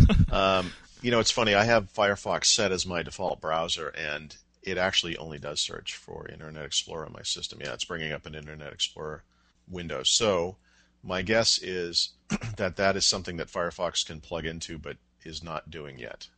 um, 0.32 0.72
you 1.02 1.10
know, 1.10 1.20
it's 1.20 1.30
funny. 1.30 1.54
I 1.54 1.64
have 1.64 1.92
Firefox 1.92 2.46
set 2.46 2.72
as 2.72 2.86
my 2.86 3.02
default 3.02 3.40
browser, 3.40 3.88
and 3.88 4.36
it 4.62 4.78
actually 4.78 5.16
only 5.16 5.38
does 5.38 5.60
search 5.60 5.94
for 5.94 6.28
Internet 6.28 6.64
Explorer 6.64 7.06
on 7.06 7.12
my 7.12 7.22
system. 7.22 7.60
Yeah, 7.60 7.74
it's 7.74 7.84
bringing 7.84 8.12
up 8.12 8.26
an 8.26 8.34
Internet 8.34 8.72
Explorer 8.72 9.22
window. 9.68 10.02
So 10.02 10.56
my 11.02 11.22
guess 11.22 11.58
is 11.58 12.10
that 12.56 12.76
that 12.76 12.96
is 12.96 13.04
something 13.04 13.36
that 13.36 13.48
Firefox 13.48 14.04
can 14.06 14.20
plug 14.20 14.46
into, 14.46 14.78
but 14.78 14.96
is 15.24 15.42
not 15.42 15.70
doing 15.70 15.98
yet. 15.98 16.28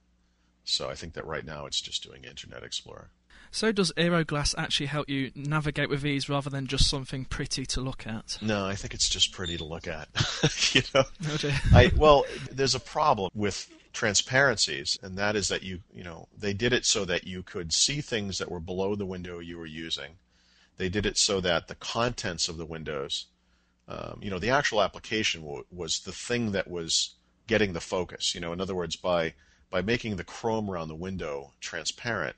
So 0.65 0.91
I 0.91 0.95
think 0.95 1.15
that 1.15 1.27
right 1.27 1.45
now 1.45 1.67
it's 1.67 1.81
just 1.81 2.03
doing 2.03 2.25
Internet 2.25 2.65
Explorer. 2.65 3.11
So 3.57 3.73
does 3.73 3.91
Aeroglass 3.97 4.55
actually 4.59 4.89
help 4.89 5.09
you 5.09 5.33
navigate 5.35 5.89
with 5.89 6.05
ease 6.05 6.29
rather 6.29 6.51
than 6.51 6.67
just 6.67 6.91
something 6.91 7.25
pretty 7.25 7.65
to 7.65 7.81
look 7.81 8.07
at? 8.07 8.37
No, 8.43 8.67
I 8.67 8.75
think 8.75 8.93
it's 8.93 9.09
just 9.09 9.33
pretty 9.33 9.57
to 9.57 9.65
look 9.65 9.89
at. 9.89 10.09
you 10.75 10.83
know, 10.95 11.05
oh 11.31 11.61
I, 11.73 11.91
well, 11.97 12.27
there's 12.53 12.75
a 12.75 12.81
problem 12.81 13.31
with 13.33 13.67
transparencies, 13.95 14.99
and 15.03 15.17
that 15.17 15.37
is 15.37 15.49
that 15.49 15.63
you 15.63 15.81
you 15.95 16.05
know 16.05 16.29
they 16.37 16.53
did 16.53 16.75
it 16.75 16.85
so 16.85 17.07
that 17.07 17.27
you 17.27 17.43
could 17.43 17.73
see 17.73 18.03
things 18.03 18.37
that 18.37 18.51
were 18.51 18.61
below 18.61 18.95
the 18.95 19.07
window 19.07 19.39
you 19.39 19.57
were 19.57 19.65
using. 19.65 20.19
They 20.77 20.91
did 20.91 21.07
it 21.07 21.17
so 21.17 21.41
that 21.41 21.69
the 21.69 21.77
contents 21.77 22.51
of 22.51 22.59
the 22.59 22.67
windows 22.67 23.25
um, 23.89 24.19
you 24.21 24.29
know, 24.29 24.39
the 24.39 24.51
actual 24.51 24.83
application 24.83 25.41
w- 25.41 25.65
was 25.71 26.01
the 26.01 26.13
thing 26.13 26.53
that 26.53 26.69
was 26.69 27.15
getting 27.47 27.73
the 27.73 27.81
focus. 27.81 28.35
You 28.35 28.43
know, 28.43 28.53
in 28.53 28.61
other 28.61 28.75
words, 28.75 28.97
by 28.97 29.33
by 29.71 29.81
making 29.81 30.17
the 30.17 30.25
chrome 30.25 30.69
around 30.69 30.89
the 30.89 30.95
window 30.95 31.55
transparent, 31.61 32.37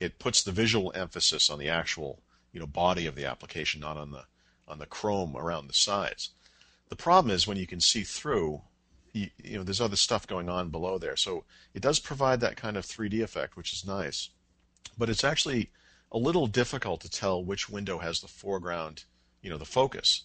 it 0.00 0.18
puts 0.18 0.42
the 0.42 0.50
visual 0.52 0.90
emphasis 0.94 1.50
on 1.50 1.58
the 1.58 1.68
actual 1.68 2.20
you 2.52 2.58
know 2.58 2.66
body 2.66 3.06
of 3.06 3.14
the 3.14 3.26
application, 3.26 3.80
not 3.80 3.96
on 3.96 4.10
the 4.10 4.24
on 4.66 4.78
the 4.78 4.86
chrome 4.86 5.36
around 5.36 5.66
the 5.66 5.74
sides. 5.74 6.30
The 6.88 6.96
problem 6.96 7.32
is 7.32 7.46
when 7.46 7.56
you 7.56 7.66
can 7.66 7.80
see 7.80 8.02
through, 8.02 8.62
you, 9.12 9.28
you 9.42 9.58
know, 9.58 9.62
there's 9.62 9.80
other 9.80 9.96
stuff 9.96 10.26
going 10.26 10.48
on 10.48 10.70
below 10.70 10.98
there. 10.98 11.16
So 11.16 11.44
it 11.74 11.82
does 11.82 11.98
provide 11.98 12.40
that 12.40 12.56
kind 12.56 12.76
of 12.76 12.84
3D 12.84 13.20
effect, 13.22 13.56
which 13.56 13.72
is 13.72 13.86
nice, 13.86 14.30
but 14.98 15.08
it's 15.08 15.24
actually 15.24 15.70
a 16.12 16.18
little 16.18 16.46
difficult 16.46 17.00
to 17.02 17.10
tell 17.10 17.44
which 17.44 17.68
window 17.68 17.98
has 17.98 18.20
the 18.20 18.28
foreground, 18.28 19.04
you 19.42 19.50
know, 19.50 19.58
the 19.58 19.64
focus. 19.64 20.24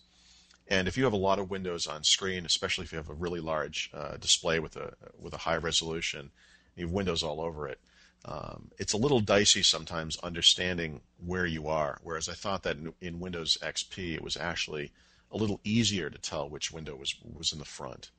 And 0.67 0.87
if 0.87 0.97
you 0.97 1.03
have 1.03 1.13
a 1.13 1.17
lot 1.17 1.37
of 1.37 1.51
windows 1.51 1.85
on 1.85 2.03
screen, 2.03 2.45
especially 2.45 2.85
if 2.85 2.91
you 2.91 2.97
have 2.97 3.09
a 3.09 3.13
really 3.13 3.39
large 3.39 3.91
uh, 3.93 4.17
display 4.17 4.59
with 4.59 4.75
a 4.75 4.93
with 5.19 5.33
a 5.33 5.39
high 5.39 5.57
resolution, 5.57 6.31
you 6.75 6.85
have 6.85 6.93
windows 6.93 7.21
all 7.21 7.39
over 7.39 7.67
it. 7.67 7.79
Um, 8.27 8.71
it's 8.79 8.93
a 8.93 8.97
little 8.97 9.19
dicey 9.19 9.61
sometimes 9.61 10.17
understanding 10.17 11.01
where 11.23 11.45
you 11.45 11.67
are. 11.67 11.99
Whereas 12.01 12.27
I 12.27 12.33
thought 12.33 12.63
that 12.63 12.77
in, 12.77 12.93
in, 12.99 13.19
Windows 13.19 13.55
XP 13.61 14.15
it 14.15 14.23
was 14.23 14.35
actually 14.35 14.91
a 15.31 15.37
little 15.37 15.59
easier 15.63 16.09
to 16.09 16.17
tell 16.17 16.49
which 16.49 16.71
window 16.71 16.95
was 16.95 17.15
was 17.23 17.53
in 17.53 17.59
the 17.59 17.65
front. 17.65 18.09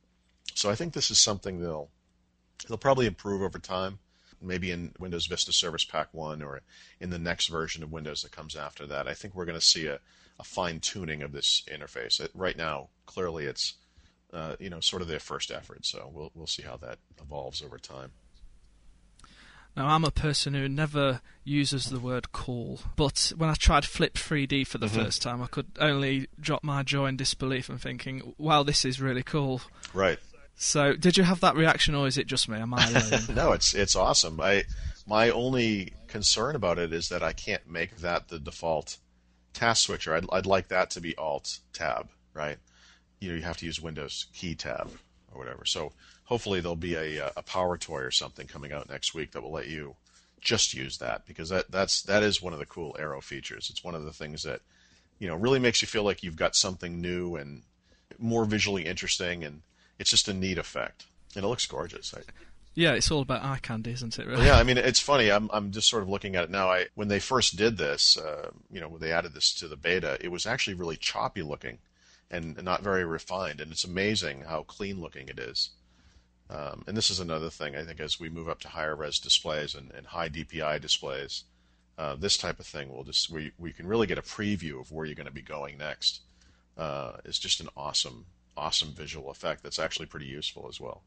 So 0.54 0.70
I 0.70 0.76
think 0.76 0.92
this 0.92 1.10
is 1.10 1.18
something 1.18 1.60
they'll 1.60 1.90
they'll 2.68 2.78
probably 2.78 3.06
improve 3.06 3.42
over 3.42 3.58
time. 3.58 3.98
Maybe 4.40 4.70
in 4.70 4.92
Windows 4.98 5.26
Vista 5.26 5.52
Service 5.52 5.84
Pack 5.84 6.08
1 6.12 6.42
or 6.42 6.60
in 7.00 7.10
the 7.10 7.18
next 7.18 7.48
version 7.48 7.82
of 7.82 7.90
Windows 7.90 8.22
that 8.22 8.32
comes 8.32 8.54
after 8.54 8.86
that. 8.86 9.08
I 9.08 9.14
think 9.14 9.34
we're 9.34 9.46
going 9.46 9.58
to 9.58 9.64
see 9.64 9.86
a, 9.86 9.98
a 10.38 10.44
fine 10.44 10.78
tuning 10.78 11.22
of 11.22 11.32
this 11.32 11.62
interface. 11.72 12.20
It, 12.20 12.30
right 12.34 12.56
now, 12.56 12.90
clearly, 13.06 13.46
it's 13.46 13.74
uh, 14.32 14.54
you 14.60 14.70
know 14.70 14.78
sort 14.80 15.02
of 15.02 15.08
their 15.08 15.18
first 15.18 15.50
effort. 15.50 15.84
So 15.84 16.08
we'll 16.12 16.30
we'll 16.34 16.46
see 16.46 16.62
how 16.62 16.76
that 16.76 16.98
evolves 17.20 17.60
over 17.60 17.78
time. 17.78 18.12
Now, 19.76 19.88
I'm 19.88 20.04
a 20.04 20.10
person 20.10 20.54
who 20.54 20.70
never 20.70 21.20
uses 21.44 21.90
the 21.90 22.00
word 22.00 22.32
cool, 22.32 22.80
but 22.96 23.32
when 23.36 23.50
I 23.50 23.54
tried 23.54 23.84
Flip 23.84 24.14
3D 24.14 24.66
for 24.66 24.78
the 24.78 24.86
mm-hmm. 24.86 25.04
first 25.04 25.20
time, 25.20 25.42
I 25.42 25.48
could 25.48 25.66
only 25.78 26.28
drop 26.40 26.64
my 26.64 26.82
jaw 26.82 27.04
in 27.04 27.18
disbelief 27.18 27.68
and 27.68 27.78
thinking, 27.78 28.34
wow, 28.38 28.62
this 28.62 28.86
is 28.86 29.02
really 29.02 29.22
cool. 29.22 29.60
Right. 29.92 30.18
So, 30.54 30.94
did 30.94 31.18
you 31.18 31.24
have 31.24 31.40
that 31.40 31.56
reaction, 31.56 31.94
or 31.94 32.06
is 32.06 32.16
it 32.16 32.26
just 32.26 32.48
me? 32.48 32.58
Am 32.58 32.72
I 32.72 32.88
alone? 32.88 33.20
no, 33.34 33.52
it's 33.52 33.74
it's 33.74 33.94
awesome. 33.94 34.40
I 34.40 34.64
My 35.06 35.28
only 35.28 35.92
concern 36.08 36.56
about 36.56 36.78
it 36.78 36.94
is 36.94 37.10
that 37.10 37.22
I 37.22 37.34
can't 37.34 37.68
make 37.68 37.98
that 37.98 38.28
the 38.28 38.38
default 38.38 38.96
task 39.52 39.84
switcher. 39.84 40.14
I'd, 40.14 40.24
I'd 40.32 40.46
like 40.46 40.68
that 40.68 40.88
to 40.92 41.02
be 41.02 41.14
Alt 41.16 41.58
Tab, 41.74 42.08
right? 42.32 42.56
You 43.20 43.28
know, 43.28 43.34
you 43.34 43.42
have 43.42 43.58
to 43.58 43.66
use 43.66 43.82
Windows 43.82 44.28
Key 44.32 44.54
Tab 44.54 44.90
or 45.30 45.38
whatever. 45.38 45.66
So 45.66 45.92
hopefully 46.26 46.60
there'll 46.60 46.76
be 46.76 46.94
a, 46.94 47.32
a 47.36 47.42
Power 47.42 47.76
Toy 47.76 48.00
or 48.00 48.10
something 48.10 48.46
coming 48.46 48.72
out 48.72 48.88
next 48.88 49.14
week 49.14 49.32
that 49.32 49.42
will 49.42 49.52
let 49.52 49.68
you 49.68 49.96
just 50.40 50.74
use 50.74 50.98
that 50.98 51.26
because 51.26 51.48
that 51.48 51.70
that's 51.70 52.02
that 52.02 52.22
is 52.22 52.42
one 52.42 52.52
of 52.52 52.58
the 52.58 52.66
cool 52.66 52.94
Aero 52.98 53.20
features. 53.20 53.70
It's 53.70 53.82
one 53.82 53.94
of 53.94 54.04
the 54.04 54.12
things 54.12 54.42
that 54.42 54.60
you 55.18 55.26
know 55.26 55.34
really 55.34 55.58
makes 55.58 55.82
you 55.82 55.88
feel 55.88 56.04
like 56.04 56.22
you've 56.22 56.36
got 56.36 56.54
something 56.54 57.00
new 57.00 57.36
and 57.36 57.62
more 58.18 58.44
visually 58.44 58.86
interesting, 58.86 59.42
and 59.42 59.62
it's 59.98 60.10
just 60.10 60.28
a 60.28 60.34
neat 60.34 60.58
effect. 60.58 61.06
And 61.34 61.44
it 61.44 61.48
looks 61.48 61.66
gorgeous. 61.66 62.14
I, 62.14 62.20
yeah, 62.74 62.92
it's 62.92 63.10
all 63.10 63.22
about 63.22 63.42
eye 63.42 63.58
candy, 63.60 63.92
isn't 63.92 64.18
it? 64.18 64.26
Really? 64.26 64.46
Yeah, 64.46 64.56
I 64.56 64.62
mean, 64.62 64.78
it's 64.78 65.00
funny. 65.00 65.30
I'm 65.30 65.50
I'm 65.52 65.72
just 65.72 65.88
sort 65.88 66.02
of 66.02 66.08
looking 66.08 66.36
at 66.36 66.44
it 66.44 66.50
now. 66.50 66.70
I 66.70 66.86
when 66.94 67.08
they 67.08 67.20
first 67.20 67.56
did 67.56 67.78
this, 67.78 68.16
uh, 68.18 68.50
you 68.70 68.80
know, 68.80 68.88
when 68.88 69.00
they 69.00 69.12
added 69.12 69.34
this 69.34 69.52
to 69.54 69.68
the 69.68 69.76
beta, 69.76 70.18
it 70.20 70.28
was 70.28 70.46
actually 70.46 70.74
really 70.74 70.96
choppy 70.96 71.42
looking, 71.42 71.78
and 72.30 72.62
not 72.62 72.82
very 72.82 73.04
refined. 73.04 73.60
And 73.60 73.72
it's 73.72 73.84
amazing 73.84 74.42
how 74.42 74.62
clean 74.62 75.00
looking 75.00 75.28
it 75.28 75.38
is. 75.38 75.70
Um, 76.48 76.84
and 76.86 76.96
this 76.96 77.10
is 77.10 77.18
another 77.18 77.50
thing 77.50 77.74
I 77.74 77.82
think 77.82 77.98
as 77.98 78.20
we 78.20 78.28
move 78.28 78.48
up 78.48 78.60
to 78.60 78.68
higher 78.68 78.94
res 78.94 79.18
displays 79.18 79.74
and, 79.74 79.90
and 79.92 80.06
high 80.06 80.28
DPI 80.28 80.80
displays, 80.80 81.44
uh, 81.98 82.14
this 82.14 82.36
type 82.36 82.60
of 82.60 82.66
thing 82.66 82.88
will 82.88 83.04
just 83.04 83.30
we 83.30 83.52
we 83.58 83.72
can 83.72 83.86
really 83.86 84.06
get 84.06 84.18
a 84.18 84.22
preview 84.22 84.80
of 84.80 84.92
where 84.92 85.06
you're 85.06 85.14
going 85.14 85.26
to 85.26 85.32
be 85.32 85.42
going 85.42 85.78
next. 85.78 86.20
Uh, 86.76 87.12
it's 87.24 87.38
just 87.38 87.60
an 87.60 87.68
awesome 87.76 88.26
awesome 88.56 88.92
visual 88.92 89.30
effect 89.30 89.62
that's 89.62 89.78
actually 89.78 90.06
pretty 90.06 90.26
useful 90.26 90.66
as 90.68 90.80
well. 90.80 91.02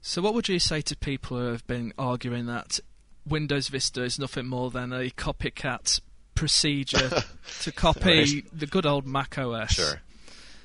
So, 0.00 0.20
what 0.22 0.34
would 0.34 0.48
you 0.48 0.58
say 0.58 0.80
to 0.82 0.96
people 0.96 1.38
who 1.38 1.46
have 1.46 1.66
been 1.66 1.92
arguing 1.96 2.46
that 2.46 2.80
Windows 3.26 3.68
Vista 3.68 4.02
is 4.02 4.18
nothing 4.18 4.46
more 4.46 4.70
than 4.70 4.92
a 4.92 5.10
copycat 5.10 6.00
procedure 6.34 7.22
to 7.60 7.72
copy 7.72 8.18
right. 8.18 8.44
the 8.52 8.66
good 8.66 8.86
old 8.86 9.06
Mac 9.06 9.38
OS? 9.38 9.72
Sure. 9.72 10.00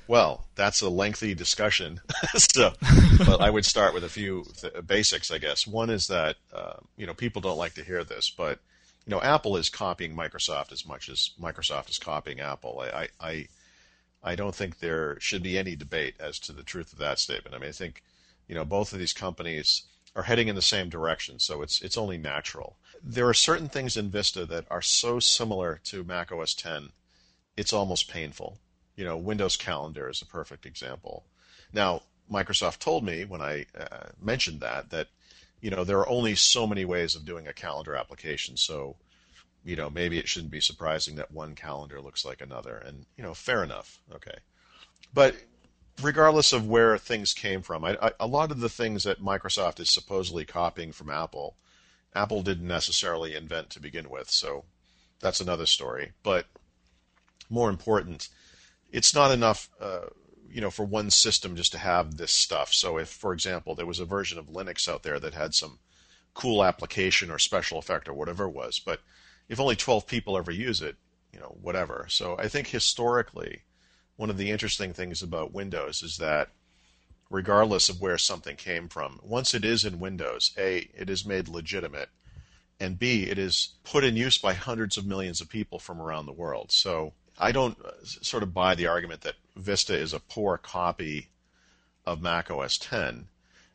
Well, 0.08 0.46
that's 0.54 0.80
a 0.80 0.88
lengthy 0.88 1.34
discussion. 1.34 2.00
so, 2.34 2.72
but 3.18 3.42
I 3.42 3.50
would 3.50 3.66
start 3.66 3.92
with 3.92 4.04
a 4.04 4.08
few 4.08 4.46
th- 4.56 4.86
basics, 4.86 5.30
I 5.30 5.36
guess. 5.36 5.66
One 5.66 5.90
is 5.90 6.08
that 6.08 6.36
uh, 6.52 6.78
you 6.96 7.06
know 7.06 7.14
people 7.14 7.42
don't 7.42 7.58
like 7.58 7.74
to 7.74 7.84
hear 7.84 8.02
this, 8.02 8.30
but 8.30 8.58
you 9.06 9.10
know 9.10 9.20
Apple 9.20 9.56
is 9.58 9.68
copying 9.68 10.16
Microsoft 10.16 10.72
as 10.72 10.86
much 10.86 11.10
as 11.10 11.30
Microsoft 11.40 11.90
is 11.90 11.98
copying 11.98 12.40
Apple. 12.40 12.82
I, 12.82 13.08
I, 13.20 13.48
I 14.24 14.34
don't 14.34 14.54
think 14.54 14.78
there 14.78 15.20
should 15.20 15.42
be 15.42 15.58
any 15.58 15.76
debate 15.76 16.14
as 16.18 16.38
to 16.40 16.52
the 16.52 16.62
truth 16.62 16.92
of 16.94 16.98
that 17.00 17.18
statement. 17.18 17.54
I 17.54 17.58
mean, 17.58 17.68
I 17.68 17.72
think 17.72 18.02
you 18.48 18.54
know, 18.54 18.64
both 18.64 18.94
of 18.94 18.98
these 18.98 19.12
companies 19.12 19.82
are 20.16 20.22
heading 20.22 20.48
in 20.48 20.56
the 20.56 20.62
same 20.62 20.88
direction, 20.88 21.38
so 21.38 21.60
it's 21.60 21.82
it's 21.82 21.98
only 21.98 22.16
natural. 22.16 22.76
There 23.02 23.28
are 23.28 23.34
certain 23.34 23.68
things 23.68 23.94
in 23.96 24.08
Vista 24.08 24.46
that 24.46 24.64
are 24.70 24.82
so 24.82 25.20
similar 25.20 25.80
to 25.84 26.02
Mac 26.02 26.32
OS 26.32 26.54
10, 26.54 26.88
it's 27.56 27.72
almost 27.72 28.10
painful. 28.10 28.58
You 28.98 29.04
know, 29.04 29.16
Windows 29.16 29.56
Calendar 29.56 30.08
is 30.08 30.22
a 30.22 30.26
perfect 30.26 30.66
example. 30.66 31.24
Now, 31.72 32.02
Microsoft 32.28 32.80
told 32.80 33.04
me 33.04 33.24
when 33.24 33.40
I 33.40 33.66
uh, 33.78 34.08
mentioned 34.20 34.58
that 34.60 34.90
that 34.90 35.06
you 35.60 35.70
know 35.70 35.84
there 35.84 36.00
are 36.00 36.08
only 36.08 36.34
so 36.34 36.66
many 36.66 36.84
ways 36.84 37.14
of 37.14 37.24
doing 37.24 37.46
a 37.46 37.52
calendar 37.52 37.94
application, 37.94 38.56
so 38.56 38.96
you 39.64 39.76
know 39.76 39.88
maybe 39.88 40.18
it 40.18 40.26
shouldn't 40.26 40.50
be 40.50 40.60
surprising 40.60 41.14
that 41.14 41.30
one 41.30 41.54
calendar 41.54 42.00
looks 42.00 42.24
like 42.24 42.40
another, 42.40 42.76
and 42.76 43.06
you 43.16 43.22
know 43.22 43.34
fair 43.34 43.62
enough, 43.62 44.00
okay. 44.12 44.38
But 45.14 45.36
regardless 46.02 46.52
of 46.52 46.66
where 46.66 46.98
things 46.98 47.32
came 47.32 47.62
from, 47.62 47.84
I, 47.84 47.96
I, 48.02 48.12
a 48.18 48.26
lot 48.26 48.50
of 48.50 48.58
the 48.58 48.68
things 48.68 49.04
that 49.04 49.22
Microsoft 49.22 49.78
is 49.78 49.90
supposedly 49.90 50.44
copying 50.44 50.90
from 50.90 51.08
Apple, 51.08 51.54
Apple 52.16 52.42
didn't 52.42 52.66
necessarily 52.66 53.36
invent 53.36 53.70
to 53.70 53.80
begin 53.80 54.10
with. 54.10 54.28
So 54.28 54.64
that's 55.20 55.40
another 55.40 55.66
story. 55.66 56.14
But 56.24 56.46
more 57.48 57.70
important, 57.70 58.28
it's 58.90 59.14
not 59.14 59.30
enough, 59.30 59.68
uh, 59.80 60.06
you 60.50 60.60
know, 60.60 60.70
for 60.70 60.84
one 60.84 61.10
system 61.10 61.56
just 61.56 61.72
to 61.72 61.78
have 61.78 62.16
this 62.16 62.32
stuff. 62.32 62.72
So 62.72 62.98
if, 62.98 63.08
for 63.08 63.32
example, 63.32 63.74
there 63.74 63.86
was 63.86 64.00
a 64.00 64.04
version 64.04 64.38
of 64.38 64.46
Linux 64.46 64.88
out 64.88 65.02
there 65.02 65.20
that 65.20 65.34
had 65.34 65.54
some 65.54 65.78
cool 66.34 66.64
application 66.64 67.30
or 67.30 67.38
special 67.38 67.78
effect 67.78 68.08
or 68.08 68.14
whatever 68.14 68.44
it 68.44 68.54
was, 68.54 68.78
but 68.78 69.00
if 69.48 69.60
only 69.60 69.76
12 69.76 70.06
people 70.06 70.36
ever 70.38 70.50
use 70.50 70.80
it, 70.80 70.96
you 71.32 71.40
know, 71.40 71.56
whatever. 71.60 72.06
So 72.08 72.36
I 72.38 72.48
think 72.48 72.68
historically 72.68 73.62
one 74.16 74.30
of 74.30 74.36
the 74.36 74.50
interesting 74.50 74.92
things 74.92 75.22
about 75.22 75.52
Windows 75.52 76.02
is 76.02 76.16
that 76.18 76.50
regardless 77.30 77.88
of 77.88 78.00
where 78.00 78.18
something 78.18 78.56
came 78.56 78.88
from, 78.88 79.20
once 79.22 79.54
it 79.54 79.64
is 79.64 79.84
in 79.84 80.00
Windows, 80.00 80.52
A, 80.58 80.88
it 80.94 81.10
is 81.10 81.26
made 81.26 81.48
legitimate, 81.48 82.08
and 82.80 82.98
B, 82.98 83.24
it 83.24 83.38
is 83.38 83.74
put 83.84 84.04
in 84.04 84.16
use 84.16 84.38
by 84.38 84.54
hundreds 84.54 84.96
of 84.96 85.06
millions 85.06 85.40
of 85.40 85.48
people 85.48 85.78
from 85.78 86.00
around 86.00 86.26
the 86.26 86.32
world. 86.32 86.72
So 86.72 87.12
I 87.38 87.52
don't 87.52 87.78
uh, 87.84 87.92
sort 88.02 88.42
of 88.42 88.52
buy 88.52 88.74
the 88.74 88.86
argument 88.86 89.22
that 89.22 89.36
Vista 89.56 89.96
is 89.96 90.12
a 90.12 90.20
poor 90.20 90.58
copy 90.58 91.28
of 92.04 92.20
Mac 92.20 92.50
OS 92.50 92.78
10. 92.78 93.28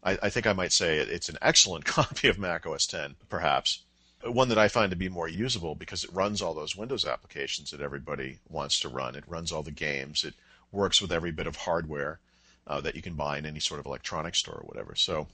I, 0.06 0.30
think 0.30 0.46
I 0.46 0.52
might 0.52 0.74
say 0.74 0.98
it's 0.98 1.30
an 1.30 1.38
excellent 1.42 1.86
copy 1.98 2.28
of 2.28 2.38
Mac 2.38 2.66
OS 2.66 2.86
10, 2.86 3.16
perhaps 3.30 3.84
one 4.26 4.50
that 4.50 4.58
I 4.58 4.68
find 4.68 4.90
to 4.90 4.98
be 4.98 5.10
more 5.10 5.28
usable 5.28 5.76
because 5.76 6.04
it 6.04 6.14
runs 6.14 6.42
all 6.42 6.54
those 6.54 6.76
Windows 6.76 7.06
applications 7.06 7.72
that 7.72 7.82
everybody 7.82 8.40
wants 8.50 8.80
to 8.82 8.90
run. 8.90 9.16
It 9.16 9.24
runs 9.28 9.52
all 9.52 9.64
the 9.64 9.72
games. 9.72 10.24
It 10.24 10.34
works 10.72 11.02
with 11.02 11.12
every 11.12 11.32
bit 11.32 11.48
of 11.48 11.56
hardware 11.56 12.20
uh, 12.66 12.82
that 12.82 12.96
you 12.96 13.02
can 13.02 13.16
buy 13.16 13.38
in 13.38 13.46
any 13.46 13.60
sort 13.60 13.80
of 13.80 13.86
electronics 13.86 14.40
store 14.40 14.56
or 14.56 14.66
whatever. 14.66 14.96
So 14.96 15.28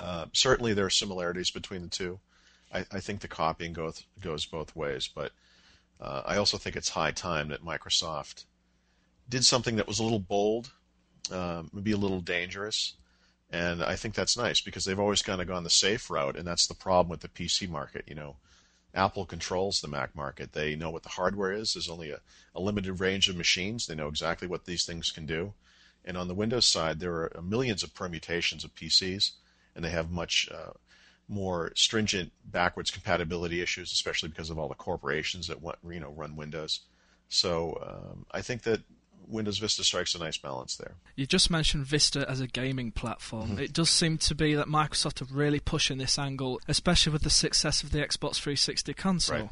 uh, 0.00 0.26
certainly 0.32 0.74
there 0.74 0.86
are 0.86 0.90
similarities 0.90 1.50
between 1.50 1.82
the 1.82 1.88
two. 1.88 2.20
I, 2.72 2.84
I 2.92 3.00
think 3.00 3.20
the 3.20 3.28
copying 3.28 3.72
goes 3.72 4.04
goes 4.20 4.46
both 4.46 4.76
ways, 4.76 5.08
but 5.12 5.32
uh, 6.00 6.22
I 6.24 6.36
also 6.36 6.58
think 6.58 6.76
it's 6.76 6.90
high 6.90 7.10
time 7.10 7.48
that 7.48 7.64
Microsoft 7.64 8.44
did 9.28 9.44
something 9.44 9.76
that 9.76 9.88
was 9.88 9.98
a 9.98 10.02
little 10.02 10.18
bold, 10.18 10.72
maybe 11.30 11.92
a 11.92 11.96
little 11.96 12.20
dangerous, 12.20 12.94
and 13.50 13.82
I 13.82 13.96
think 13.96 14.14
that's 14.14 14.36
nice 14.36 14.60
because 14.60 14.84
they've 14.84 14.98
always 14.98 15.22
kind 15.22 15.40
of 15.40 15.48
gone 15.48 15.64
the 15.64 15.70
safe 15.70 16.10
route, 16.10 16.36
and 16.36 16.46
that's 16.46 16.66
the 16.66 16.74
problem 16.74 17.08
with 17.08 17.20
the 17.20 17.28
PC 17.28 17.68
market. 17.68 18.04
You 18.06 18.14
know, 18.14 18.36
Apple 18.94 19.24
controls 19.24 19.80
the 19.80 19.88
Mac 19.88 20.14
market. 20.14 20.52
They 20.52 20.74
know 20.74 20.90
what 20.90 21.02
the 21.02 21.10
hardware 21.10 21.52
is. 21.52 21.72
There's 21.72 21.88
only 21.88 22.10
a, 22.10 22.20
a 22.54 22.60
limited 22.60 23.00
range 23.00 23.28
of 23.28 23.36
machines. 23.36 23.86
They 23.86 23.94
know 23.94 24.08
exactly 24.08 24.48
what 24.48 24.66
these 24.66 24.84
things 24.84 25.10
can 25.10 25.24
do. 25.24 25.54
And 26.04 26.16
on 26.16 26.28
the 26.28 26.34
Windows 26.34 26.66
side, 26.66 27.00
there 27.00 27.12
are 27.12 27.42
millions 27.42 27.82
of 27.82 27.94
permutations 27.94 28.64
of 28.64 28.74
PCs, 28.74 29.32
and 29.74 29.84
they 29.84 29.90
have 29.90 30.10
much 30.10 30.48
uh, 30.52 30.72
more 31.28 31.72
stringent 31.76 32.32
backwards 32.44 32.90
compatibility 32.90 33.60
issues, 33.60 33.92
especially 33.92 34.30
because 34.30 34.50
of 34.50 34.58
all 34.58 34.68
the 34.68 34.74
corporations 34.74 35.48
that 35.48 35.60
want, 35.60 35.78
you 35.88 36.00
know 36.00 36.10
run 36.10 36.36
Windows. 36.36 36.80
So 37.28 37.78
um, 37.86 38.26
I 38.30 38.40
think 38.40 38.62
that 38.62 38.80
Windows 39.28 39.58
Vista 39.58 39.84
strikes 39.84 40.14
a 40.14 40.18
nice 40.18 40.38
balance 40.38 40.76
there. 40.76 40.94
You 41.14 41.26
just 41.26 41.50
mentioned 41.50 41.84
Vista 41.84 42.28
as 42.28 42.40
a 42.40 42.46
gaming 42.46 42.90
platform. 42.90 43.50
Mm-hmm. 43.50 43.60
It 43.60 43.72
does 43.72 43.90
seem 43.90 44.18
to 44.18 44.34
be 44.34 44.54
that 44.54 44.66
Microsoft 44.66 45.20
are 45.20 45.34
really 45.34 45.60
pushing 45.60 45.98
this 45.98 46.18
angle, 46.18 46.60
especially 46.66 47.12
with 47.12 47.22
the 47.22 47.30
success 47.30 47.82
of 47.82 47.92
the 47.92 47.98
Xbox 47.98 48.36
360 48.36 48.94
console. 48.94 49.38
Right. 49.38 49.50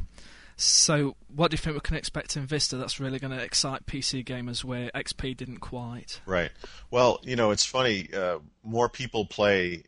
So, 0.59 1.17
what 1.29 1.51
do 1.51 1.55
you 1.55 1.59
think 1.59 1.75
we 1.75 1.81
can 1.81 1.97
expect 1.97 2.35
in 2.35 2.47
Vista 2.47 2.79
that's 2.79 2.99
really 2.99 3.19
going 3.19 3.37
to 3.37 3.43
excite 3.43 3.85
PC 3.85 4.25
gamers 4.25 4.65
where 4.65 4.91
XP 4.95 5.37
didn't 5.37 5.59
quite? 5.59 6.23
Right. 6.25 6.51
Well, 6.91 7.21
you 7.23 7.37
know, 7.37 7.51
it's 7.51 7.67
funny. 7.67 8.09
Uh, 8.15 8.39
more 8.65 8.89
people 8.89 9.27
play 9.27 9.83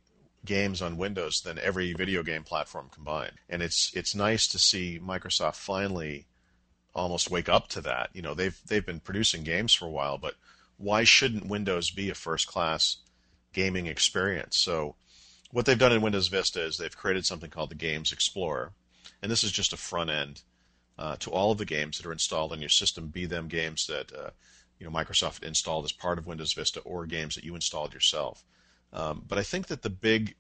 games 0.49 0.81
on 0.81 0.97
Windows 0.97 1.43
than 1.43 1.59
every 1.59 1.93
video 1.93 2.23
game 2.23 2.43
platform 2.43 2.89
combined, 2.91 3.35
and 3.49 3.63
it's 3.63 3.93
it's 3.95 4.15
nice 4.15 4.49
to 4.49 4.59
see 4.59 4.99
Microsoft 4.99 5.57
finally 5.57 6.27
almost 6.95 7.31
wake 7.31 7.49
up 7.49 7.69
to 7.69 7.81
that. 7.83 8.11
You 8.15 8.23
know, 8.23 8.35
they've 8.35 8.59
they've 8.67 8.85
been 8.85 9.01
producing 9.01 9.45
games 9.45 9.75
for 9.75 9.85
a 9.85 9.91
while, 9.91 10.17
but 10.19 10.35
why 10.79 11.05
shouldn't 11.05 11.47
Windows 11.47 11.91
be 11.91 12.09
a 12.11 12.15
first 12.15 12.47
class 12.47 12.97
gaming 13.53 13.87
experience? 13.87 14.57
So 14.57 14.97
what 15.53 15.67
they've 15.67 15.79
done 15.79 15.93
in 15.93 16.03
Windows 16.03 16.29
Vista 16.29 16.63
is 16.63 16.79
they've 16.79 16.97
created 16.97 17.27
something 17.27 17.51
called 17.51 17.71
the 17.71 17.75
Games 17.75 18.11
Explorer, 18.11 18.73
and 19.23 19.31
this 19.31 19.45
is 19.45 19.53
just 19.53 19.75
a 19.75 19.77
front 19.77 20.11
end 20.11 20.43
uh, 20.99 21.17
to 21.17 21.31
all 21.31 21.53
of 21.53 21.59
the 21.59 21.65
games 21.65 21.99
that 21.99 22.07
are 22.07 22.13
installed 22.13 22.53
on 22.53 22.61
your 22.61 22.71
system, 22.71 23.09
be 23.09 23.27
them 23.27 23.49
games 23.49 23.87
that 23.87 24.13
uh, 24.13 24.31
you 24.79 24.87
know 24.87 24.93
Microsoft 24.93 25.43
installed 25.43 25.85
as 25.85 25.93
part 25.93 26.19
of 26.19 26.27
Windows 26.27 26.55
Vista 26.55 26.81
or 26.81 27.05
games 27.05 27.35
that 27.35 27.45
you 27.45 27.55
installed 27.55 27.93
yourself. 27.93 28.45
Um, 28.93 29.25
but 29.27 29.39
I 29.39 29.43
think 29.43 29.67
that 29.69 29.83
the 29.83 29.91
big 29.91 30.35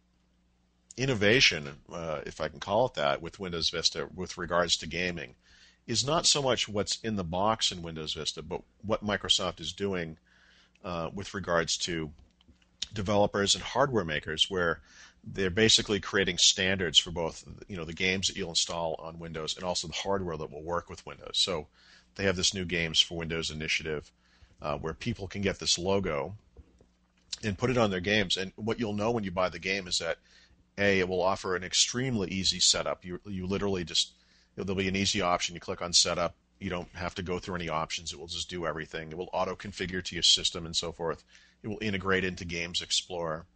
innovation, 0.96 1.68
uh, 1.92 2.20
if 2.26 2.40
I 2.40 2.48
can 2.48 2.60
call 2.60 2.86
it 2.86 2.94
that, 2.94 3.22
with 3.22 3.40
Windows 3.40 3.70
Vista 3.70 4.08
with 4.14 4.38
regards 4.38 4.76
to 4.78 4.86
gaming 4.86 5.34
is 5.86 6.04
not 6.06 6.26
so 6.26 6.42
much 6.42 6.68
what's 6.68 6.98
in 7.02 7.16
the 7.16 7.24
box 7.24 7.72
in 7.72 7.82
Windows 7.82 8.14
Vista, 8.14 8.42
but 8.42 8.62
what 8.82 9.04
Microsoft 9.04 9.60
is 9.60 9.72
doing 9.72 10.18
uh, 10.84 11.08
with 11.14 11.34
regards 11.34 11.76
to 11.78 12.10
developers 12.92 13.54
and 13.54 13.64
hardware 13.64 14.04
makers, 14.04 14.50
where 14.50 14.80
they're 15.24 15.50
basically 15.50 16.00
creating 16.00 16.38
standards 16.38 16.98
for 16.98 17.10
both 17.10 17.44
you 17.68 17.76
know 17.76 17.84
the 17.84 17.92
games 17.92 18.28
that 18.28 18.36
you'll 18.36 18.50
install 18.50 18.94
on 18.98 19.18
Windows 19.18 19.56
and 19.56 19.64
also 19.64 19.86
the 19.86 19.94
hardware 19.94 20.36
that 20.36 20.50
will 20.50 20.62
work 20.62 20.88
with 20.88 21.06
Windows. 21.06 21.32
So 21.34 21.66
they 22.14 22.24
have 22.24 22.36
this 22.36 22.54
new 22.54 22.64
games 22.64 23.00
for 23.00 23.16
Windows 23.16 23.50
initiative 23.50 24.10
uh, 24.60 24.76
where 24.76 24.94
people 24.94 25.28
can 25.28 25.42
get 25.42 25.58
this 25.58 25.78
logo 25.78 26.34
and 27.42 27.58
put 27.58 27.70
it 27.70 27.78
on 27.78 27.90
their 27.90 28.00
games. 28.00 28.36
And 28.36 28.52
what 28.56 28.78
you'll 28.78 28.94
know 28.94 29.10
when 29.10 29.24
you 29.24 29.30
buy 29.30 29.48
the 29.48 29.58
game 29.58 29.86
is 29.86 29.98
that 29.98 30.18
a 30.76 31.00
it 31.00 31.08
will 31.08 31.22
offer 31.22 31.56
an 31.56 31.64
extremely 31.64 32.28
easy 32.28 32.60
setup. 32.60 33.04
You 33.04 33.20
you 33.26 33.46
literally 33.46 33.84
just 33.84 34.12
there'll 34.56 34.74
be 34.74 34.88
an 34.88 34.96
easy 34.96 35.20
option. 35.20 35.54
You 35.54 35.60
click 35.60 35.82
on 35.82 35.92
setup. 35.92 36.34
You 36.58 36.70
don't 36.70 36.92
have 36.94 37.14
to 37.16 37.22
go 37.22 37.38
through 37.38 37.56
any 37.56 37.68
options. 37.68 38.12
It 38.12 38.18
will 38.18 38.26
just 38.26 38.50
do 38.50 38.66
everything. 38.66 39.10
It 39.10 39.18
will 39.18 39.30
auto 39.32 39.54
configure 39.54 40.02
to 40.02 40.14
your 40.14 40.22
system 40.22 40.66
and 40.66 40.74
so 40.74 40.90
forth. 40.90 41.22
It 41.62 41.68
will 41.68 41.78
integrate 41.80 42.24
into 42.24 42.44
Games 42.44 42.82
Explorer, 42.82 43.46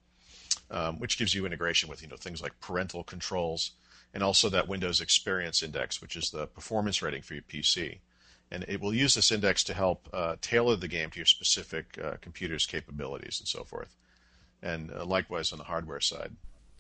um, 0.71 0.99
which 1.01 1.19
gives 1.19 1.35
you 1.35 1.47
integration 1.47 1.89
with 1.89 2.03
you 2.03 2.09
know 2.09 2.17
things 2.17 2.43
like 2.43 2.61
parental 2.61 3.03
controls 3.03 3.73
and 4.15 4.23
also 4.23 4.49
that 4.51 4.69
Windows 4.69 5.01
Experience 5.01 5.63
Index, 5.63 6.01
which 6.01 6.17
is 6.17 6.31
the 6.31 6.47
performance 6.47 7.03
rating 7.03 7.23
for 7.23 7.35
your 7.35 7.43
PC. 7.43 8.01
And 8.53 8.67
it 8.69 8.81
will 8.81 8.95
use 8.95 9.15
this 9.15 9.33
index 9.33 9.65
to 9.65 9.75
help 9.75 10.09
uh, 10.13 10.37
tailor 10.43 10.77
the 10.77 10.87
game 10.87 11.11
to 11.11 11.17
your 11.19 11.27
specific 11.27 11.99
uh, 12.03 12.17
computer's 12.21 12.67
capabilities 12.67 13.41
and 13.41 13.49
so 13.49 13.65
forth. 13.65 13.97
And 14.63 14.93
uh, 14.93 15.07
likewise 15.07 15.53
on 15.53 15.59
the 15.59 15.65
hardware 15.65 16.01
side. 16.01 16.33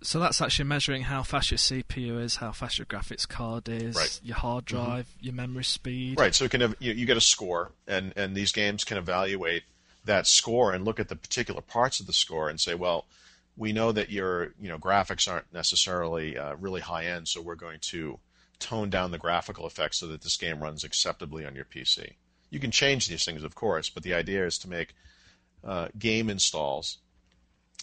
So 0.03 0.19
that's 0.19 0.43
actually 0.43 0.67
measuring 0.67 1.03
how 1.03 1.23
fast 1.23 1.51
your 1.51 1.59
CPU 1.59 2.21
is, 2.21 2.37
how 2.37 2.53
fast 2.53 2.79
your 2.79 2.87
graphics 2.87 3.27
card 3.27 3.69
is, 3.69 3.97
right. 3.97 4.21
your 4.23 4.37
hard 4.37 4.67
mm-hmm. 4.67 4.85
drive, 4.85 5.07
mm-hmm. 5.07 5.25
your 5.25 5.35
memory 5.35 5.65
speed. 5.65 6.19
Right. 6.19 6.35
So 6.35 6.45
it 6.45 6.51
can 6.51 6.61
have, 6.61 6.77
you, 6.79 6.93
you 6.93 7.07
get 7.07 7.17
a 7.17 7.23
score, 7.23 7.73
and 7.87 8.13
and 8.17 8.37
these 8.37 8.53
games 8.53 8.85
can 8.85 8.99
evaluate 8.99 9.63
that 10.05 10.27
score 10.27 10.73
and 10.73 10.85
look 10.85 11.01
at 11.01 11.09
the 11.09 11.17
particular 11.17 11.61
parts 11.61 12.01
of 12.01 12.07
the 12.07 12.13
score 12.13 12.49
and 12.49 12.61
say, 12.61 12.75
well, 12.75 13.07
we 13.57 13.73
know 13.73 13.93
that 13.93 14.11
your 14.11 14.53
you 14.61 14.69
know 14.69 14.79
graphics 14.79 15.31
aren't 15.31 15.53
necessarily 15.53 16.37
uh, 16.37 16.57
really 16.57 16.81
high 16.81 17.07
end, 17.07 17.29
so 17.29 17.41
we're 17.41 17.55
going 17.55 17.79
to 17.81 18.19
tone 18.62 18.90
down 18.90 19.11
the 19.11 19.18
graphical 19.18 19.66
effects 19.66 19.98
so 19.98 20.07
that 20.07 20.22
this 20.22 20.37
game 20.37 20.62
runs 20.62 20.85
acceptably 20.85 21.44
on 21.44 21.55
your 21.55 21.64
PC. 21.64 22.14
You 22.51 22.61
can 22.61 22.70
change 22.70 23.09
these 23.09 23.25
things, 23.25 23.42
of 23.42 23.55
course, 23.55 23.90
but 23.90 24.03
the 24.03 24.14
idea 24.14 24.46
is 24.46 24.59
to 24.59 24.68
make 24.68 24.94
uh, 25.64 25.88
game 25.98 26.31
installs 26.31 26.98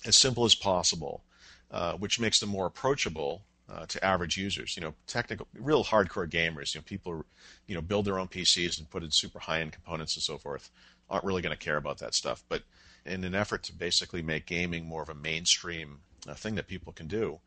as 0.05 0.15
simple 0.15 0.45
as 0.45 0.55
possible, 0.55 1.23
uh, 1.71 1.93
which 1.93 2.19
makes 2.19 2.39
them 2.39 2.49
more 2.49 2.65
approachable 2.65 3.43
uh, 3.71 3.85
to 3.87 4.03
average 4.03 4.37
users. 4.37 4.75
You 4.75 4.81
know, 4.81 4.93
technical, 5.07 5.47
real 5.53 5.83
hardcore 5.83 6.29
gamers. 6.29 6.73
You 6.73 6.79
know, 6.79 6.85
people, 6.85 7.25
you 7.67 7.75
know, 7.75 7.81
build 7.81 8.05
their 8.05 8.19
own 8.19 8.27
PCs 8.27 8.79
and 8.79 8.89
put 8.89 9.03
in 9.03 9.11
super 9.11 9.39
high-end 9.39 9.73
components 9.73 10.15
and 10.15 10.23
so 10.23 10.37
forth. 10.37 10.69
Aren't 11.09 11.25
really 11.25 11.41
going 11.41 11.55
to 11.55 11.65
care 11.65 11.77
about 11.77 11.97
that 11.99 12.13
stuff. 12.13 12.43
But 12.49 12.63
in 13.05 13.23
an 13.23 13.35
effort 13.35 13.63
to 13.63 13.73
basically 13.73 14.21
make 14.21 14.45
gaming 14.45 14.85
more 14.85 15.01
of 15.01 15.09
a 15.09 15.15
mainstream 15.15 15.99
uh, 16.27 16.33
thing 16.33 16.55
that 16.55 16.67
people 16.67 16.93
can 16.93 17.07
do, 17.07 17.39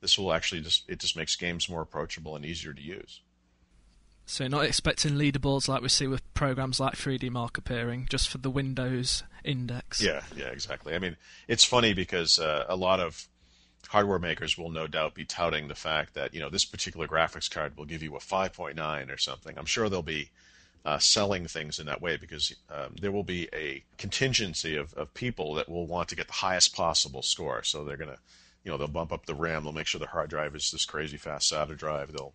this 0.00 0.18
will 0.18 0.32
actually 0.32 0.60
just 0.60 0.88
it 0.88 0.98
just 0.98 1.16
makes 1.16 1.36
games 1.36 1.68
more 1.68 1.82
approachable 1.82 2.36
and 2.36 2.44
easier 2.44 2.72
to 2.72 2.82
use. 2.82 3.20
So 4.26 4.44
you're 4.44 4.50
not 4.50 4.64
expecting 4.64 5.14
leaderboards 5.14 5.66
like 5.66 5.82
we 5.82 5.88
see 5.88 6.06
with 6.06 6.34
programs 6.34 6.78
like 6.78 6.94
3D 6.94 7.30
Mark 7.30 7.58
appearing, 7.58 8.06
just 8.08 8.28
for 8.28 8.38
the 8.38 8.50
Windows 8.50 9.24
index. 9.42 10.00
Yeah, 10.00 10.22
yeah, 10.36 10.46
exactly. 10.46 10.94
I 10.94 11.00
mean, 11.00 11.16
it's 11.48 11.64
funny 11.64 11.94
because 11.94 12.38
uh, 12.38 12.64
a 12.68 12.76
lot 12.76 13.00
of 13.00 13.26
hardware 13.88 14.20
makers 14.20 14.56
will 14.56 14.70
no 14.70 14.86
doubt 14.86 15.14
be 15.14 15.24
touting 15.24 15.66
the 15.66 15.74
fact 15.74 16.14
that 16.14 16.32
you 16.32 16.38
know 16.38 16.48
this 16.48 16.64
particular 16.64 17.08
graphics 17.08 17.50
card 17.50 17.76
will 17.76 17.86
give 17.86 18.02
you 18.04 18.14
a 18.14 18.20
5.9 18.20 19.12
or 19.12 19.18
something. 19.18 19.58
I'm 19.58 19.66
sure 19.66 19.88
they'll 19.88 20.02
be 20.02 20.30
uh, 20.84 20.98
selling 20.98 21.46
things 21.46 21.78
in 21.78 21.86
that 21.86 22.00
way 22.00 22.16
because 22.16 22.54
um, 22.70 22.94
there 23.00 23.12
will 23.12 23.24
be 23.24 23.48
a 23.52 23.82
contingency 23.98 24.76
of, 24.76 24.94
of 24.94 25.12
people 25.14 25.54
that 25.54 25.68
will 25.68 25.86
want 25.86 26.08
to 26.08 26.16
get 26.16 26.26
the 26.26 26.32
highest 26.32 26.74
possible 26.74 27.22
score. 27.22 27.62
So 27.62 27.84
they're 27.84 27.96
going 27.96 28.10
to, 28.10 28.18
you 28.64 28.70
know, 28.70 28.76
they'll 28.76 28.88
bump 28.88 29.12
up 29.12 29.26
the 29.26 29.34
RAM. 29.34 29.64
They'll 29.64 29.72
make 29.72 29.86
sure 29.86 29.98
the 29.98 30.06
hard 30.06 30.30
drive 30.30 30.54
is 30.54 30.70
this 30.70 30.84
crazy 30.84 31.16
fast 31.16 31.52
SATA 31.52 31.76
drive. 31.76 32.12
They'll, 32.12 32.34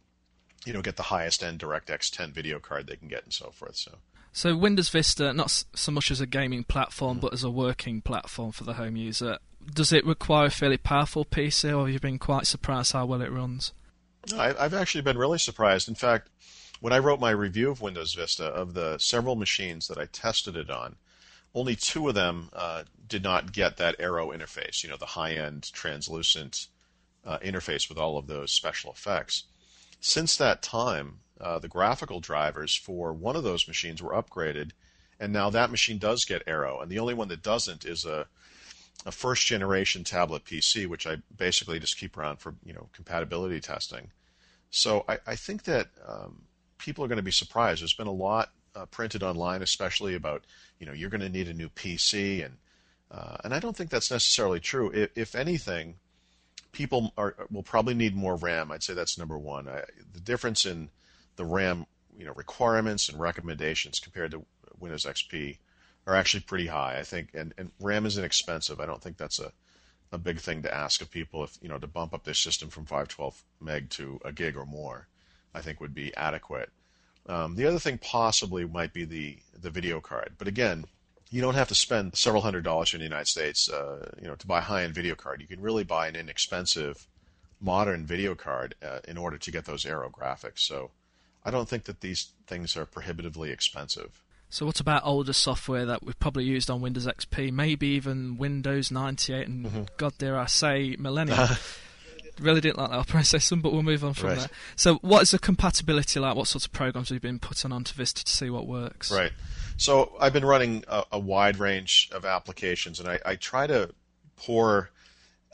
you 0.65 0.73
know, 0.73 0.81
get 0.81 0.95
the 0.95 1.03
highest 1.03 1.43
end 1.43 1.59
DirectX 1.59 2.15
10 2.15 2.31
video 2.31 2.59
card 2.59 2.87
they 2.87 2.95
can 2.95 3.07
get 3.07 3.23
and 3.23 3.33
so 3.33 3.51
forth. 3.51 3.75
So. 3.75 3.91
So 4.31 4.55
Windows 4.55 4.89
Vista, 4.89 5.33
not 5.33 5.63
so 5.75 5.91
much 5.91 6.11
as 6.11 6.19
a 6.19 6.25
gaming 6.25 6.65
platform, 6.65 7.19
but 7.19 7.33
as 7.33 7.43
a 7.43 7.49
working 7.49 8.01
platform 8.01 8.51
for 8.51 8.65
the 8.65 8.73
home 8.73 8.97
user. 8.97 9.37
Does 9.73 9.93
it 9.93 10.05
require 10.05 10.47
a 10.47 10.51
fairly 10.51 10.77
powerful 10.77 11.23
PC, 11.23 11.75
or 11.75 11.85
have 11.85 11.93
you 11.93 11.99
been 11.99 12.19
quite 12.19 12.45
surprised 12.45 12.91
how 12.91 13.05
well 13.05 13.21
it 13.21 13.31
runs? 13.31 13.73
No, 14.31 14.39
I've 14.39 14.73
actually 14.73 15.03
been 15.03 15.17
really 15.17 15.37
surprised. 15.37 15.87
In 15.87 15.95
fact, 15.95 16.29
when 16.81 16.91
I 16.91 16.99
wrote 16.99 17.19
my 17.19 17.31
review 17.31 17.71
of 17.71 17.81
Windows 17.81 18.13
Vista, 18.13 18.45
of 18.45 18.73
the 18.73 18.97
several 18.97 19.35
machines 19.35 19.87
that 19.87 19.97
I 19.97 20.05
tested 20.05 20.57
it 20.57 20.69
on, 20.69 20.97
only 21.55 21.75
two 21.75 22.07
of 22.09 22.13
them 22.13 22.49
uh, 22.53 22.83
did 23.07 23.23
not 23.23 23.53
get 23.53 23.77
that 23.77 23.95
Aero 23.97 24.31
interface, 24.31 24.83
you 24.83 24.89
know, 24.89 24.97
the 24.97 25.05
high 25.05 25.33
end 25.33 25.71
translucent 25.71 26.67
uh, 27.25 27.39
interface 27.39 27.87
with 27.89 27.97
all 27.97 28.17
of 28.17 28.27
those 28.27 28.51
special 28.51 28.91
effects. 28.91 29.45
Since 30.01 30.37
that 30.37 30.61
time, 30.61 31.19
uh, 31.39 31.57
the 31.59 31.69
graphical 31.69 32.19
drivers 32.19 32.75
for 32.75 33.13
one 33.13 33.35
of 33.35 33.43
those 33.43 33.67
machines 33.67 34.03
were 34.03 34.11
upgraded, 34.11 34.71
and 35.19 35.31
now 35.31 35.49
that 35.49 35.71
machine 35.71 35.97
does 35.97 36.25
get 36.25 36.43
Aero, 36.45 36.81
and 36.81 36.91
the 36.91 36.99
only 36.99 37.13
one 37.13 37.29
that 37.29 37.41
doesn't 37.41 37.85
is 37.85 38.05
a 38.05 38.27
a 39.05 39.11
first 39.11 39.45
generation 39.45 40.03
tablet 40.03 40.45
PC, 40.45 40.87
which 40.87 41.05
I 41.05 41.17
basically 41.37 41.79
just 41.79 41.97
keep 41.97 42.17
around 42.17 42.37
for 42.37 42.55
you 42.65 42.73
know 42.73 42.89
compatibility 42.93 43.59
testing. 43.59 44.11
So 44.71 45.05
I, 45.07 45.19
I 45.27 45.35
think 45.35 45.63
that 45.63 45.89
um, 46.05 46.41
people 46.77 47.03
are 47.05 47.07
going 47.07 47.17
to 47.17 47.23
be 47.23 47.31
surprised. 47.31 47.81
There's 47.81 47.93
been 47.93 48.07
a 48.07 48.11
lot 48.11 48.49
uh, 48.75 48.85
printed 48.87 49.23
online, 49.23 49.61
especially 49.61 50.15
about 50.15 50.43
you 50.79 50.85
know 50.85 50.93
you're 50.93 51.09
going 51.09 51.21
to 51.21 51.29
need 51.29 51.47
a 51.47 51.53
new 51.53 51.69
PC, 51.69 52.45
and 52.45 52.57
uh, 53.11 53.37
and 53.43 53.53
I 53.53 53.59
don't 53.59 53.75
think 53.75 53.89
that's 53.89 54.11
necessarily 54.11 54.59
true. 54.59 54.91
If, 54.93 55.11
if 55.15 55.35
anything, 55.35 55.95
people 56.71 57.13
are 57.17 57.35
will 57.49 57.63
probably 57.63 57.93
need 57.93 58.15
more 58.15 58.35
RAM. 58.35 58.71
I'd 58.71 58.83
say 58.83 58.93
that's 58.93 59.17
number 59.17 59.37
one. 59.37 59.67
I, 59.67 59.83
the 60.13 60.19
difference 60.19 60.65
in 60.65 60.89
the 61.35 61.45
RAM 61.45 61.85
you 62.17 62.25
know 62.25 62.33
requirements 62.35 63.09
and 63.09 63.19
recommendations 63.19 63.99
compared 63.99 64.31
to 64.31 64.45
Windows 64.79 65.05
XP 65.05 65.57
are 66.07 66.15
actually 66.15 66.41
pretty 66.41 66.67
high. 66.67 66.97
I 66.99 67.03
think, 67.03 67.29
and, 67.33 67.53
and 67.57 67.71
RAM 67.79 68.05
is 68.05 68.17
inexpensive. 68.17 68.79
I 68.79 68.85
don't 68.85 69.01
think 69.01 69.17
that's 69.17 69.39
a 69.39 69.51
a 70.11 70.17
big 70.17 70.39
thing 70.39 70.61
to 70.61 70.73
ask 70.73 71.01
of 71.01 71.09
people 71.09 71.43
if 71.43 71.57
you 71.61 71.69
know 71.69 71.79
to 71.79 71.87
bump 71.87 72.13
up 72.13 72.23
their 72.23 72.33
system 72.33 72.69
from 72.69 72.85
512 72.85 73.43
meg 73.59 73.89
to 73.91 74.19
a 74.23 74.31
gig 74.31 74.55
or 74.55 74.65
more. 74.65 75.07
I 75.53 75.61
think 75.61 75.79
would 75.79 75.95
be 75.95 76.15
adequate. 76.15 76.69
Um, 77.27 77.55
the 77.55 77.65
other 77.65 77.79
thing 77.79 77.97
possibly 77.97 78.65
might 78.65 78.93
be 78.93 79.05
the 79.05 79.37
the 79.59 79.69
video 79.69 79.99
card, 79.99 80.33
but 80.37 80.47
again, 80.47 80.85
you 81.31 81.41
don't 81.41 81.55
have 81.55 81.69
to 81.69 81.75
spend 81.75 82.15
several 82.15 82.41
hundred 82.41 82.63
dollars 82.63 82.93
in 82.93 82.99
the 82.99 83.05
United 83.05 83.27
States, 83.27 83.69
uh, 83.69 84.11
you 84.21 84.27
know, 84.27 84.35
to 84.35 84.47
buy 84.47 84.59
a 84.59 84.61
high-end 84.61 84.93
video 84.93 85.15
card. 85.15 85.41
You 85.41 85.47
can 85.47 85.61
really 85.61 85.83
buy 85.83 86.07
an 86.07 86.15
inexpensive, 86.15 87.07
modern 87.59 88.05
video 88.05 88.35
card 88.35 88.75
uh, 88.83 88.99
in 89.07 89.17
order 89.17 89.37
to 89.37 89.51
get 89.51 89.65
those 89.65 89.85
Aero 89.85 90.09
graphics. 90.09 90.59
So, 90.59 90.91
I 91.43 91.51
don't 91.51 91.67
think 91.67 91.85
that 91.85 92.01
these 92.01 92.31
things 92.47 92.77
are 92.77 92.85
prohibitively 92.85 93.51
expensive. 93.51 94.21
So, 94.49 94.65
what 94.65 94.79
about 94.79 95.01
older 95.03 95.33
software 95.33 95.85
that 95.85 96.03
we've 96.03 96.19
probably 96.19 96.43
used 96.45 96.69
on 96.69 96.79
Windows 96.79 97.07
XP, 97.07 97.51
maybe 97.51 97.87
even 97.87 98.37
Windows 98.37 98.91
98, 98.91 99.47
and 99.47 99.65
mm-hmm. 99.65 99.83
God 99.97 100.17
dare 100.17 100.39
I 100.39 100.45
say, 100.45 100.95
Millennium? 100.99 101.49
really 102.39 102.61
didn't 102.61 102.77
like 102.77 102.89
that 102.89 102.97
operating 102.97 103.23
system, 103.23 103.61
but 103.61 103.73
we'll 103.73 103.83
move 103.83 104.03
on 104.03 104.13
from 104.13 104.29
right. 104.29 104.39
there. 104.39 104.49
So, 104.75 104.95
what 104.95 105.23
is 105.23 105.31
the 105.31 105.39
compatibility 105.39 106.19
like? 106.19 106.35
What 106.35 106.47
sorts 106.47 106.65
of 106.65 106.71
programs 106.71 107.09
have 107.09 107.15
you 107.15 107.19
been 107.19 107.39
putting 107.39 107.71
onto 107.71 107.93
Vista 107.93 108.23
to 108.23 108.31
see 108.31 108.49
what 108.49 108.67
works? 108.67 109.11
Right. 109.11 109.31
So, 109.77 110.13
I've 110.19 110.33
been 110.33 110.45
running 110.45 110.83
a, 110.87 111.03
a 111.13 111.19
wide 111.19 111.57
range 111.57 112.09
of 112.11 112.25
applications, 112.25 112.99
and 112.99 113.09
I, 113.09 113.19
I 113.25 113.35
try 113.35 113.67
to 113.67 113.93
pour 114.35 114.91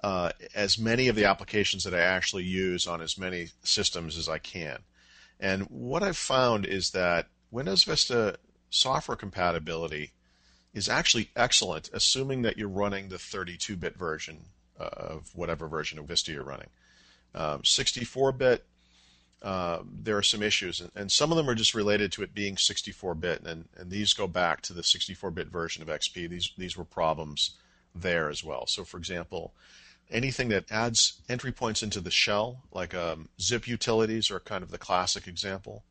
uh, 0.04 0.32
as 0.56 0.80
many 0.80 1.08
of 1.08 1.16
the 1.16 1.26
applications 1.26 1.84
that 1.84 1.94
I 1.94 2.00
actually 2.00 2.44
use 2.44 2.88
on 2.88 3.02
as 3.02 3.18
many 3.18 3.50
systems 3.64 4.18
as 4.18 4.28
I 4.28 4.40
can. 4.40 4.80
And 5.40 5.64
what 5.64 6.04
I've 6.04 6.18
found 6.18 6.66
is 6.66 6.92
that 6.92 7.28
Windows 7.52 7.84
Vista 7.84 8.38
software 8.70 9.18
compatibility 9.18 10.12
is 10.74 10.88
actually 10.88 11.30
excellent, 11.36 11.90
assuming 11.94 12.44
that 12.44 12.58
you're 12.58 12.70
running 12.70 13.10
the 13.10 13.20
32 13.20 13.76
bit 13.76 13.98
version 13.98 14.46
of 14.82 15.30
whatever 15.36 15.68
version 15.68 16.00
of 16.00 16.06
Vista 16.06 16.32
you're 16.32 16.44
running. 16.44 16.70
64-bit, 17.36 18.64
um, 19.44 19.50
uh, 19.52 19.80
there 20.04 20.18
are 20.18 20.24
some 20.24 20.44
issues, 20.44 20.82
and, 20.82 20.92
and, 20.96 21.12
some 21.12 21.32
of 21.32 21.38
them 21.38 21.50
are 21.50 21.56
just 21.56 21.74
related 21.74 22.12
to 22.12 22.22
it 22.22 22.36
being 22.36 22.56
64-bit, 22.56 23.42
and, 23.44 23.66
and 23.76 23.90
these 23.90 24.14
go 24.14 24.28
back 24.28 24.62
to 24.62 24.74
the 24.74 24.84
64-bit 24.84 25.48
version 25.48 25.82
of 25.82 25.88
XP. 25.88 26.30
These 26.30 26.52
these 26.58 26.78
were 26.78 26.84
problems 26.84 27.56
there 27.96 28.30
as 28.30 28.44
well. 28.44 28.68
So, 28.68 28.84
for 28.84 28.98
example, 28.98 29.54
anything 30.12 30.50
that 30.50 30.72
adds 30.72 31.22
entry 31.30 31.52
points 31.52 31.82
into 31.82 32.02
the 32.02 32.12
shell, 32.12 32.64
like 32.72 32.94
um, 32.94 33.30
zip 33.40 33.68
utilities, 33.68 34.30
are 34.30 34.40
kind 34.40 34.64
of 34.64 34.72
the 34.72 34.78
classic 34.78 35.28
example. 35.28 35.84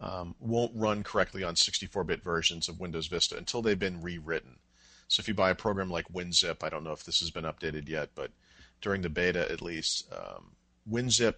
Um, 0.00 0.34
won't 0.40 0.72
run 0.74 1.02
correctly 1.02 1.42
on 1.42 1.54
64-bit 1.54 2.22
versions 2.22 2.68
of 2.68 2.80
Windows 2.80 3.06
Vista 3.06 3.36
until 3.36 3.62
they've 3.62 3.78
been 3.78 4.02
rewritten. 4.02 4.56
So 5.08 5.20
if 5.20 5.28
you 5.28 5.34
buy 5.34 5.50
a 5.50 5.54
program 5.54 5.90
like 5.90 6.08
WinZip, 6.12 6.62
I 6.62 6.68
don't 6.68 6.84
know 6.84 6.92
if 6.92 7.04
this 7.04 7.20
has 7.20 7.30
been 7.30 7.44
updated 7.44 7.88
yet, 7.88 8.10
but 8.14 8.30
during 8.80 9.02
the 9.02 9.08
beta 9.08 9.50
at 9.50 9.62
least, 9.62 10.12
um, 10.12 10.52
WinZip 10.90 11.36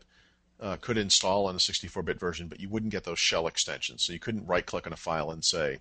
uh, 0.61 0.77
could 0.81 0.99
install 0.99 1.47
on 1.47 1.55
a 1.55 1.59
64-bit 1.59 2.19
version, 2.19 2.49
but 2.49 2.61
you 2.61 2.69
wouldn't 2.69 2.93
get 2.93 3.05
those 3.05 3.19
shell 3.19 3.47
extensions. 3.47 4.03
So 4.03 4.13
you 4.13 4.19
couldn't 4.19 4.47
right-click 4.47 4.87
on 4.87 4.93
a 4.93 4.97
file 4.97 5.31
and 5.31 5.45
say, 5.45 5.79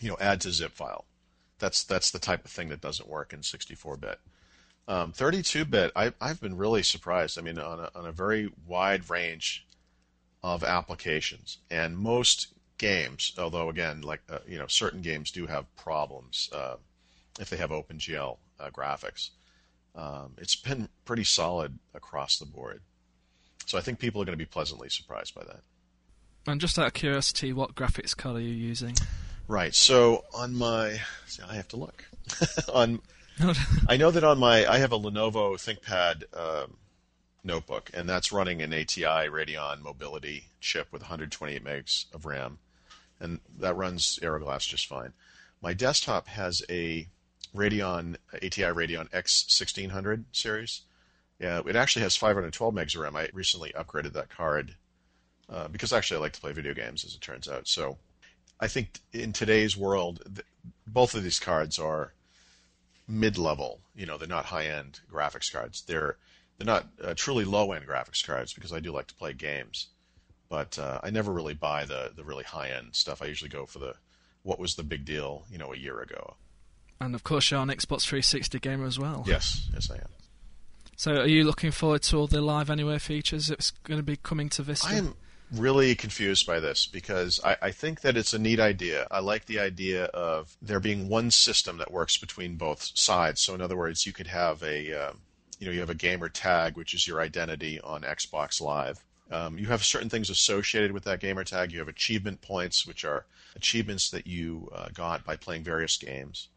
you 0.00 0.08
know, 0.08 0.16
add 0.20 0.40
to 0.42 0.52
zip 0.52 0.72
file. 0.72 1.04
That's 1.58 1.84
that's 1.84 2.10
the 2.10 2.18
type 2.18 2.44
of 2.44 2.50
thing 2.50 2.68
that 2.68 2.82
doesn't 2.82 3.08
work 3.08 3.32
in 3.32 3.40
64-bit. 3.40 4.20
Um, 4.88 5.12
32-bit, 5.12 5.92
I, 5.96 6.12
I've 6.20 6.40
been 6.40 6.56
really 6.56 6.82
surprised. 6.82 7.38
I 7.38 7.42
mean, 7.42 7.58
on 7.58 7.80
a, 7.80 7.90
on 7.94 8.06
a 8.06 8.12
very 8.12 8.52
wide 8.66 9.10
range 9.10 9.66
of 10.42 10.62
applications, 10.62 11.58
and 11.70 11.98
most 11.98 12.48
games, 12.78 13.32
although 13.38 13.68
again, 13.68 14.02
like 14.02 14.22
uh, 14.30 14.38
you 14.46 14.58
know, 14.58 14.66
certain 14.66 15.02
games 15.02 15.30
do 15.30 15.46
have 15.46 15.64
problems 15.76 16.50
uh, 16.52 16.76
if 17.40 17.50
they 17.50 17.56
have 17.56 17.70
OpenGL 17.70 18.36
uh, 18.60 18.70
graphics. 18.70 19.30
Um, 19.94 20.34
it's 20.38 20.56
been 20.56 20.88
pretty 21.04 21.24
solid 21.24 21.78
across 21.94 22.38
the 22.38 22.44
board. 22.44 22.82
So 23.64 23.78
I 23.78 23.80
think 23.80 23.98
people 23.98 24.20
are 24.22 24.24
going 24.24 24.38
to 24.38 24.44
be 24.44 24.46
pleasantly 24.46 24.88
surprised 24.88 25.34
by 25.34 25.42
that. 25.44 25.60
And 26.46 26.60
just 26.60 26.78
out 26.78 26.86
of 26.86 26.94
curiosity, 26.94 27.52
what 27.52 27.74
graphics 27.74 28.16
card 28.16 28.36
are 28.36 28.40
you 28.40 28.54
using? 28.54 28.94
Right. 29.48 29.74
So 29.74 30.24
on 30.34 30.54
my, 30.54 31.00
see, 31.26 31.42
I 31.48 31.54
have 31.56 31.68
to 31.68 31.76
look. 31.76 32.04
on, 32.72 33.00
I 33.88 33.96
know 33.96 34.10
that 34.10 34.22
on 34.22 34.38
my, 34.38 34.66
I 34.66 34.78
have 34.78 34.92
a 34.92 34.98
Lenovo 34.98 35.54
ThinkPad 35.54 36.24
um, 36.38 36.76
notebook, 37.42 37.90
and 37.94 38.08
that's 38.08 38.32
running 38.32 38.62
an 38.62 38.72
ATI 38.72 39.28
Radeon 39.28 39.82
Mobility 39.82 40.44
chip 40.60 40.92
with 40.92 41.02
128 41.02 41.64
megs 41.64 42.12
of 42.14 42.26
RAM, 42.26 42.58
and 43.20 43.40
that 43.58 43.76
runs 43.76 44.18
Aeroglass 44.22 44.66
just 44.66 44.86
fine. 44.86 45.12
My 45.60 45.72
desktop 45.72 46.28
has 46.28 46.62
a 46.68 47.08
Radeon 47.54 48.16
ATI 48.34 48.72
Radeon 48.72 49.10
X1600 49.10 50.24
series. 50.32 50.82
Yeah, 51.38 51.60
it 51.66 51.76
actually 51.76 52.02
has 52.02 52.16
512 52.16 52.74
megs 52.74 52.94
of 52.94 53.02
RAM. 53.02 53.16
I 53.16 53.28
recently 53.32 53.72
upgraded 53.72 54.12
that 54.12 54.30
card 54.30 54.76
uh, 55.48 55.68
because 55.68 55.92
actually 55.92 56.18
I 56.18 56.20
like 56.20 56.32
to 56.32 56.40
play 56.40 56.52
video 56.52 56.74
games, 56.74 57.04
as 57.04 57.14
it 57.14 57.20
turns 57.20 57.48
out. 57.48 57.68
So 57.68 57.98
I 58.58 58.68
think 58.68 59.00
in 59.12 59.32
today's 59.32 59.76
world, 59.76 60.22
th- 60.24 60.46
both 60.86 61.14
of 61.14 61.22
these 61.22 61.38
cards 61.38 61.78
are 61.78 62.12
mid-level. 63.06 63.80
You 63.94 64.06
know, 64.06 64.18
they're 64.18 64.28
not 64.28 64.46
high-end 64.46 65.00
graphics 65.10 65.52
cards. 65.52 65.82
They're 65.82 66.16
they're 66.58 66.66
not 66.66 66.86
uh, 67.04 67.12
truly 67.14 67.44
low-end 67.44 67.86
graphics 67.86 68.26
cards 68.26 68.54
because 68.54 68.72
I 68.72 68.80
do 68.80 68.90
like 68.90 69.08
to 69.08 69.14
play 69.14 69.34
games. 69.34 69.88
But 70.48 70.78
uh, 70.78 71.00
I 71.02 71.10
never 71.10 71.32
really 71.32 71.54
buy 71.54 71.84
the 71.84 72.12
the 72.14 72.24
really 72.24 72.44
high-end 72.44 72.94
stuff. 72.94 73.22
I 73.22 73.26
usually 73.26 73.50
go 73.50 73.66
for 73.66 73.78
the 73.78 73.94
what 74.42 74.58
was 74.58 74.76
the 74.76 74.84
big 74.84 75.04
deal, 75.04 75.44
you 75.50 75.58
know, 75.58 75.72
a 75.72 75.76
year 75.76 76.00
ago. 76.00 76.36
And 77.00 77.14
of 77.14 77.24
course, 77.24 77.50
you're 77.50 77.60
an 77.60 77.68
Xbox 77.68 78.02
360 78.06 78.58
gamer 78.60 78.86
as 78.86 78.98
well. 78.98 79.24
Yes, 79.26 79.68
yes, 79.72 79.90
I 79.90 79.96
am. 79.96 80.08
So, 80.96 81.12
are 81.16 81.26
you 81.26 81.44
looking 81.44 81.72
forward 81.72 82.02
to 82.04 82.16
all 82.16 82.26
the 82.26 82.40
Live 82.40 82.70
Anywhere 82.70 82.98
features 82.98 83.48
that's 83.48 83.70
going 83.70 83.98
to 83.98 84.04
be 84.04 84.16
coming 84.16 84.48
to 84.50 84.62
Vista? 84.62 84.88
I 84.88 84.94
am 84.94 85.14
really 85.52 85.94
confused 85.94 86.46
by 86.46 86.58
this 86.58 86.86
because 86.86 87.38
I, 87.44 87.56
I, 87.62 87.70
think 87.70 88.00
that 88.00 88.16
it's 88.16 88.32
a 88.32 88.38
neat 88.38 88.58
idea. 88.58 89.06
I 89.10 89.20
like 89.20 89.44
the 89.44 89.60
idea 89.60 90.06
of 90.06 90.56
there 90.62 90.80
being 90.80 91.08
one 91.08 91.30
system 91.30 91.78
that 91.78 91.92
works 91.92 92.16
between 92.16 92.56
both 92.56 92.90
sides. 92.98 93.42
So, 93.42 93.54
in 93.54 93.60
other 93.60 93.76
words, 93.76 94.06
you 94.06 94.14
could 94.14 94.26
have 94.28 94.62
a, 94.62 94.92
uh, 94.92 95.12
you 95.58 95.66
know, 95.66 95.72
you 95.72 95.80
have 95.80 95.90
a 95.90 95.94
gamer 95.94 96.30
tag, 96.30 96.76
which 96.76 96.94
is 96.94 97.06
your 97.06 97.20
identity 97.20 97.78
on 97.80 98.00
Xbox 98.00 98.60
Live. 98.60 99.04
Um, 99.30 99.58
you 99.58 99.66
have 99.66 99.84
certain 99.84 100.08
things 100.08 100.30
associated 100.30 100.92
with 100.92 101.04
that 101.04 101.20
gamer 101.20 101.44
tag. 101.44 101.72
You 101.72 101.80
have 101.80 101.88
achievement 101.88 102.42
points, 102.42 102.86
which 102.86 103.04
are 103.04 103.26
achievements 103.56 104.10
that 104.10 104.26
you 104.26 104.70
uh, 104.74 104.88
got 104.94 105.24
by 105.24 105.36
playing 105.36 105.64
various 105.64 105.96
games. 105.96 106.48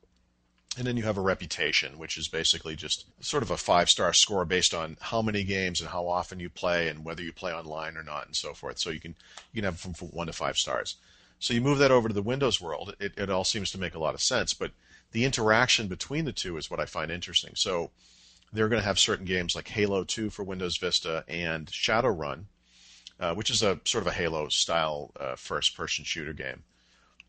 And 0.77 0.85
then 0.85 0.95
you 0.95 1.03
have 1.03 1.17
a 1.17 1.21
reputation, 1.21 1.97
which 1.97 2.17
is 2.17 2.27
basically 2.27 2.75
just 2.75 3.05
sort 3.21 3.41
of 3.41 3.49
a 3.49 3.57
five 3.57 3.89
star 3.89 4.13
score 4.13 4.45
based 4.45 4.73
on 4.73 4.97
how 5.01 5.21
many 5.21 5.43
games 5.43 5.81
and 5.81 5.89
how 5.89 6.07
often 6.07 6.39
you 6.39 6.49
play 6.49 6.87
and 6.87 7.03
whether 7.03 7.23
you 7.23 7.33
play 7.33 7.51
online 7.51 7.97
or 7.97 8.03
not 8.03 8.27
and 8.27 8.35
so 8.35 8.53
forth. 8.53 8.77
So 8.77 8.91
you 8.91 8.99
can 8.99 9.15
you 9.51 9.61
can 9.61 9.63
have 9.63 9.79
from 9.79 9.93
one 9.95 10.27
to 10.27 10.33
five 10.33 10.57
stars. 10.57 10.95
So 11.39 11.53
you 11.53 11.61
move 11.61 11.79
that 11.79 11.91
over 11.91 12.07
to 12.07 12.13
the 12.13 12.21
Windows 12.21 12.61
world, 12.61 12.95
it, 12.99 13.13
it 13.17 13.29
all 13.29 13.45
seems 13.45 13.71
to 13.71 13.79
make 13.79 13.95
a 13.95 13.99
lot 13.99 14.13
of 14.13 14.21
sense. 14.21 14.53
But 14.53 14.71
the 15.11 15.25
interaction 15.25 15.87
between 15.87 16.25
the 16.25 16.33
two 16.33 16.57
is 16.57 16.69
what 16.69 16.79
I 16.79 16.85
find 16.85 17.09
interesting. 17.09 17.53
So 17.55 17.91
they're 18.51 18.69
going 18.69 18.81
to 18.81 18.87
have 18.87 18.99
certain 18.99 19.25
games 19.25 19.55
like 19.55 19.69
Halo 19.69 20.03
2 20.03 20.29
for 20.29 20.43
Windows 20.43 20.77
Vista 20.77 21.23
and 21.27 21.67
Shadowrun, 21.67 22.45
uh, 23.19 23.33
which 23.33 23.49
is 23.49 23.61
a 23.61 23.79
sort 23.85 24.03
of 24.03 24.07
a 24.07 24.15
Halo 24.15 24.47
style 24.49 25.11
uh, 25.19 25.35
first 25.35 25.75
person 25.75 26.05
shooter 26.05 26.33
game. 26.33 26.63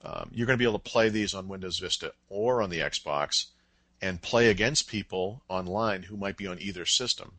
Um, 0.03 0.31
you're 0.33 0.47
going 0.47 0.59
to 0.59 0.63
be 0.63 0.69
able 0.69 0.79
to 0.79 0.91
play 0.91 1.09
these 1.09 1.35
on 1.35 1.49
Windows 1.49 1.79
Vista 1.79 2.13
or 2.29 2.63
on 2.63 2.71
the 2.71 2.79
Xbox 2.79 3.47
and 4.01 4.23
play 4.23 4.49
against 4.49 4.89
people 4.89 5.43
online 5.49 6.03
who 6.05 6.17
might 6.17 6.37
be 6.37 6.47
on 6.47 6.59
either 6.61 6.87
system. 6.87 7.33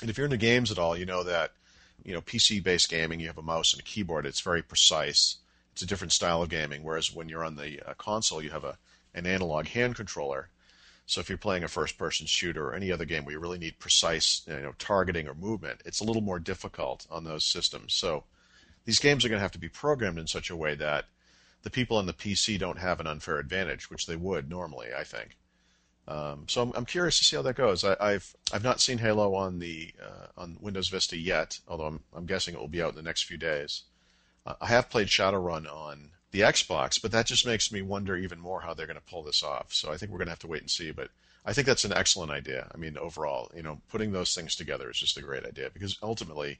And 0.00 0.08
if 0.08 0.16
you're 0.16 0.24
into 0.24 0.36
games 0.36 0.70
at 0.70 0.78
all, 0.78 0.96
you 0.96 1.04
know 1.04 1.22
that 1.24 1.52
you 2.02 2.14
know 2.14 2.20
PC-based 2.20 2.88
gaming, 2.88 3.20
you 3.20 3.26
have 3.26 3.38
a 3.38 3.42
mouse 3.42 3.72
and 3.72 3.80
a 3.80 3.84
keyboard. 3.84 4.26
It's 4.26 4.40
very 4.40 4.62
precise. 4.62 5.36
It's 5.72 5.82
a 5.82 5.86
different 5.86 6.12
style 6.12 6.42
of 6.42 6.48
gaming. 6.48 6.82
Whereas 6.82 7.14
when 7.14 7.28
you're 7.28 7.44
on 7.44 7.56
the 7.56 7.80
uh, 7.86 7.94
console, 7.94 8.42
you 8.42 8.50
have 8.50 8.64
a 8.64 8.78
an 9.14 9.26
analog 9.26 9.68
hand 9.68 9.94
controller. 9.94 10.48
So 11.06 11.20
if 11.20 11.28
you're 11.28 11.38
playing 11.38 11.64
a 11.64 11.68
first-person 11.68 12.26
shooter 12.26 12.68
or 12.68 12.74
any 12.74 12.90
other 12.90 13.04
game 13.04 13.24
where 13.24 13.32
you 13.32 13.38
really 13.38 13.58
need 13.58 13.78
precise, 13.78 14.42
you 14.46 14.60
know, 14.60 14.72
targeting 14.78 15.28
or 15.28 15.34
movement, 15.34 15.82
it's 15.84 16.00
a 16.00 16.04
little 16.04 16.22
more 16.22 16.38
difficult 16.38 17.06
on 17.10 17.24
those 17.24 17.44
systems. 17.44 17.94
So 17.94 18.24
these 18.86 18.98
games 18.98 19.24
are 19.24 19.28
going 19.28 19.38
to 19.38 19.42
have 19.42 19.52
to 19.52 19.58
be 19.58 19.68
programmed 19.68 20.18
in 20.18 20.26
such 20.26 20.50
a 20.50 20.56
way 20.56 20.74
that 20.76 21.04
the 21.62 21.70
people 21.70 21.96
on 21.96 22.06
the 22.06 22.12
PC 22.12 22.58
don't 22.58 22.78
have 22.78 23.00
an 23.00 23.06
unfair 23.06 23.38
advantage, 23.38 23.90
which 23.90 24.06
they 24.06 24.16
would 24.16 24.48
normally, 24.48 24.88
I 24.96 25.04
think. 25.04 25.36
Um, 26.06 26.44
so 26.48 26.60
I'm, 26.62 26.72
I'm, 26.74 26.84
curious 26.84 27.16
to 27.18 27.24
see 27.24 27.36
how 27.36 27.42
that 27.42 27.56
goes. 27.56 27.82
I, 27.82 28.12
have 28.12 28.34
I've 28.52 28.62
not 28.62 28.80
seen 28.80 28.98
Halo 28.98 29.34
on 29.34 29.58
the 29.58 29.94
uh, 30.02 30.26
on 30.36 30.58
Windows 30.60 30.90
Vista 30.90 31.16
yet, 31.16 31.58
although 31.66 31.86
I'm 31.86 32.00
I'm 32.14 32.26
guessing 32.26 32.54
it 32.54 32.60
will 32.60 32.68
be 32.68 32.82
out 32.82 32.90
in 32.90 32.96
the 32.96 33.02
next 33.02 33.22
few 33.22 33.38
days. 33.38 33.84
Uh, 34.44 34.54
I 34.60 34.66
have 34.66 34.90
played 34.90 35.06
Shadowrun 35.06 35.66
on 35.66 36.10
the 36.34 36.40
Xbox, 36.40 37.00
but 37.00 37.12
that 37.12 37.26
just 37.26 37.46
makes 37.46 37.70
me 37.70 37.80
wonder 37.80 38.16
even 38.16 38.40
more 38.40 38.60
how 38.60 38.74
they're 38.74 38.88
going 38.88 38.98
to 38.98 39.10
pull 39.10 39.22
this 39.22 39.44
off. 39.44 39.72
So 39.72 39.92
I 39.92 39.96
think 39.96 40.10
we're 40.10 40.18
going 40.18 40.26
to 40.26 40.32
have 40.32 40.40
to 40.40 40.48
wait 40.48 40.62
and 40.62 40.70
see. 40.70 40.90
But 40.90 41.10
I 41.46 41.52
think 41.52 41.64
that's 41.64 41.84
an 41.84 41.92
excellent 41.92 42.32
idea. 42.32 42.68
I 42.74 42.76
mean, 42.76 42.98
overall, 42.98 43.52
you 43.54 43.62
know, 43.62 43.80
putting 43.88 44.10
those 44.10 44.34
things 44.34 44.56
together 44.56 44.90
is 44.90 44.98
just 44.98 45.16
a 45.16 45.22
great 45.22 45.46
idea 45.46 45.70
because 45.72 45.96
ultimately, 46.02 46.58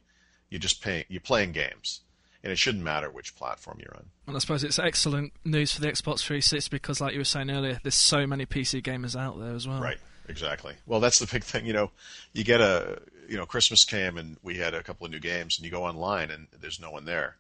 you 0.48 0.60
just 0.60 0.80
pay 0.80 1.04
you're 1.08 1.20
playing 1.20 1.50
games 1.50 2.02
and 2.44 2.52
it 2.52 2.56
shouldn't 2.56 2.84
matter 2.84 3.10
which 3.10 3.34
platform 3.34 3.80
you're 3.80 3.96
on. 3.96 4.04
And 4.28 4.37
I 4.37 4.38
suppose 4.38 4.62
it's 4.62 4.78
excellent 4.78 5.32
news 5.44 5.72
for 5.72 5.80
the 5.80 5.88
Xbox 5.88 6.20
360 6.20 6.70
because, 6.70 7.00
like 7.00 7.14
you 7.14 7.18
were 7.18 7.24
saying 7.24 7.50
earlier, 7.50 7.80
there's 7.82 7.96
so 7.96 8.28
many 8.28 8.46
PC 8.46 8.80
gamers 8.80 9.18
out 9.18 9.40
there 9.40 9.56
as 9.56 9.66
well. 9.66 9.80
Right. 9.80 9.98
Exactly. 10.28 10.74
Well, 10.87 11.00
that's 11.00 11.18
the 11.18 11.26
big 11.32 11.42
thing. 11.42 11.66
You 11.66 11.72
know, 11.72 11.90
you 12.32 12.44
get 12.44 12.60
a, 12.60 13.02
you 13.28 13.37
know, 13.37 13.44
Christmas 13.44 13.84
came 13.84 14.18
and 14.18 14.37
we 14.44 14.56
had 14.58 14.72
a 14.72 14.84
couple 14.84 15.04
of 15.04 15.10
new 15.10 15.18
games, 15.18 15.58
and 15.58 15.64
you 15.64 15.72
go 15.72 15.84
online 15.84 16.30
and 16.30 16.46
there's 16.60 16.78
no 16.78 16.92
one 16.92 17.06
there 17.06 17.38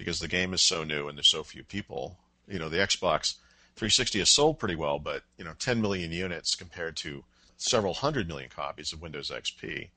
because 0.00 0.18
the 0.18 0.28
game 0.28 0.54
is 0.54 0.62
so 0.62 0.82
new 0.82 1.08
and 1.08 1.16
there's 1.18 1.28
so 1.28 1.44
few 1.44 1.62
people. 1.62 2.18
You 2.48 2.58
know, 2.58 2.68
the 2.68 2.78
Xbox 2.78 3.34
360 3.76 4.18
has 4.20 4.30
sold 4.30 4.58
pretty 4.58 4.76
well, 4.76 4.98
but 4.98 5.22
you 5.36 5.44
know, 5.44 5.52
10 5.58 5.80
million 5.80 6.10
units 6.10 6.54
compared 6.54 6.96
to 6.98 7.24
several 7.58 7.94
hundred 7.94 8.26
million 8.26 8.48
copies 8.48 8.92
of 8.92 9.02
Windows 9.02 9.30
XP 9.30 9.90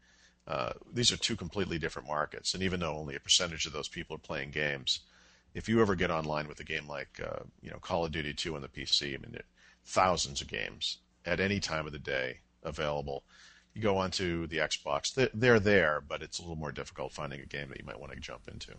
uh, 0.47 0.73
these 0.91 1.11
are 1.11 1.17
two 1.17 1.35
completely 1.35 1.79
different 1.79 2.07
markets, 2.07 2.53
and 2.53 2.63
even 2.63 2.79
though 2.79 2.97
only 2.97 3.15
a 3.15 3.19
percentage 3.19 3.65
of 3.65 3.73
those 3.73 3.87
people 3.87 4.15
are 4.15 4.19
playing 4.19 4.51
games, 4.51 4.99
if 5.53 5.69
you 5.69 5.81
ever 5.81 5.95
get 5.95 6.11
online 6.11 6.47
with 6.47 6.59
a 6.59 6.65
game 6.65 6.87
like 6.87 7.21
uh, 7.23 7.43
you 7.61 7.69
know 7.69 7.77
Call 7.77 8.05
of 8.05 8.11
Duty 8.11 8.33
2 8.33 8.55
on 8.55 8.61
the 8.61 8.67
PC, 8.67 9.15
I 9.15 9.17
mean, 9.17 9.37
thousands 9.85 10.41
of 10.41 10.47
games 10.47 10.97
at 11.25 11.39
any 11.39 11.59
time 11.59 11.85
of 11.85 11.93
the 11.93 11.99
day 11.99 12.39
available. 12.63 13.23
You 13.73 13.81
go 13.81 13.97
onto 13.97 14.45
the 14.47 14.57
Xbox, 14.57 15.29
they're 15.33 15.59
there, 15.59 16.01
but 16.05 16.21
it's 16.21 16.37
a 16.37 16.41
little 16.41 16.57
more 16.57 16.71
difficult 16.71 17.11
finding 17.11 17.39
a 17.39 17.45
game 17.45 17.69
that 17.69 17.79
you 17.79 17.85
might 17.85 17.99
want 17.99 18.11
to 18.11 18.19
jump 18.19 18.47
into. 18.47 18.73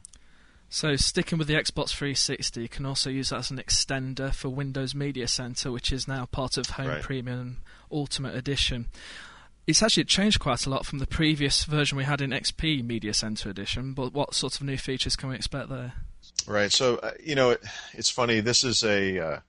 So, 0.68 0.96
sticking 0.96 1.38
with 1.38 1.46
the 1.46 1.54
Xbox 1.54 1.90
360, 1.90 2.62
you 2.62 2.68
can 2.68 2.84
also 2.84 3.08
use 3.08 3.30
that 3.30 3.38
as 3.38 3.50
an 3.50 3.58
extender 3.58 4.34
for 4.34 4.48
Windows 4.48 4.94
Media 4.94 5.28
Center, 5.28 5.70
which 5.70 5.92
is 5.92 6.08
now 6.08 6.26
part 6.26 6.56
of 6.56 6.70
Home 6.70 6.88
right. 6.88 7.02
Premium 7.02 7.58
Ultimate 7.92 8.34
Edition 8.34 8.86
it's 9.66 9.82
actually 9.82 10.04
changed 10.04 10.40
quite 10.40 10.66
a 10.66 10.70
lot 10.70 10.84
from 10.84 10.98
the 10.98 11.06
previous 11.06 11.64
version 11.64 11.96
we 11.96 12.04
had 12.04 12.20
in 12.20 12.30
XP 12.30 12.84
Media 12.84 13.14
Center 13.14 13.48
Edition. 13.48 13.94
But 13.94 14.12
what 14.12 14.34
sorts 14.34 14.56
of 14.56 14.66
new 14.66 14.76
features 14.76 15.16
can 15.16 15.30
we 15.30 15.36
expect 15.36 15.68
there? 15.68 15.94
Right. 16.46 16.70
So 16.70 16.96
uh, 16.96 17.12
you 17.22 17.34
know, 17.34 17.50
it, 17.50 17.62
it's 17.92 18.10
funny. 18.10 18.40
This 18.40 18.64
is 18.64 18.82
a 18.82 19.18
uh, 19.18 19.40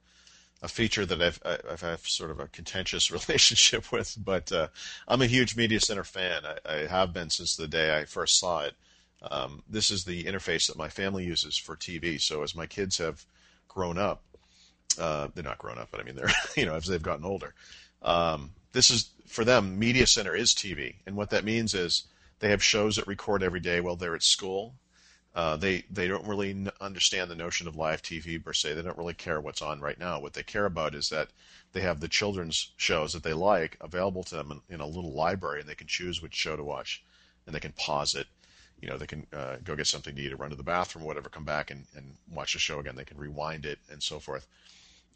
a 0.61 0.67
feature 0.67 1.05
that 1.05 1.21
I've 1.21 1.41
I've 1.45 1.81
had 1.81 1.99
sort 1.99 2.31
of 2.31 2.39
a 2.39 2.47
contentious 2.47 3.11
relationship 3.27 3.91
with, 3.91 4.15
but 4.23 4.51
uh, 4.51 4.67
I'm 5.07 5.21
a 5.21 5.27
huge 5.27 5.57
Media 5.57 5.79
Center 5.79 6.03
fan. 6.03 6.43
I, 6.45 6.73
I, 6.73 6.87
have 6.87 7.13
been 7.13 7.29
since 7.29 7.55
the 7.55 7.67
day 7.67 7.97
I 7.97 8.05
first 8.05 8.39
saw 8.39 8.61
it. 8.61 8.73
Um, 9.29 9.63
this 9.69 9.91
is 9.91 10.03
the 10.03 10.23
interface 10.25 10.67
that 10.67 10.77
my 10.77 10.89
family 10.89 11.25
uses 11.25 11.57
for 11.57 11.75
TV. 11.75 12.21
So 12.21 12.43
as 12.43 12.55
my 12.55 12.65
kids 12.65 12.97
have 12.97 13.25
grown 13.67 13.97
up, 13.97 14.23
uh, 14.99 15.27
they're 15.33 15.43
not 15.43 15.57
grown 15.57 15.77
up, 15.77 15.89
but 15.91 15.99
I 15.99 16.03
mean 16.03 16.15
they're 16.15 16.31
you 16.55 16.65
know 16.65 16.75
as 16.75 16.85
they've 16.85 17.01
gotten 17.01 17.25
older. 17.25 17.53
Um, 18.01 18.51
this 18.71 18.89
is 18.89 19.09
for 19.27 19.43
them, 19.43 19.79
Media 19.79 20.05
Center 20.05 20.35
is 20.35 20.53
TV, 20.53 20.95
and 21.05 21.15
what 21.15 21.31
that 21.31 21.43
means 21.43 21.73
is 21.73 22.03
they 22.39 22.49
have 22.49 22.63
shows 22.63 22.95
that 22.95 23.07
record 23.07 23.43
every 23.43 23.59
day 23.59 23.81
while 23.81 23.95
they're 23.95 24.15
at 24.15 24.23
school. 24.23 24.75
Uh, 25.33 25.57
they 25.57 25.83
they 25.89 26.07
don't 26.07 26.27
really 26.27 26.51
n- 26.51 26.71
understand 26.79 27.29
the 27.29 27.35
notion 27.35 27.67
of 27.67 27.75
live 27.75 28.01
TV 28.01 28.41
per 28.41 28.53
se. 28.53 28.73
They 28.73 28.81
don't 28.81 28.97
really 28.97 29.13
care 29.13 29.41
what's 29.41 29.61
on 29.61 29.81
right 29.81 29.99
now. 29.99 30.19
What 30.19 30.33
they 30.33 30.43
care 30.43 30.65
about 30.65 30.95
is 30.95 31.09
that 31.09 31.29
they 31.73 31.81
have 31.81 31.99
the 31.99 32.07
children's 32.07 32.71
shows 32.77 33.11
that 33.11 33.23
they 33.23 33.33
like 33.33 33.75
available 33.81 34.23
to 34.23 34.35
them 34.35 34.51
in, 34.69 34.75
in 34.75 34.79
a 34.79 34.87
little 34.87 35.11
library, 35.11 35.59
and 35.59 35.69
they 35.69 35.75
can 35.75 35.87
choose 35.87 36.21
which 36.21 36.33
show 36.33 36.55
to 36.55 36.63
watch, 36.63 37.03
and 37.45 37.53
they 37.53 37.59
can 37.59 37.73
pause 37.73 38.15
it. 38.15 38.27
You 38.81 38.89
know, 38.89 38.97
they 38.97 39.07
can 39.07 39.25
uh, 39.33 39.55
go 39.63 39.75
get 39.75 39.87
something 39.87 40.15
to 40.15 40.21
eat 40.21 40.33
or 40.33 40.35
run 40.35 40.51
to 40.51 40.55
the 40.55 40.63
bathroom, 40.63 41.05
whatever, 41.05 41.29
come 41.29 41.45
back 41.45 41.71
and, 41.71 41.85
and 41.95 42.15
watch 42.31 42.53
the 42.53 42.59
show 42.59 42.79
again. 42.79 42.95
They 42.95 43.05
can 43.05 43.17
rewind 43.17 43.65
it 43.65 43.79
and 43.89 44.01
so 44.03 44.19
forth. 44.19 44.47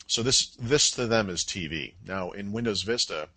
So 0.07 0.23
this 0.23 0.55
this 0.55 0.91
to 0.91 1.05
them 1.07 1.29
is 1.29 1.43
TV. 1.43 1.93
Now 2.05 2.31
in 2.31 2.51
Windows 2.51 2.81
Vista, 2.81 3.29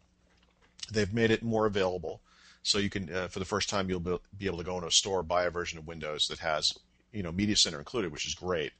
They've 0.90 1.12
made 1.12 1.30
it 1.30 1.42
more 1.42 1.66
available, 1.66 2.20
so 2.62 2.78
you 2.78 2.90
can, 2.90 3.12
uh, 3.12 3.28
for 3.28 3.38
the 3.38 3.44
first 3.44 3.68
time, 3.68 3.88
you'll 3.88 4.00
be 4.00 4.46
able 4.46 4.58
to 4.58 4.64
go 4.64 4.76
into 4.76 4.88
a 4.88 4.92
store 4.92 5.22
buy 5.22 5.44
a 5.44 5.50
version 5.50 5.78
of 5.78 5.86
Windows 5.86 6.28
that 6.28 6.38
has, 6.40 6.74
you 7.12 7.22
know, 7.22 7.32
Media 7.32 7.56
Center 7.56 7.78
included, 7.78 8.12
which 8.12 8.26
is 8.26 8.34
great. 8.34 8.72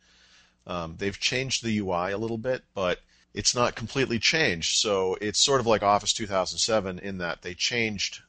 Um, 0.66 0.97
they've 0.99 1.18
changed 1.18 1.62
the 1.62 1.78
UI 1.78 2.12
a 2.12 2.18
little 2.18 2.38
bit, 2.38 2.64
but 2.74 3.01
it's 3.34 3.55
not 3.55 3.74
completely 3.74 4.18
changed. 4.18 4.76
So 4.76 5.16
it's 5.20 5.40
sort 5.40 5.61
of 5.61 5.66
like 5.66 5.82
Office 5.82 6.12
2007 6.12 6.99
in 6.99 7.18
that 7.18 7.43
they 7.43 7.55
changed 7.55 8.20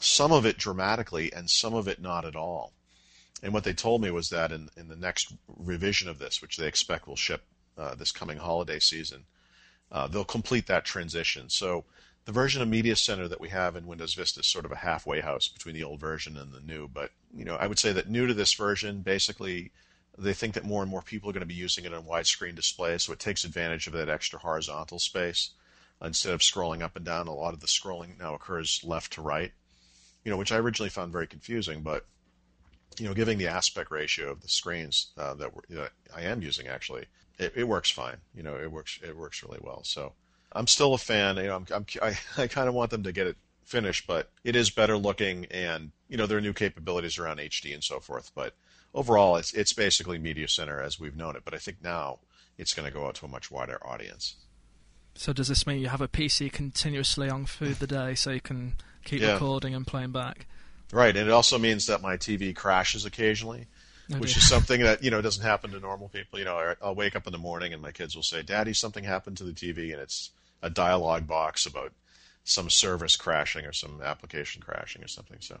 some 0.00 0.32
of 0.32 0.44
it 0.44 0.58
dramatically 0.58 1.32
and 1.32 1.48
some 1.48 1.74
of 1.74 1.86
it 1.86 2.00
not 2.00 2.24
at 2.24 2.34
all. 2.34 2.72
And 3.42 3.54
what 3.54 3.64
they 3.64 3.72
told 3.72 4.02
me 4.02 4.10
was 4.10 4.30
that 4.30 4.50
in, 4.50 4.68
in 4.76 4.88
the 4.88 4.96
next 4.96 5.32
revision 5.46 6.08
of 6.08 6.18
this, 6.18 6.42
which 6.42 6.56
they 6.56 6.66
expect 6.66 7.06
will 7.06 7.16
ship 7.16 7.44
uh, 7.78 7.94
this 7.94 8.12
coming 8.12 8.38
holiday 8.38 8.78
season, 8.78 9.24
uh, 9.92 10.08
they'll 10.08 10.24
complete 10.24 10.66
that 10.66 10.84
transition. 10.84 11.48
So 11.48 11.84
the 12.24 12.32
version 12.32 12.60
of 12.62 12.68
Media 12.68 12.96
Center 12.96 13.28
that 13.28 13.40
we 13.40 13.48
have 13.48 13.76
in 13.76 13.86
Windows 13.86 14.14
Vista 14.14 14.40
is 14.40 14.46
sort 14.46 14.64
of 14.64 14.72
a 14.72 14.76
halfway 14.76 15.20
house 15.20 15.48
between 15.48 15.74
the 15.74 15.84
old 15.84 16.00
version 16.00 16.36
and 16.36 16.52
the 16.52 16.60
new. 16.60 16.86
But 16.88 17.10
you 17.34 17.44
know, 17.44 17.56
I 17.56 17.66
would 17.66 17.78
say 17.78 17.92
that 17.92 18.10
new 18.10 18.26
to 18.26 18.34
this 18.34 18.52
version, 18.54 19.00
basically, 19.02 19.72
they 20.18 20.34
think 20.34 20.54
that 20.54 20.64
more 20.64 20.82
and 20.82 20.90
more 20.90 21.02
people 21.02 21.30
are 21.30 21.32
going 21.32 21.40
to 21.40 21.46
be 21.46 21.54
using 21.54 21.84
it 21.84 21.94
on 21.94 22.04
widescreen 22.04 22.54
displays, 22.54 23.04
so 23.04 23.12
it 23.12 23.18
takes 23.18 23.44
advantage 23.44 23.86
of 23.86 23.94
that 23.94 24.08
extra 24.08 24.38
horizontal 24.38 24.98
space 24.98 25.50
instead 26.02 26.32
of 26.32 26.40
scrolling 26.40 26.82
up 26.82 26.96
and 26.96 27.04
down. 27.04 27.26
A 27.26 27.32
lot 27.32 27.54
of 27.54 27.60
the 27.60 27.66
scrolling 27.66 28.18
now 28.18 28.34
occurs 28.34 28.80
left 28.84 29.14
to 29.14 29.22
right, 29.22 29.52
you 30.24 30.30
know, 30.30 30.36
which 30.36 30.52
I 30.52 30.56
originally 30.56 30.90
found 30.90 31.12
very 31.12 31.26
confusing, 31.26 31.82
but 31.82 32.06
you 32.98 33.06
know, 33.06 33.14
giving 33.14 33.38
the 33.38 33.46
aspect 33.46 33.90
ratio 33.90 34.30
of 34.30 34.42
the 34.42 34.48
screens 34.48 35.08
uh, 35.16 35.34
that, 35.34 35.50
that, 35.70 35.92
I 36.14 36.22
am 36.22 36.42
using 36.42 36.66
actually, 36.66 37.06
it, 37.38 37.52
it, 37.56 37.64
works 37.64 37.90
fine. 37.90 38.16
You 38.34 38.42
know, 38.42 38.56
it 38.56 38.70
works 38.70 38.98
it 39.02 39.16
works 39.16 39.42
really 39.42 39.60
well. 39.62 39.82
So 39.84 40.12
I'm 40.52 40.66
still 40.66 40.94
a 40.94 40.98
fan. 40.98 41.36
You 41.36 41.44
know, 41.44 41.56
I'm, 41.56 41.66
I'm 41.74 41.86
I, 42.02 42.18
I 42.42 42.46
kind 42.46 42.68
of 42.68 42.74
want 42.74 42.90
them 42.90 43.02
to 43.04 43.12
get 43.12 43.26
it 43.26 43.36
finished, 43.64 44.06
but 44.06 44.30
it 44.44 44.56
is 44.56 44.70
better 44.70 44.96
looking, 44.96 45.46
and 45.46 45.92
you 46.08 46.16
know, 46.16 46.26
there 46.26 46.38
are 46.38 46.42
new 46.42 46.52
capabilities 46.52 47.18
around 47.18 47.38
HD 47.38 47.72
and 47.72 47.84
so 47.84 48.00
forth. 48.00 48.32
But 48.34 48.54
overall, 48.94 49.36
it's 49.36 49.52
it's 49.52 49.72
basically 49.72 50.18
Media 50.18 50.48
Center 50.48 50.80
as 50.82 51.00
we've 51.00 51.16
known 51.16 51.36
it. 51.36 51.42
But 51.44 51.54
I 51.54 51.58
think 51.58 51.78
now 51.82 52.18
it's 52.58 52.74
going 52.74 52.86
to 52.86 52.92
go 52.92 53.06
out 53.06 53.14
to 53.16 53.26
a 53.26 53.28
much 53.28 53.50
wider 53.50 53.78
audience. 53.86 54.34
So 55.14 55.32
does 55.32 55.48
this 55.48 55.66
mean 55.66 55.80
you 55.80 55.88
have 55.88 56.00
a 56.00 56.08
PC 56.08 56.52
continuously 56.52 57.28
on 57.28 57.46
through 57.46 57.74
the 57.74 57.86
day, 57.86 58.14
so 58.14 58.30
you 58.30 58.40
can 58.40 58.74
keep 59.04 59.20
yeah. 59.20 59.34
recording 59.34 59.74
and 59.74 59.86
playing 59.86 60.12
back? 60.12 60.46
Right, 60.92 61.16
and 61.16 61.28
it 61.28 61.32
also 61.32 61.58
means 61.58 61.86
that 61.86 62.02
my 62.02 62.16
TV 62.16 62.54
crashes 62.54 63.04
occasionally, 63.04 63.66
oh, 64.12 64.18
which 64.18 64.36
is 64.36 64.48
something 64.48 64.80
that 64.82 65.04
you 65.04 65.10
know 65.10 65.22
doesn't 65.22 65.44
happen 65.44 65.70
to 65.70 65.80
normal 65.80 66.08
people. 66.08 66.38
You 66.38 66.44
know, 66.44 66.74
I'll 66.82 66.94
wake 66.94 67.14
up 67.14 67.26
in 67.26 67.32
the 67.32 67.38
morning 67.38 67.72
and 67.72 67.80
my 67.80 67.92
kids 67.92 68.16
will 68.16 68.22
say, 68.22 68.42
"Daddy, 68.42 68.72
something 68.72 69.04
happened 69.04 69.36
to 69.38 69.44
the 69.44 69.52
TV," 69.52 69.92
and 69.92 70.00
it's 70.00 70.30
a 70.62 70.70
dialogue 70.70 71.26
box 71.26 71.66
about 71.66 71.92
some 72.44 72.70
service 72.70 73.16
crashing 73.16 73.66
or 73.66 73.72
some 73.72 74.00
application 74.02 74.62
crashing 74.62 75.02
or 75.02 75.08
something. 75.08 75.38
So, 75.40 75.60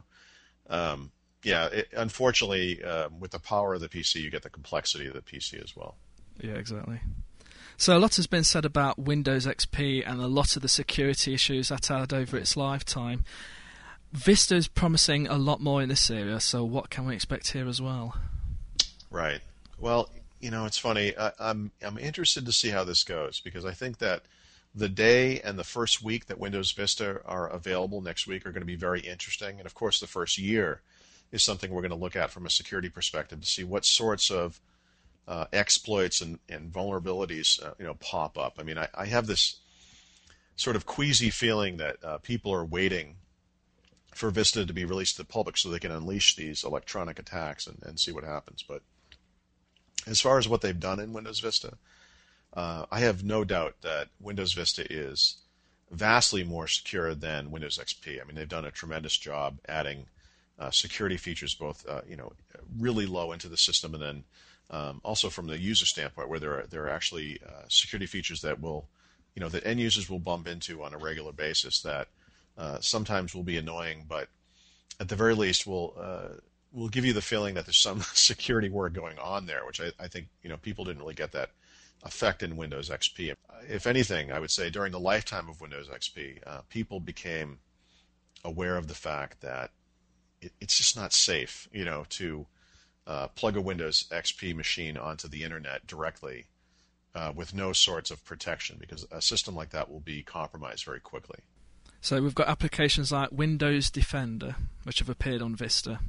um, 0.68 1.12
yeah, 1.42 1.66
it, 1.66 1.88
unfortunately, 1.96 2.82
uh, 2.82 3.08
with 3.18 3.30
the 3.30 3.38
power 3.38 3.74
of 3.74 3.80
the 3.80 3.88
PC, 3.88 4.20
you 4.20 4.30
get 4.30 4.42
the 4.42 4.50
complexity 4.50 5.06
of 5.06 5.14
the 5.14 5.22
PC 5.22 5.62
as 5.62 5.76
well. 5.76 5.96
Yeah, 6.40 6.54
exactly. 6.54 7.00
So 7.80 7.96
a 7.96 7.98
lot 7.98 8.16
has 8.16 8.26
been 8.26 8.44
said 8.44 8.66
about 8.66 8.98
Windows 8.98 9.46
XP 9.46 10.02
and 10.06 10.20
a 10.20 10.26
lot 10.26 10.54
of 10.54 10.60
the 10.60 10.68
security 10.68 11.32
issues 11.32 11.70
that 11.70 11.86
had 11.86 12.12
over 12.12 12.36
its 12.36 12.54
lifetime. 12.54 13.24
Vista's 14.12 14.68
promising 14.68 15.26
a 15.26 15.38
lot 15.38 15.62
more 15.62 15.80
in 15.80 15.88
this 15.88 16.10
area, 16.10 16.40
so 16.40 16.62
what 16.62 16.90
can 16.90 17.06
we 17.06 17.14
expect 17.14 17.52
here 17.52 17.66
as 17.66 17.80
well? 17.80 18.18
Right. 19.10 19.40
Well, 19.78 20.10
you 20.40 20.50
know, 20.50 20.66
it's 20.66 20.76
funny. 20.76 21.16
I, 21.16 21.32
I'm 21.40 21.70
I'm 21.80 21.96
interested 21.96 22.44
to 22.44 22.52
see 22.52 22.68
how 22.68 22.84
this 22.84 23.02
goes 23.02 23.40
because 23.40 23.64
I 23.64 23.72
think 23.72 23.96
that 23.96 24.24
the 24.74 24.90
day 24.90 25.40
and 25.40 25.58
the 25.58 25.64
first 25.64 26.04
week 26.04 26.26
that 26.26 26.38
Windows 26.38 26.72
Vista 26.72 27.22
are 27.24 27.48
available 27.48 28.02
next 28.02 28.26
week 28.26 28.44
are 28.44 28.52
going 28.52 28.60
to 28.60 28.66
be 28.66 28.76
very 28.76 29.00
interesting, 29.00 29.56
and 29.56 29.64
of 29.64 29.72
course, 29.72 30.00
the 30.00 30.06
first 30.06 30.36
year 30.36 30.82
is 31.32 31.42
something 31.42 31.70
we're 31.70 31.80
going 31.80 31.88
to 31.88 31.96
look 31.96 32.14
at 32.14 32.30
from 32.30 32.44
a 32.44 32.50
security 32.50 32.90
perspective 32.90 33.40
to 33.40 33.46
see 33.46 33.64
what 33.64 33.86
sorts 33.86 34.30
of 34.30 34.60
uh, 35.30 35.46
exploits 35.52 36.20
and, 36.20 36.40
and 36.48 36.72
vulnerabilities 36.72 37.64
uh, 37.64 37.72
you 37.78 37.86
know 37.86 37.94
pop 37.94 38.36
up. 38.36 38.56
I 38.58 38.64
mean, 38.64 38.76
I, 38.76 38.88
I, 38.92 39.06
have 39.06 39.28
this 39.28 39.60
sort 40.56 40.74
of 40.74 40.86
queasy 40.86 41.30
feeling 41.30 41.76
that 41.76 42.04
uh, 42.04 42.18
people 42.18 42.52
are 42.52 42.64
waiting 42.64 43.14
for 44.12 44.30
Vista 44.30 44.66
to 44.66 44.72
be 44.72 44.84
released 44.84 45.16
to 45.16 45.22
the 45.22 45.28
public 45.28 45.56
so 45.56 45.68
they 45.68 45.78
can 45.78 45.92
unleash 45.92 46.34
these 46.34 46.64
electronic 46.64 47.20
attacks 47.20 47.68
and, 47.68 47.78
and 47.84 48.00
see 48.00 48.10
what 48.10 48.24
happens. 48.24 48.64
But 48.66 48.82
as 50.04 50.20
far 50.20 50.36
as 50.36 50.48
what 50.48 50.62
they've 50.62 50.78
done 50.78 50.98
in 50.98 51.12
Windows 51.12 51.38
Vista, 51.38 51.78
uh, 52.52 52.86
I 52.90 52.98
have 52.98 53.22
no 53.22 53.44
doubt 53.44 53.76
that 53.82 54.08
Windows 54.18 54.52
Vista 54.52 54.84
is 54.92 55.36
vastly 55.92 56.42
more 56.42 56.66
secure 56.66 57.14
than 57.14 57.52
Windows 57.52 57.78
XP. 57.78 58.20
I 58.20 58.24
mean, 58.24 58.34
they've 58.34 58.48
done 58.48 58.64
a 58.64 58.72
tremendous 58.72 59.16
job 59.16 59.58
adding 59.68 60.06
uh, 60.58 60.72
security 60.72 61.16
features, 61.16 61.54
both 61.54 61.88
uh, 61.88 62.00
you 62.08 62.16
know 62.16 62.32
really 62.76 63.06
low 63.06 63.30
into 63.30 63.48
the 63.48 63.56
system, 63.56 63.94
and 63.94 64.02
then 64.02 64.24
um, 64.70 65.00
also 65.04 65.28
from 65.28 65.46
the 65.46 65.58
user 65.58 65.86
standpoint, 65.86 66.28
where 66.28 66.38
there 66.38 66.60
are 66.60 66.66
there 66.66 66.84
are 66.84 66.90
actually 66.90 67.40
uh, 67.46 67.62
security 67.68 68.06
features 68.06 68.40
that 68.42 68.60
will 68.60 68.88
you 69.34 69.40
know 69.40 69.48
that 69.48 69.66
end 69.66 69.80
users 69.80 70.08
will 70.08 70.18
bump 70.18 70.46
into 70.48 70.82
on 70.82 70.94
a 70.94 70.98
regular 70.98 71.32
basis 71.32 71.82
that 71.82 72.08
uh, 72.56 72.78
sometimes 72.80 73.34
will 73.34 73.42
be 73.42 73.56
annoying, 73.56 74.04
but 74.08 74.28
at 74.98 75.08
the 75.08 75.16
very 75.16 75.34
least 75.34 75.66
will 75.66 75.94
uh, 75.98 76.28
will 76.72 76.88
give 76.88 77.04
you 77.04 77.12
the 77.12 77.22
feeling 77.22 77.54
that 77.54 77.66
there's 77.66 77.80
some 77.80 78.00
security 78.14 78.68
work 78.68 78.92
going 78.92 79.18
on 79.18 79.46
there, 79.46 79.64
which 79.66 79.80
I, 79.80 79.90
I 79.98 80.08
think 80.08 80.28
you 80.42 80.48
know 80.48 80.56
people 80.56 80.84
didn't 80.84 81.00
really 81.00 81.14
get 81.14 81.32
that 81.32 81.50
effect 82.02 82.42
in 82.42 82.56
Windows 82.56 82.88
XP. 82.88 83.34
If 83.68 83.86
anything, 83.86 84.32
I 84.32 84.38
would 84.38 84.50
say 84.50 84.70
during 84.70 84.92
the 84.92 85.00
lifetime 85.00 85.48
of 85.48 85.60
Windows 85.60 85.88
XP, 85.88 86.38
uh, 86.46 86.60
people 86.68 87.00
became 87.00 87.58
aware 88.44 88.76
of 88.76 88.88
the 88.88 88.94
fact 88.94 89.42
that 89.42 89.70
it, 90.40 90.52
it's 90.60 90.76
just 90.76 90.96
not 90.96 91.12
safe, 91.12 91.68
you 91.72 91.84
know, 91.84 92.04
to 92.10 92.46
uh, 93.06 93.28
plug 93.28 93.56
a 93.56 93.60
Windows 93.60 94.04
XP 94.10 94.54
machine 94.54 94.96
onto 94.96 95.28
the 95.28 95.42
internet 95.42 95.86
directly 95.86 96.46
uh, 97.14 97.32
with 97.34 97.54
no 97.54 97.72
sorts 97.72 98.10
of 98.10 98.24
protection 98.24 98.76
because 98.78 99.06
a 99.10 99.20
system 99.20 99.54
like 99.54 99.70
that 99.70 99.90
will 99.90 100.00
be 100.00 100.22
compromised 100.22 100.84
very 100.84 101.00
quickly. 101.00 101.40
So 102.00 102.22
we've 102.22 102.34
got 102.34 102.48
applications 102.48 103.12
like 103.12 103.30
Windows 103.30 103.90
Defender, 103.90 104.56
which 104.84 105.00
have 105.00 105.08
appeared 105.08 105.42
on 105.42 105.54
Vista. 105.54 106.00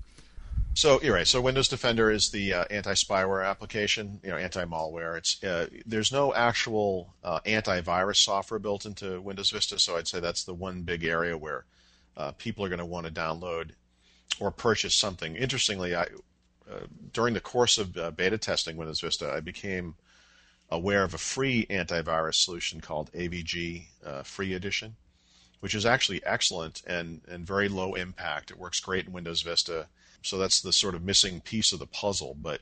So 0.73 1.01
you're 1.01 1.15
right. 1.15 1.27
So 1.27 1.41
Windows 1.41 1.67
Defender 1.67 2.09
is 2.09 2.29
the 2.29 2.53
uh, 2.53 2.65
anti-spyware 2.69 3.45
application, 3.45 4.21
you 4.23 4.29
know, 4.29 4.37
anti-malware. 4.37 5.17
It's 5.17 5.43
uh, 5.43 5.67
there's 5.85 6.13
no 6.13 6.33
actual 6.33 7.13
uh, 7.23 7.41
antivirus 7.41 8.17
software 8.17 8.59
built 8.59 8.85
into 8.85 9.19
Windows 9.19 9.49
Vista, 9.49 9.77
so 9.79 9.97
I'd 9.97 10.07
say 10.07 10.21
that's 10.21 10.45
the 10.45 10.53
one 10.53 10.83
big 10.83 11.03
area 11.03 11.37
where 11.37 11.65
uh, 12.15 12.31
people 12.33 12.63
are 12.63 12.69
going 12.69 12.79
to 12.79 12.85
want 12.85 13.05
to 13.05 13.11
download 13.11 13.71
or 14.39 14.49
purchase 14.49 14.95
something. 14.95 15.35
Interestingly, 15.35 15.93
I, 15.93 16.07
during 17.13 17.33
the 17.33 17.39
course 17.39 17.77
of 17.77 17.97
uh, 17.97 18.11
beta 18.11 18.37
testing 18.37 18.77
Windows 18.77 19.01
Vista, 19.01 19.31
I 19.31 19.39
became 19.39 19.95
aware 20.69 21.03
of 21.03 21.13
a 21.13 21.17
free 21.19 21.65
antivirus 21.69 22.35
solution 22.35 22.79
called 22.79 23.11
AVG 23.11 23.85
uh, 24.05 24.23
Free 24.23 24.53
Edition, 24.53 24.95
which 25.59 25.75
is 25.75 25.85
actually 25.85 26.25
excellent 26.25 26.81
and, 26.87 27.21
and 27.27 27.45
very 27.45 27.67
low 27.67 27.93
impact. 27.95 28.51
It 28.51 28.57
works 28.57 28.79
great 28.79 29.05
in 29.05 29.13
Windows 29.13 29.41
Vista. 29.41 29.87
So 30.21 30.37
that's 30.37 30.61
the 30.61 30.71
sort 30.71 30.95
of 30.95 31.03
missing 31.03 31.41
piece 31.41 31.73
of 31.73 31.79
the 31.79 31.87
puzzle. 31.87 32.35
But 32.39 32.61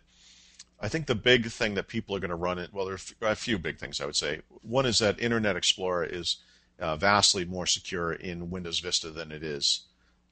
I 0.80 0.88
think 0.88 1.06
the 1.06 1.16
big 1.16 1.48
thing 1.48 1.76
that 1.76 1.88
people 1.88 2.16
are 2.16 2.20
going 2.20 2.30
to 2.30 2.36
run 2.36 2.58
it, 2.58 2.74
well, 2.74 2.86
there 2.86 2.98
are 3.22 3.32
a 3.32 3.36
few 3.36 3.60
big 3.60 3.78
things 3.78 4.02
I 4.02 4.06
would 4.06 4.16
say. 4.16 4.42
One 4.62 4.86
is 4.86 5.00
that 5.00 5.20
Internet 5.20 5.56
Explorer 5.56 6.06
is 6.06 6.38
uh, 6.80 6.96
vastly 6.96 7.46
more 7.46 7.66
secure 7.66 8.14
in 8.14 8.50
Windows 8.50 8.80
Vista 8.80 9.12
than 9.12 9.32
it 9.32 9.44
is 9.44 9.82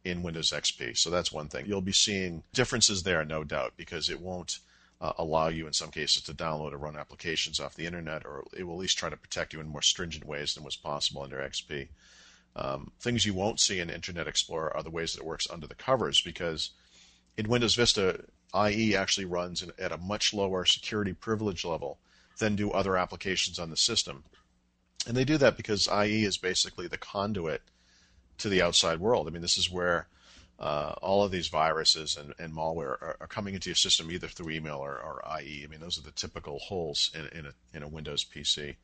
in 0.03 0.23
Windows 0.23 0.51
XP. 0.51 0.97
So 0.97 1.09
that's 1.09 1.31
one 1.31 1.47
thing. 1.49 1.65
You'll 1.65 1.81
be 1.81 1.91
seeing 1.91 2.43
differences 2.53 3.03
there, 3.03 3.25
no 3.25 3.43
doubt, 3.43 3.73
because 3.77 4.09
it 4.09 4.21
won't 4.21 4.59
uh, 4.99 5.13
allow 5.17 5.47
you 5.47 5.67
in 5.67 5.73
some 5.73 5.91
cases 5.91 6.23
to 6.23 6.33
download 6.33 6.73
or 6.73 6.77
run 6.77 6.97
applications 6.97 7.59
off 7.59 7.75
the 7.75 7.85
internet, 7.85 8.25
or 8.25 8.43
it 8.55 8.63
will 8.63 8.73
at 8.73 8.79
least 8.79 8.97
try 8.97 9.09
to 9.09 9.17
protect 9.17 9.53
you 9.53 9.59
in 9.59 9.67
more 9.67 9.81
stringent 9.81 10.25
ways 10.25 10.53
than 10.53 10.63
was 10.63 10.75
possible 10.75 11.21
under 11.21 11.37
XP. 11.37 11.89
Um, 12.55 12.91
things 12.99 13.25
you 13.25 13.33
won't 13.33 13.59
see 13.59 13.79
in 13.79 13.89
Internet 13.89 14.27
Explorer 14.27 14.75
are 14.75 14.81
the 14.81 14.89
ways 14.89 15.13
that 15.13 15.21
it 15.21 15.27
works 15.27 15.47
under 15.49 15.67
the 15.67 15.75
covers, 15.75 16.21
because 16.21 16.71
in 17.37 17.47
Windows 17.47 17.75
Vista, 17.75 18.25
IE 18.55 18.95
actually 18.95 19.25
runs 19.25 19.61
in, 19.61 19.71
at 19.77 19.91
a 19.91 19.97
much 19.97 20.33
lower 20.33 20.65
security 20.65 21.13
privilege 21.13 21.63
level 21.63 21.99
than 22.39 22.55
do 22.55 22.71
other 22.71 22.97
applications 22.97 23.59
on 23.59 23.69
the 23.69 23.77
system. 23.77 24.23
And 25.05 25.15
they 25.15 25.25
do 25.25 25.37
that 25.37 25.57
because 25.57 25.87
IE 25.87 26.23
is 26.23 26.37
basically 26.37 26.87
the 26.87 26.97
conduit 26.97 27.61
to 28.39 28.49
the 28.49 28.61
outside 28.61 28.99
world. 28.99 29.27
I 29.27 29.31
mean, 29.31 29.41
this 29.41 29.57
is 29.57 29.71
where 29.71 30.07
uh, 30.59 30.93
all 31.01 31.23
of 31.23 31.31
these 31.31 31.47
viruses 31.47 32.17
and, 32.17 32.33
and 32.39 32.53
malware 32.53 33.01
are, 33.01 33.17
are, 33.21 33.27
coming 33.27 33.53
into 33.53 33.69
your 33.69 33.75
system 33.75 34.11
either 34.11 34.27
through 34.27 34.51
email 34.51 34.77
or, 34.77 34.93
or 34.93 35.21
IE. 35.39 35.63
I 35.63 35.67
mean, 35.67 35.79
those 35.79 35.99
are 35.99 36.03
the 36.03 36.11
typical 36.11 36.57
holes 36.59 37.11
in, 37.13 37.39
in, 37.39 37.45
a, 37.45 37.53
in 37.75 37.83
a 37.83 37.87
Windows 37.87 38.25
PC. 38.25 38.75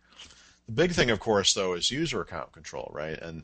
The 0.67 0.71
big 0.71 0.91
thing, 0.91 1.09
of 1.09 1.19
course, 1.19 1.53
though, 1.53 1.73
is 1.73 1.89
user 1.89 2.21
account 2.21 2.51
control, 2.51 2.91
right? 2.93 3.17
And 3.19 3.43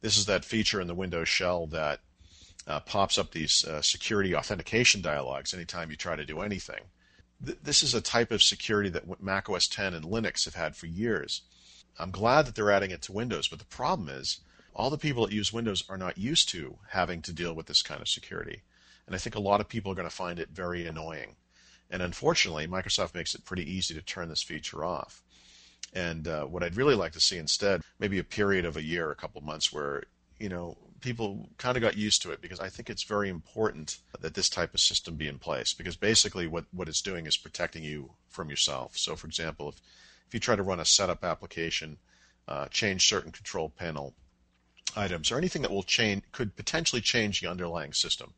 this 0.00 0.16
is 0.16 0.26
that 0.26 0.44
feature 0.44 0.80
in 0.80 0.86
the 0.86 0.94
Windows 0.94 1.28
shell 1.28 1.66
that 1.68 2.00
uh, 2.66 2.80
pops 2.80 3.18
up 3.18 3.32
these 3.32 3.64
uh, 3.64 3.82
security 3.82 4.34
authentication 4.34 5.00
dialogues 5.00 5.52
anytime 5.52 5.90
you 5.90 5.96
try 5.96 6.14
to 6.14 6.24
do 6.24 6.40
anything. 6.40 6.82
Th- 7.44 7.58
this 7.62 7.82
is 7.82 7.94
a 7.94 8.00
type 8.00 8.30
of 8.30 8.42
security 8.42 8.90
that 8.90 9.20
Mac 9.22 9.50
OS 9.50 9.68
X 9.68 9.78
and 9.78 10.04
Linux 10.04 10.44
have 10.44 10.54
had 10.54 10.76
for 10.76 10.86
years. 10.86 11.42
I'm 11.98 12.10
glad 12.10 12.46
that 12.46 12.54
they're 12.54 12.70
adding 12.70 12.90
it 12.90 13.02
to 13.02 13.12
Windows, 13.12 13.48
but 13.48 13.58
the 13.58 13.64
problem 13.64 14.08
is 14.08 14.40
all 14.76 14.90
the 14.90 14.98
people 14.98 15.26
that 15.26 15.34
use 15.34 15.54
Windows 15.54 15.84
are 15.88 15.96
not 15.96 16.18
used 16.18 16.50
to 16.50 16.76
having 16.90 17.22
to 17.22 17.32
deal 17.32 17.54
with 17.54 17.66
this 17.66 17.82
kind 17.82 18.02
of 18.02 18.08
security. 18.08 18.62
And 19.06 19.14
I 19.14 19.18
think 19.18 19.34
a 19.34 19.40
lot 19.40 19.60
of 19.60 19.68
people 19.68 19.90
are 19.90 19.94
going 19.94 20.08
to 20.08 20.14
find 20.14 20.38
it 20.38 20.50
very 20.50 20.86
annoying. 20.86 21.36
And 21.90 22.02
unfortunately, 22.02 22.66
Microsoft 22.66 23.14
makes 23.14 23.34
it 23.34 23.46
pretty 23.46 23.68
easy 23.68 23.94
to 23.94 24.02
turn 24.02 24.28
this 24.28 24.42
feature 24.42 24.84
off. 24.84 25.22
And 25.94 26.28
uh, 26.28 26.44
what 26.44 26.62
I'd 26.62 26.76
really 26.76 26.94
like 26.94 27.12
to 27.12 27.20
see 27.20 27.38
instead, 27.38 27.80
maybe 27.98 28.18
a 28.18 28.24
period 28.24 28.66
of 28.66 28.76
a 28.76 28.82
year, 28.82 29.10
a 29.10 29.16
couple 29.16 29.40
months, 29.40 29.72
where 29.72 30.02
you 30.38 30.50
know 30.50 30.76
people 31.00 31.48
kind 31.56 31.76
of 31.78 31.80
got 31.80 31.96
used 31.96 32.20
to 32.22 32.32
it 32.32 32.42
because 32.42 32.60
I 32.60 32.68
think 32.68 32.90
it's 32.90 33.04
very 33.04 33.30
important 33.30 33.98
that 34.20 34.34
this 34.34 34.50
type 34.50 34.74
of 34.74 34.80
system 34.80 35.14
be 35.14 35.28
in 35.28 35.38
place 35.38 35.72
because 35.72 35.96
basically 35.96 36.46
what, 36.46 36.64
what 36.72 36.88
it's 36.88 37.00
doing 37.00 37.26
is 37.26 37.36
protecting 37.36 37.84
you 37.84 38.10
from 38.28 38.50
yourself. 38.50 38.98
So, 38.98 39.14
for 39.14 39.26
example, 39.26 39.68
if, 39.70 39.76
if 40.26 40.34
you 40.34 40.40
try 40.40 40.56
to 40.56 40.62
run 40.62 40.80
a 40.80 40.84
setup 40.84 41.24
application, 41.24 41.96
uh, 42.48 42.66
change 42.66 43.08
certain 43.08 43.32
control 43.32 43.70
panel 43.70 44.14
items, 44.94 45.30
or 45.30 45.38
anything 45.38 45.62
that 45.62 45.70
will 45.70 45.82
change 45.82 46.22
could 46.32 46.56
potentially 46.56 47.02
change 47.02 47.40
the 47.40 47.50
underlying 47.50 47.92
system, 47.92 48.32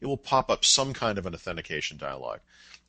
it 0.00 0.06
will 0.06 0.16
pop 0.16 0.50
up 0.50 0.64
some 0.64 0.92
kind 0.92 1.18
of 1.18 1.26
an 1.26 1.34
authentication 1.34 1.96
dialog. 1.96 2.40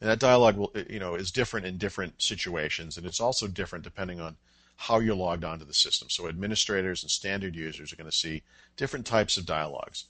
And 0.01 0.09
that 0.09 0.19
dialog 0.19 0.57
will, 0.57 0.71
you 0.89 0.99
know, 0.99 1.15
is 1.15 1.31
different 1.31 1.65
in 1.65 1.77
different 1.77 2.21
situations, 2.21 2.97
and 2.97 3.05
it's 3.05 3.21
also 3.21 3.47
different 3.47 3.83
depending 3.83 4.19
on 4.19 4.35
how 4.75 4.99
you're 4.99 5.15
logged 5.15 5.43
onto 5.43 5.65
the 5.65 5.73
system. 5.73 6.09
So 6.09 6.27
administrators 6.27 7.03
and 7.03 7.11
standard 7.11 7.55
users 7.55 7.93
are 7.93 7.95
going 7.95 8.09
to 8.09 8.15
see 8.15 8.41
different 8.75 9.05
types 9.05 9.37
of 9.37 9.45
dialogues. 9.45 10.05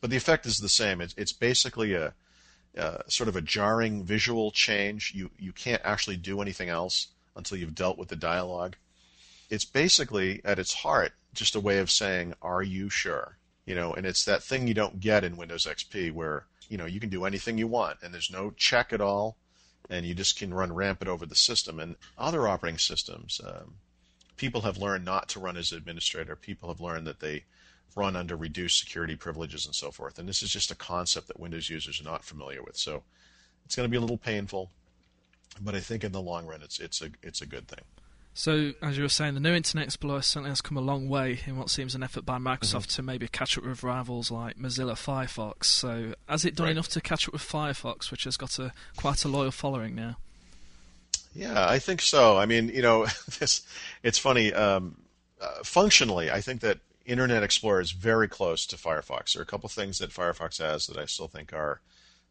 But 0.00 0.10
the 0.10 0.16
effect 0.16 0.46
is 0.46 0.58
the 0.58 0.68
same. 0.68 1.00
It's, 1.00 1.14
it's 1.16 1.32
basically 1.32 1.94
a, 1.94 2.12
a, 2.76 3.02
sort 3.08 3.28
of 3.28 3.36
a 3.36 3.40
jarring 3.40 4.04
visual 4.04 4.50
change. 4.50 5.12
You, 5.14 5.30
you 5.38 5.52
can't 5.52 5.82
actually 5.84 6.16
do 6.16 6.42
anything 6.42 6.68
else 6.68 7.08
until 7.36 7.58
you've 7.58 7.74
dealt 7.74 7.98
with 7.98 8.08
the 8.08 8.16
dialogue. 8.16 8.76
It's 9.48 9.64
basically, 9.64 10.40
at 10.44 10.58
its 10.58 10.74
heart, 10.74 11.12
just 11.34 11.54
a 11.54 11.60
way 11.60 11.78
of 11.78 11.90
saying, 11.90 12.34
are 12.42 12.62
you 12.62 12.88
sure? 12.88 13.36
You 13.66 13.74
know, 13.74 13.92
and 13.92 14.06
it's 14.06 14.24
that 14.24 14.42
thing 14.42 14.66
you 14.66 14.74
don't 14.74 15.00
get 15.00 15.24
in 15.24 15.36
Windows 15.36 15.66
XP 15.66 16.12
where, 16.12 16.46
you 16.68 16.76
know, 16.76 16.86
you 16.86 17.00
can 17.00 17.08
do 17.08 17.24
anything 17.24 17.58
you 17.58 17.68
want 17.68 17.98
and 18.02 18.12
there's 18.12 18.30
no 18.30 18.50
check 18.56 18.92
at 18.92 19.00
all 19.00 19.36
and 19.88 20.06
you 20.06 20.14
just 20.14 20.38
can 20.38 20.54
run 20.54 20.72
rampant 20.72 21.08
over 21.08 21.26
the 21.26 21.34
system. 21.34 21.78
And 21.78 21.96
other 22.18 22.48
operating 22.48 22.78
systems, 22.78 23.40
um, 23.44 23.74
people 24.36 24.62
have 24.62 24.78
learned 24.78 25.04
not 25.04 25.28
to 25.28 25.40
run 25.40 25.56
as 25.56 25.72
administrator. 25.72 26.36
People 26.36 26.68
have 26.68 26.80
learned 26.80 27.06
that 27.06 27.20
they 27.20 27.44
run 27.96 28.16
under 28.16 28.36
reduced 28.36 28.78
security 28.78 29.16
privileges 29.16 29.66
and 29.66 29.74
so 29.74 29.90
forth. 29.90 30.18
And 30.18 30.28
this 30.28 30.42
is 30.42 30.50
just 30.50 30.70
a 30.70 30.76
concept 30.76 31.28
that 31.28 31.40
Windows 31.40 31.68
users 31.68 32.00
are 32.00 32.04
not 32.04 32.24
familiar 32.24 32.62
with. 32.62 32.76
So 32.76 33.02
it's 33.64 33.76
going 33.76 33.88
to 33.88 33.90
be 33.90 33.96
a 33.96 34.00
little 34.00 34.18
painful, 34.18 34.70
but 35.60 35.74
I 35.74 35.80
think 35.80 36.04
in 36.04 36.12
the 36.12 36.20
long 36.20 36.46
run, 36.46 36.62
it's 36.62 36.78
it's 36.78 37.02
a 37.02 37.10
it's 37.22 37.42
a 37.42 37.46
good 37.46 37.68
thing. 37.68 37.84
So, 38.32 38.72
as 38.80 38.96
you 38.96 39.02
were 39.02 39.08
saying, 39.08 39.34
the 39.34 39.40
new 39.40 39.54
Internet 39.54 39.86
Explorer 39.86 40.22
certainly 40.22 40.50
has 40.50 40.60
come 40.60 40.76
a 40.76 40.80
long 40.80 41.08
way 41.08 41.40
in 41.46 41.56
what 41.56 41.68
seems 41.68 41.94
an 41.94 42.02
effort 42.02 42.24
by 42.24 42.38
Microsoft 42.38 42.86
mm-hmm. 42.86 42.96
to 42.96 43.02
maybe 43.02 43.28
catch 43.28 43.58
up 43.58 43.64
with 43.64 43.82
rivals 43.82 44.30
like 44.30 44.56
Mozilla 44.56 44.92
Firefox. 44.92 45.64
So, 45.64 46.14
has 46.28 46.44
it 46.44 46.54
done 46.54 46.66
right. 46.66 46.72
enough 46.72 46.88
to 46.88 47.00
catch 47.00 47.28
up 47.28 47.32
with 47.32 47.42
Firefox, 47.42 48.10
which 48.10 48.24
has 48.24 48.36
got 48.36 48.58
a 48.58 48.72
quite 48.96 49.24
a 49.24 49.28
loyal 49.28 49.50
following 49.50 49.94
now? 49.94 50.16
Yeah, 51.34 51.68
I 51.68 51.78
think 51.78 52.00
so. 52.00 52.38
I 52.38 52.46
mean, 52.46 52.68
you 52.68 52.82
know, 52.82 53.06
this 53.38 53.62
it's 54.02 54.18
funny. 54.18 54.52
Um, 54.52 54.96
uh, 55.40 55.62
functionally, 55.64 56.30
I 56.30 56.40
think 56.40 56.60
that 56.60 56.78
Internet 57.06 57.42
Explorer 57.42 57.80
is 57.80 57.92
very 57.92 58.28
close 58.28 58.66
to 58.66 58.76
Firefox. 58.76 59.32
There 59.32 59.40
are 59.40 59.42
a 59.42 59.46
couple 59.46 59.68
things 59.68 59.98
that 59.98 60.10
Firefox 60.10 60.58
has 60.58 60.86
that 60.86 60.96
I 60.96 61.06
still 61.06 61.28
think 61.28 61.52
are 61.52 61.80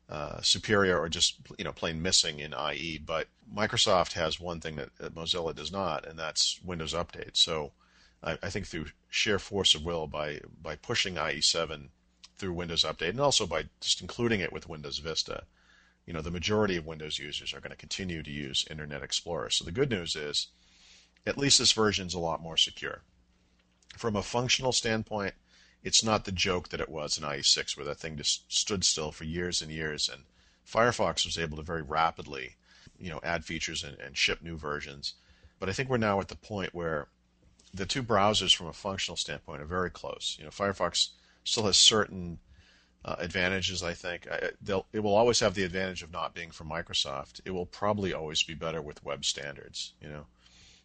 uh, 0.09 0.41
superior 0.41 0.99
or 0.99 1.07
just 1.07 1.35
you 1.57 1.63
know 1.63 1.71
plain 1.71 2.01
missing 2.01 2.39
in 2.39 2.53
IE. 2.73 2.97
But 2.97 3.27
Microsoft 3.53 4.13
has 4.13 4.39
one 4.39 4.59
thing 4.59 4.75
that, 4.77 4.95
that 4.97 5.13
Mozilla 5.13 5.55
does 5.55 5.71
not, 5.71 6.05
and 6.07 6.17
that's 6.17 6.59
Windows 6.63 6.93
Update. 6.93 7.37
So 7.37 7.71
I, 8.23 8.37
I, 8.41 8.49
think 8.49 8.65
through 8.65 8.87
sheer 9.09 9.37
force 9.37 9.75
of 9.75 9.85
will, 9.85 10.07
by 10.07 10.41
by 10.61 10.75
pushing 10.75 11.15
IE7 11.15 11.89
through 12.37 12.53
Windows 12.53 12.83
Update, 12.83 13.09
and 13.09 13.19
also 13.19 13.45
by 13.45 13.65
just 13.81 14.01
including 14.01 14.39
it 14.39 14.51
with 14.51 14.67
Windows 14.67 14.97
Vista, 14.97 15.43
you 16.07 16.13
know, 16.13 16.21
the 16.21 16.31
majority 16.31 16.75
of 16.75 16.87
Windows 16.87 17.19
users 17.19 17.53
are 17.53 17.59
going 17.59 17.69
to 17.69 17.77
continue 17.77 18.23
to 18.23 18.31
use 18.31 18.65
Internet 18.69 19.03
Explorer. 19.03 19.51
So 19.51 19.63
the 19.63 19.71
good 19.71 19.91
news 19.91 20.15
is, 20.15 20.47
at 21.27 21.37
least 21.37 21.59
this 21.59 21.71
version 21.71 22.07
is 22.07 22.15
a 22.15 22.19
lot 22.19 22.41
more 22.41 22.57
secure. 22.57 23.03
From 23.95 24.15
a 24.15 24.23
functional 24.23 24.71
standpoint, 24.71 25.35
it's 25.83 26.03
not 26.03 26.25
the 26.25 26.31
joke 26.31 26.69
that 26.69 26.81
it 26.81 26.89
was 26.89 27.17
in 27.17 27.23
IE6, 27.23 27.77
where 27.77 27.85
that 27.85 27.99
thing 27.99 28.17
just 28.17 28.51
stood 28.51 28.83
still 28.83 29.11
for 29.11 29.23
years 29.23 29.61
and 29.61 29.71
years, 29.71 30.09
and 30.09 30.23
Firefox 30.67 31.25
was 31.25 31.37
able 31.37 31.57
to 31.57 31.63
very 31.63 31.81
rapidly, 31.81 32.55
you 32.99 33.09
know, 33.09 33.19
add 33.23 33.45
features 33.45 33.83
and, 33.83 33.97
and 33.99 34.17
ship 34.17 34.41
new 34.41 34.57
versions. 34.57 35.13
But 35.59 35.69
I 35.69 35.73
think 35.73 35.89
we're 35.89 35.97
now 35.97 36.19
at 36.19 36.27
the 36.27 36.35
point 36.35 36.73
where 36.73 37.07
the 37.73 37.85
two 37.85 38.03
browsers, 38.03 38.55
from 38.55 38.67
a 38.67 38.73
functional 38.73 39.17
standpoint, 39.17 39.61
are 39.61 39.65
very 39.65 39.89
close. 39.89 40.35
You 40.37 40.45
know, 40.45 40.51
Firefox 40.51 41.09
still 41.43 41.65
has 41.65 41.77
certain 41.77 42.39
uh, 43.05 43.15
advantages. 43.19 43.83
I 43.83 43.93
think 43.93 44.27
I, 44.29 44.51
it 44.93 44.99
will 44.99 45.15
always 45.15 45.39
have 45.39 45.53
the 45.53 45.63
advantage 45.63 46.03
of 46.03 46.11
not 46.11 46.33
being 46.33 46.51
from 46.51 46.69
Microsoft. 46.69 47.41
It 47.45 47.51
will 47.51 47.65
probably 47.65 48.13
always 48.13 48.43
be 48.43 48.53
better 48.53 48.81
with 48.81 49.03
web 49.03 49.23
standards. 49.25 49.93
You 50.01 50.09
know, 50.09 50.25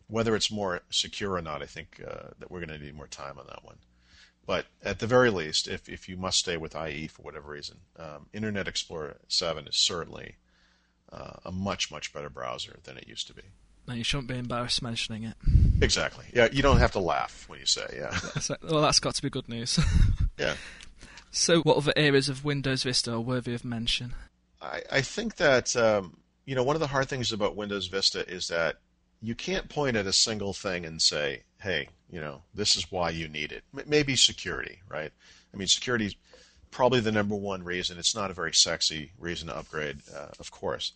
whether 0.07 0.37
it's 0.37 0.51
more 0.51 0.83
secure 0.91 1.33
or 1.33 1.43
not, 1.43 1.63
I 1.63 1.67
think 1.67 2.03
uh, 2.07 2.29
that 2.39 2.51
we're 2.51 2.65
going 2.65 2.79
to 2.79 2.85
need 2.85 2.95
more 2.95 3.07
time 3.07 3.39
on 3.39 3.47
that 3.49 3.65
one. 3.65 3.79
But 4.47 4.67
at 4.83 4.99
the 4.99 5.07
very 5.07 5.31
least, 5.31 5.69
if, 5.69 5.89
if 5.89 6.09
you 6.09 6.17
must 6.17 6.39
stay 6.39 6.57
with 6.57 6.77
IE 6.77 7.07
for 7.07 7.23
whatever 7.23 7.51
reason, 7.51 7.79
um, 7.99 8.27
Internet 8.33 8.69
Explorer 8.69 9.17
7 9.29 9.67
is 9.67 9.77
certainly 9.77 10.37
uh, 11.13 11.37
a 11.45 11.53
much, 11.53 11.91
much 11.91 12.13
better 12.13 12.29
browser 12.29 12.77
than 12.85 12.99
it 12.99 13.09
used 13.09 13.27
to 13.29 13.35
be. 13.35 13.43
No, 13.87 13.95
you 13.95 14.05
shouldn't 14.05 14.29
be 14.29 14.39
embarrassed 14.39 14.83
mentioning 14.83 15.25
it. 15.25 15.35
Exactly. 15.83 16.25
Yeah, 16.33 16.49
you 16.51 16.63
don't 16.63 16.79
have 16.79 16.93
to 16.93 17.01
laugh 17.01 17.45
when 17.49 17.59
you 17.59 17.67
say, 17.67 17.87
yeah. 17.95 18.19
well, 18.63 18.83
that's 18.83 19.01
got 19.01 19.15
to 19.15 19.23
be 19.23 19.31
good 19.31 19.49
news. 19.49 19.79
yeah. 20.39 20.55
So, 21.31 21.61
what 21.63 21.77
other 21.77 21.93
areas 21.97 22.29
of 22.29 22.45
Windows 22.45 22.85
Vista 22.85 23.13
are 23.13 23.21
worthy 23.21 23.55
of 23.55 23.65
mention? 23.65 24.15
I, 24.63 24.83
I 24.91 25.01
think 25.01 25.37
that 25.37 25.77
um, 25.77 26.19
you 26.47 26.55
know 26.55 26.63
one 26.63 26.77
of 26.77 26.81
the 26.81 26.87
hard 26.87 27.09
things 27.09 27.33
about 27.33 27.57
Windows 27.57 27.89
Vista 27.89 28.27
is 28.29 28.49
that 28.49 28.77
you 29.21 29.35
can't 29.35 29.69
point 29.69 29.97
at 29.97 30.07
a 30.07 30.13
single 30.13 30.53
thing 30.53 30.87
and 30.87 31.03
say, 31.03 31.43
"Hey, 31.65 31.89
you 32.09 32.21
know, 32.21 32.43
this 32.55 32.77
is 32.77 32.93
why 32.93 33.11
you 33.11 33.27
need 33.29 33.51
it." 33.51 33.65
M- 33.77 33.85
maybe 33.87 34.15
security, 34.15 34.81
right? 34.89 35.13
I 35.53 35.57
mean, 35.57 35.69
security 35.69 36.07
is 36.07 36.17
probably 36.71 37.01
the 37.01 37.13
number 37.13 37.35
one 37.35 37.65
reason. 37.65 37.99
It's 37.99 38.15
not 38.15 38.31
a 38.31 38.35
very 38.35 38.55
sexy 38.55 39.11
reason 39.19 39.49
to 39.49 39.57
upgrade, 39.57 39.99
uh, 40.15 40.29
of 40.39 40.51
course. 40.51 40.93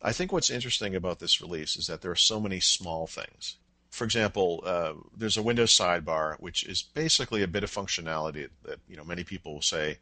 I 0.00 0.12
think 0.12 0.32
what's 0.32 0.50
interesting 0.50 0.94
about 0.94 1.18
this 1.18 1.40
release 1.40 1.76
is 1.76 1.86
that 1.86 2.00
there 2.00 2.10
are 2.10 2.16
so 2.16 2.40
many 2.40 2.60
small 2.60 3.06
things 3.06 3.56
for 3.94 4.02
example, 4.02 4.60
uh, 4.66 4.94
there's 5.16 5.36
a 5.36 5.42
Windows 5.42 5.70
sidebar, 5.70 6.34
which 6.40 6.64
is 6.64 6.82
basically 6.82 7.44
a 7.44 7.48
bit 7.48 7.62
of 7.62 7.70
functionality 7.70 8.48
that 8.64 8.80
you 8.88 8.96
know 8.96 9.04
many 9.04 9.22
people 9.22 9.54
will 9.54 9.62
say 9.62 9.98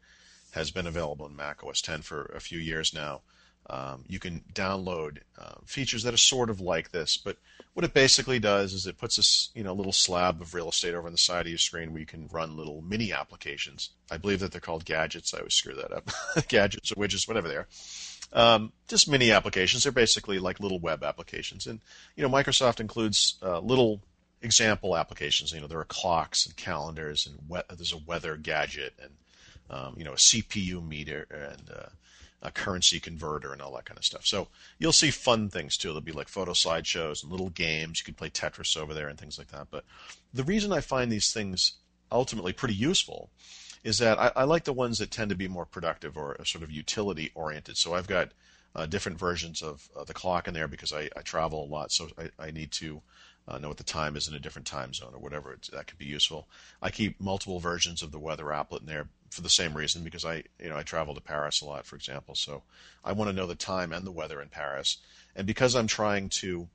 has 0.51 0.71
been 0.71 0.87
available 0.87 1.27
in 1.27 1.35
Mac 1.35 1.63
OS 1.63 1.79
10 1.79 2.01
for 2.01 2.25
a 2.35 2.39
few 2.39 2.57
years 2.57 2.91
now. 2.91 3.21
Um, 3.69 4.03
you 4.07 4.19
can 4.19 4.41
download 4.53 5.19
uh, 5.37 5.55
features 5.65 6.03
that 6.03 6.13
are 6.13 6.17
sort 6.17 6.49
of 6.49 6.59
like 6.59 6.91
this, 6.91 7.15
but 7.17 7.37
what 7.73 7.85
it 7.85 7.93
basically 7.93 8.37
does 8.39 8.73
is 8.73 8.85
it 8.85 8.97
puts 8.97 9.17
a 9.17 9.57
you 9.57 9.63
know 9.63 9.73
little 9.73 9.93
slab 9.93 10.41
of 10.41 10.53
real 10.53 10.69
estate 10.69 10.93
over 10.93 11.07
on 11.07 11.13
the 11.13 11.17
side 11.17 11.45
of 11.45 11.49
your 11.49 11.57
screen 11.57 11.91
where 11.91 11.99
you 12.01 12.05
can 12.05 12.27
run 12.31 12.57
little 12.57 12.81
mini 12.81 13.11
applications. 13.13 13.89
I 14.11 14.17
believe 14.17 14.39
that 14.41 14.51
they're 14.51 14.61
called 14.61 14.85
gadgets. 14.85 15.33
I 15.33 15.39
always 15.39 15.53
screw 15.53 15.75
that 15.75 15.91
up. 15.93 16.09
gadgets 16.49 16.91
or 16.91 16.95
widgets, 16.95 17.27
whatever 17.27 17.47
they 17.47 17.55
are. 17.55 17.67
Um, 18.33 18.73
just 18.87 19.09
mini 19.09 19.31
applications. 19.31 19.83
They're 19.83 19.91
basically 19.91 20.39
like 20.39 20.59
little 20.59 20.79
web 20.79 21.03
applications, 21.03 21.65
and 21.67 21.79
you 22.15 22.23
know 22.23 22.29
Microsoft 22.29 22.79
includes 22.79 23.35
uh, 23.41 23.59
little 23.59 24.01
example 24.41 24.97
applications. 24.97 25.51
You 25.51 25.61
know 25.61 25.67
there 25.67 25.79
are 25.79 25.85
clocks 25.85 26.45
and 26.45 26.55
calendars, 26.55 27.27
and 27.27 27.37
we- 27.47 27.75
there's 27.75 27.93
a 27.93 27.97
weather 27.97 28.35
gadget, 28.35 28.93
and 29.01 29.11
um, 29.69 29.95
you 29.97 30.03
know 30.03 30.13
a 30.13 30.17
CPU 30.17 30.85
meter 30.85 31.27
and 31.31 31.69
uh, 31.75 31.89
a 32.43 32.51
currency 32.51 32.99
converter 32.99 33.53
and 33.53 33.61
all 33.61 33.73
that 33.73 33.85
kind 33.85 33.97
of 33.97 34.05
stuff. 34.05 34.25
So 34.25 34.49
you'll 34.77 34.91
see 34.91 35.11
fun 35.11 35.49
things 35.49 35.77
too. 35.77 35.87
There'll 35.87 36.01
be 36.01 36.11
like 36.11 36.27
photo 36.27 36.51
slideshows 36.51 37.23
and 37.23 37.31
little 37.31 37.49
games. 37.49 37.99
You 37.99 38.05
could 38.05 38.17
play 38.17 38.29
Tetris 38.29 38.77
over 38.77 38.93
there 38.93 39.07
and 39.07 39.17
things 39.17 39.37
like 39.37 39.47
that. 39.47 39.67
But 39.71 39.85
the 40.33 40.43
reason 40.43 40.73
I 40.73 40.81
find 40.81 41.11
these 41.11 41.31
things 41.31 41.73
ultimately 42.11 42.53
pretty 42.53 42.75
useful 42.75 43.29
is 43.83 43.97
that 43.97 44.19
I, 44.19 44.31
I, 44.35 44.43
like 44.43 44.65
the 44.65 44.73
ones 44.73 44.99
that 44.99 45.09
tend 45.09 45.29
to 45.29 45.35
be 45.35 45.47
more 45.47 45.65
productive 45.65 46.17
or 46.17 46.37
sort 46.45 46.63
of 46.63 46.71
utility 46.71 47.31
oriented. 47.33 47.77
So 47.77 47.93
I've 47.95 48.07
got 48.07 48.31
uh, 48.75 48.85
different 48.85 49.19
versions 49.19 49.61
of 49.61 49.89
uh, 49.97 50.03
the 50.03 50.13
clock 50.13 50.47
in 50.47 50.53
there 50.53 50.67
because 50.67 50.93
I, 50.93 51.09
I 51.15 51.21
travel 51.21 51.63
a 51.63 51.71
lot, 51.71 51.91
so 51.91 52.07
I, 52.17 52.47
I 52.47 52.51
need 52.51 52.71
to 52.73 53.01
uh, 53.47 53.57
know 53.57 53.67
what 53.67 53.77
the 53.77 53.83
time 53.83 54.15
is 54.15 54.27
in 54.27 54.35
a 54.35 54.39
different 54.39 54.67
time 54.67 54.93
zone 54.93 55.11
or 55.13 55.19
whatever. 55.19 55.53
It's, 55.53 55.69
that 55.69 55.87
could 55.87 55.97
be 55.97 56.05
useful. 56.05 56.47
I 56.81 56.89
keep 56.89 57.19
multiple 57.19 57.59
versions 57.59 58.01
of 58.01 58.11
the 58.11 58.19
weather 58.19 58.45
applet 58.45 58.81
in 58.81 58.85
there 58.85 59.07
for 59.29 59.41
the 59.41 59.49
same 59.49 59.73
reason 59.73 60.03
because 60.03 60.23
I 60.23 60.43
you 60.59 60.69
know 60.69 60.77
I 60.77 60.83
travel 60.83 61.15
to 61.15 61.21
Paris 61.21 61.61
a 61.61 61.65
lot, 61.65 61.85
for 61.85 61.95
example. 61.95 62.35
So 62.35 62.63
I 63.03 63.11
want 63.11 63.29
to 63.29 63.35
know 63.35 63.47
the 63.47 63.55
time 63.55 63.91
and 63.91 64.05
the 64.05 64.11
weather 64.11 64.41
in 64.41 64.49
Paris, 64.49 64.97
and 65.35 65.45
because 65.45 65.75
I'm 65.75 65.87
trying 65.87 66.29
to 66.29 66.67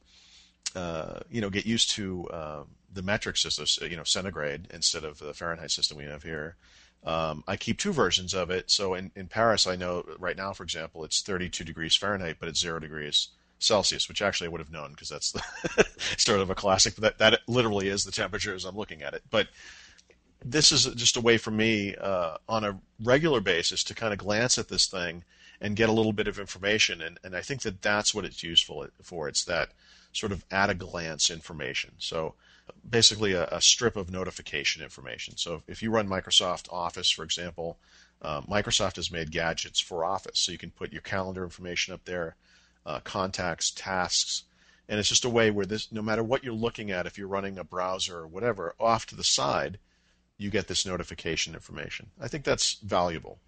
uh, 0.77 1.21
you 1.31 1.41
know 1.41 1.51
get 1.51 1.66
used 1.66 1.91
to 1.91 2.29
uh, 2.29 2.62
the 2.93 3.03
metric 3.03 3.37
system, 3.37 3.89
you 3.91 3.97
know 3.97 4.05
centigrade 4.05 4.69
instead 4.73 5.05
of 5.05 5.19
the 5.19 5.35
Fahrenheit 5.35 5.71
system 5.71 5.97
we 5.97 6.05
have 6.05 6.23
here. 6.23 6.57
Um, 7.05 7.45
I 7.47 7.57
keep 7.57 7.79
two 7.79 7.93
versions 7.93 8.35
of 8.35 8.51
it. 8.51 8.73
So 8.73 8.95
in, 8.95 9.12
in 9.14 9.29
Paris, 9.29 9.69
I 9.69 9.77
know 9.77 10.05
right 10.19 10.37
now, 10.37 10.53
for 10.53 10.64
example, 10.64 11.05
it's 11.05 11.23
32 11.23 11.62
degrees 11.62 11.95
Fahrenheit, 11.95 12.39
but 12.41 12.49
it's 12.49 12.59
zero 12.59 12.81
degrees 12.81 13.29
Celsius, 13.59 14.09
which 14.09 14.23
actually 14.23 14.49
I 14.49 14.51
would 14.51 14.61
have 14.61 14.71
known 14.73 14.91
because 14.93 15.09
that's 15.09 15.35
sort 16.17 16.41
of 16.41 16.51
a 16.51 16.55
classic. 16.55 16.95
But 16.99 17.19
That 17.19 17.31
that 17.31 17.41
literally 17.49 17.89
is 17.89 18.05
the 18.05 18.13
temperature 18.13 18.55
as 18.55 18.65
I'm 18.65 18.77
looking 18.77 19.03
at 19.03 19.15
it. 19.15 19.23
But 19.31 19.49
this 20.45 20.71
is 20.71 20.87
just 20.95 21.17
a 21.17 21.21
way 21.21 21.37
for 21.37 21.51
me 21.51 21.97
uh, 21.97 22.37
on 22.49 22.65
a 22.65 22.79
regular 23.03 23.41
basis 23.41 23.83
to 23.85 23.95
kind 23.95 24.13
of 24.13 24.19
glance 24.19 24.59
at 24.59 24.69
this 24.69 24.87
thing 24.87 25.25
and 25.61 25.75
get 25.77 25.89
a 25.89 25.93
little 25.93 26.13
bit 26.13 26.29
of 26.29 26.39
information. 26.39 27.03
And, 27.03 27.19
and 27.25 27.35
I 27.35 27.41
think 27.41 27.63
that 27.63 27.83
that's 27.83 28.15
what 28.15 28.25
it's 28.25 28.43
useful 28.43 28.87
for. 29.03 29.29
It's 29.29 29.45
that 29.45 29.71
sort 30.13 30.33
of 30.33 30.45
at 30.51 30.71
a 30.71 30.75
glance 30.75 31.31
information. 31.31 31.93
So 31.99 32.35
basically 32.89 33.33
a, 33.33 33.47
a 33.47 33.61
strip 33.61 33.97
of 33.97 34.11
notification 34.11 34.83
information. 34.83 35.37
So 35.37 35.63
if 35.67 35.83
you 35.83 35.91
run 35.91 36.09
Microsoft 36.09 36.73
Office, 36.73 37.11
for 37.11 37.25
example, 37.25 37.79
uh, 38.23 38.41
Microsoft 38.43 38.97
has 38.97 39.11
made 39.11 39.31
gadgets 39.31 39.81
for 39.81 40.05
Office, 40.05 40.39
so 40.39 40.53
you 40.53 40.59
can 40.59 40.71
put 40.71 40.93
your 40.93 41.03
calendar 41.03 41.45
information 41.45 41.95
up 41.95 42.05
there, 42.05 42.37
uh, 42.89 43.01
contacts, 43.01 43.70
tasks, 43.70 44.45
and 44.89 44.99
it's 44.99 45.11
just 45.11 45.26
a 45.26 45.30
way 45.30 45.51
where 45.51 45.66
this, 45.66 45.93
no 45.93 46.01
matter 46.01 46.24
what 46.24 46.43
you're 46.43 46.55
looking 46.55 46.91
at, 46.91 47.07
if 47.07 47.18
you're 47.18 47.28
running 47.28 47.59
a 47.59 47.64
browser 47.64 48.20
or 48.20 48.26
whatever, 48.26 48.74
off 48.80 49.05
to 49.07 49.14
the 49.14 49.22
side, 49.22 49.78
you 50.39 50.49
get 50.51 50.68
this 50.68 50.86
notification 50.86 51.53
information. 51.53 52.07
I 52.18 52.28
think 52.28 52.45
that's 52.45 52.74
valuable. 52.74 53.39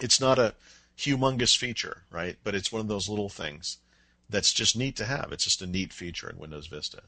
It's 0.00 0.20
not 0.20 0.38
a 0.38 0.54
humongous 0.96 1.54
feature, 1.54 2.04
right? 2.10 2.38
But 2.42 2.54
it's 2.54 2.72
one 2.72 2.80
of 2.80 2.88
those 2.88 3.08
little 3.08 3.28
things 3.28 3.76
that's 4.30 4.52
just 4.52 4.78
neat 4.78 4.96
to 4.96 5.04
have. 5.04 5.30
It's 5.30 5.44
just 5.44 5.60
a 5.60 5.66
neat 5.66 5.92
feature 5.92 6.30
in 6.30 6.38
Windows 6.38 6.68
Vista. 6.68 7.02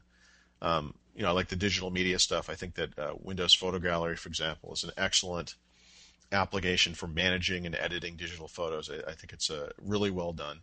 Um, 0.60 0.94
you 1.16 1.22
know, 1.22 1.28
I 1.28 1.32
like 1.32 1.48
the 1.48 1.56
digital 1.56 1.90
media 1.90 2.18
stuff. 2.18 2.50
I 2.50 2.54
think 2.54 2.74
that 2.74 2.98
uh, 2.98 3.14
Windows 3.18 3.54
Photo 3.54 3.78
Gallery, 3.78 4.16
for 4.16 4.28
example, 4.28 4.74
is 4.74 4.84
an 4.84 4.90
excellent 4.98 5.54
application 6.30 6.92
for 6.94 7.06
managing 7.06 7.64
and 7.64 7.74
editing 7.76 8.16
digital 8.16 8.48
photos. 8.48 8.90
I, 8.90 9.10
I 9.10 9.14
think 9.14 9.32
it's 9.32 9.50
uh, 9.50 9.70
really 9.80 10.10
well 10.10 10.34
done. 10.34 10.60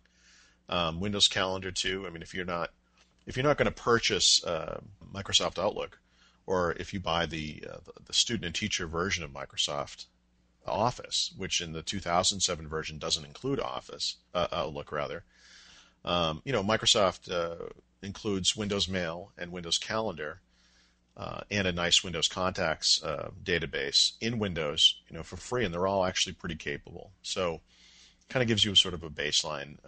Um, 0.69 0.99
Windows 0.99 1.27
Calendar 1.27 1.71
too. 1.71 2.05
I 2.07 2.11
mean, 2.11 2.21
if 2.21 2.33
you're 2.33 2.45
not 2.45 2.69
if 3.25 3.37
you're 3.37 3.45
not 3.45 3.57
going 3.57 3.67
to 3.67 3.71
purchase 3.71 4.43
uh, 4.43 4.79
Microsoft 5.13 5.59
Outlook, 5.59 5.99
or 6.47 6.71
if 6.73 6.93
you 6.93 6.99
buy 6.99 7.27
the, 7.27 7.63
uh, 7.71 7.77
the 8.07 8.13
student 8.13 8.45
and 8.45 8.55
teacher 8.55 8.87
version 8.87 9.23
of 9.23 9.29
Microsoft 9.29 10.05
Office, 10.65 11.31
which 11.37 11.61
in 11.61 11.73
the 11.73 11.83
2007 11.83 12.67
version 12.67 12.97
doesn't 12.97 13.25
include 13.25 13.59
Office 13.59 14.15
uh, 14.33 14.47
Outlook 14.51 14.91
rather, 14.91 15.23
um, 16.03 16.41
you 16.43 16.51
know 16.51 16.63
Microsoft 16.63 17.31
uh, 17.31 17.67
includes 18.01 18.55
Windows 18.55 18.87
Mail 18.87 19.31
and 19.37 19.51
Windows 19.51 19.77
Calendar. 19.77 20.41
Uh, 21.17 21.41
and 21.51 21.67
a 21.67 21.71
nice 21.73 22.01
Windows 22.01 22.29
Contacts 22.29 23.03
uh, 23.03 23.31
database 23.43 24.13
in 24.21 24.39
Windows, 24.39 25.01
you 25.09 25.17
know, 25.17 25.23
for 25.23 25.35
free, 25.35 25.65
and 25.65 25.73
they're 25.73 25.85
all 25.85 26.05
actually 26.05 26.31
pretty 26.31 26.55
capable. 26.55 27.11
So, 27.23 27.59
kind 28.29 28.41
of 28.41 28.47
gives 28.47 28.63
you 28.63 28.73
sort 28.73 28.93
of 28.93 29.03
a 29.03 29.09
baseline 29.09 29.79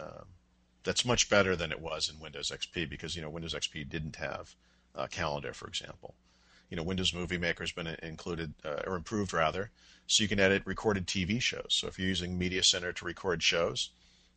that's 0.84 1.04
much 1.04 1.30
better 1.30 1.54
than 1.54 1.72
it 1.72 1.80
was 1.80 2.10
in 2.10 2.20
Windows 2.20 2.50
XP 2.50 2.88
because 2.88 3.16
you 3.16 3.22
know 3.22 3.30
Windows 3.30 3.54
XP 3.54 3.88
didn't 3.88 4.16
have 4.16 4.54
a 4.94 5.08
calendar, 5.08 5.52
for 5.52 5.68
example. 5.68 6.14
You 6.68 6.76
know, 6.76 6.82
Windows 6.82 7.12
Movie 7.12 7.38
Maker 7.38 7.62
has 7.62 7.72
been 7.72 7.86
included 8.02 8.54
uh, 8.64 8.82
or 8.86 8.96
improved 8.96 9.32
rather, 9.32 9.70
so 10.06 10.22
you 10.22 10.28
can 10.28 10.40
edit 10.40 10.62
recorded 10.64 11.06
TV 11.06 11.40
shows. 11.40 11.66
So 11.70 11.86
if 11.86 11.98
you're 11.98 12.08
using 12.08 12.38
Media 12.38 12.62
Center 12.62 12.92
to 12.92 13.04
record 13.04 13.42
shows, 13.42 13.90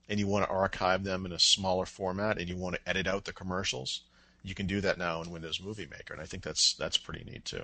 and 0.09 0.19
you 0.19 0.27
want 0.27 0.45
to 0.45 0.51
archive 0.51 1.03
them 1.03 1.25
in 1.25 1.31
a 1.31 1.39
smaller 1.39 1.85
format, 1.85 2.37
and 2.37 2.49
you 2.49 2.55
want 2.55 2.75
to 2.75 2.89
edit 2.89 3.07
out 3.07 3.25
the 3.25 3.33
commercials, 3.33 4.01
you 4.43 4.53
can 4.53 4.67
do 4.67 4.81
that 4.81 4.97
now 4.97 5.21
in 5.21 5.31
Windows 5.31 5.61
Movie 5.61 5.87
Maker, 5.89 6.13
and 6.13 6.21
I 6.21 6.25
think 6.25 6.43
that's 6.43 6.73
that's 6.73 6.97
pretty 6.97 7.23
neat 7.23 7.45
too. 7.45 7.63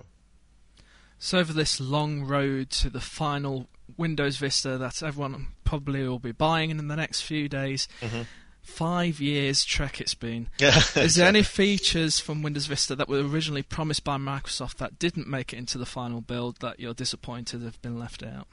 So 1.19 1.37
over 1.37 1.53
this 1.53 1.79
long 1.79 2.23
road 2.23 2.71
to 2.71 2.89
the 2.89 3.01
final 3.01 3.67
Windows 3.95 4.37
Vista 4.37 4.77
that 4.79 5.03
everyone 5.03 5.49
probably 5.63 6.07
will 6.07 6.17
be 6.17 6.31
buying 6.31 6.71
in 6.71 6.87
the 6.87 6.95
next 6.95 7.21
few 7.21 7.47
days. 7.47 7.87
Mm-hmm 8.01 8.23
five 8.61 9.19
years 9.19 9.65
trek 9.65 9.99
it's 9.99 10.13
been. 10.13 10.49
Is 10.59 11.15
there 11.15 11.27
any 11.27 11.43
features 11.43 12.19
from 12.19 12.41
Windows 12.41 12.67
Vista 12.67 12.95
that 12.95 13.09
were 13.09 13.21
originally 13.21 13.63
promised 13.63 14.03
by 14.03 14.17
Microsoft 14.17 14.77
that 14.77 14.99
didn't 14.99 15.27
make 15.27 15.53
it 15.53 15.57
into 15.57 15.77
the 15.77 15.85
final 15.85 16.21
build 16.21 16.59
that 16.61 16.79
you're 16.79 16.93
disappointed 16.93 17.61
have 17.61 17.81
been 17.81 17.99
left 17.99 18.23
out? 18.23 18.47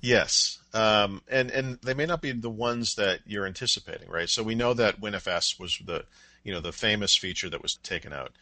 Yes, 0.00 0.58
um, 0.72 1.20
and 1.28 1.50
and 1.50 1.78
they 1.82 1.92
may 1.92 2.06
not 2.06 2.22
be 2.22 2.32
the 2.32 2.48
ones 2.48 2.94
that 2.94 3.20
you're 3.26 3.46
anticipating, 3.46 4.08
right? 4.08 4.30
So 4.30 4.42
we 4.42 4.54
know 4.54 4.72
that 4.72 5.00
WinFS 5.00 5.60
was 5.60 5.78
the 5.84 6.04
you 6.42 6.52
know 6.52 6.60
the 6.60 6.72
famous 6.72 7.14
feature 7.16 7.50
that 7.50 7.62
was 7.62 7.74
taken 7.76 8.12
out. 8.12 8.32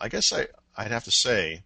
I 0.00 0.08
guess 0.08 0.32
I 0.32 0.46
I'd 0.76 0.90
have 0.90 1.04
to 1.04 1.10
say, 1.10 1.62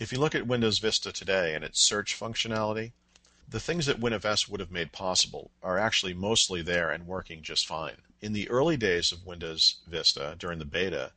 if 0.00 0.12
you 0.12 0.18
look 0.18 0.34
at 0.34 0.48
Windows 0.48 0.80
Vista 0.80 1.12
today 1.12 1.54
and 1.54 1.64
its 1.64 1.86
search 1.86 2.18
functionality, 2.18 2.92
the 3.48 3.60
things 3.60 3.86
that 3.86 4.00
WinFS 4.00 4.48
would 4.48 4.60
have 4.60 4.70
made 4.70 4.92
possible 4.92 5.50
are 5.62 5.78
actually 5.78 6.14
mostly 6.14 6.62
there 6.62 6.90
and 6.90 7.06
working 7.06 7.42
just 7.42 7.66
fine. 7.66 7.96
In 8.20 8.32
the 8.32 8.48
early 8.48 8.76
days 8.76 9.12
of 9.12 9.26
Windows 9.26 9.76
Vista, 9.86 10.34
during 10.38 10.58
the 10.58 10.64
beta, 10.64 11.12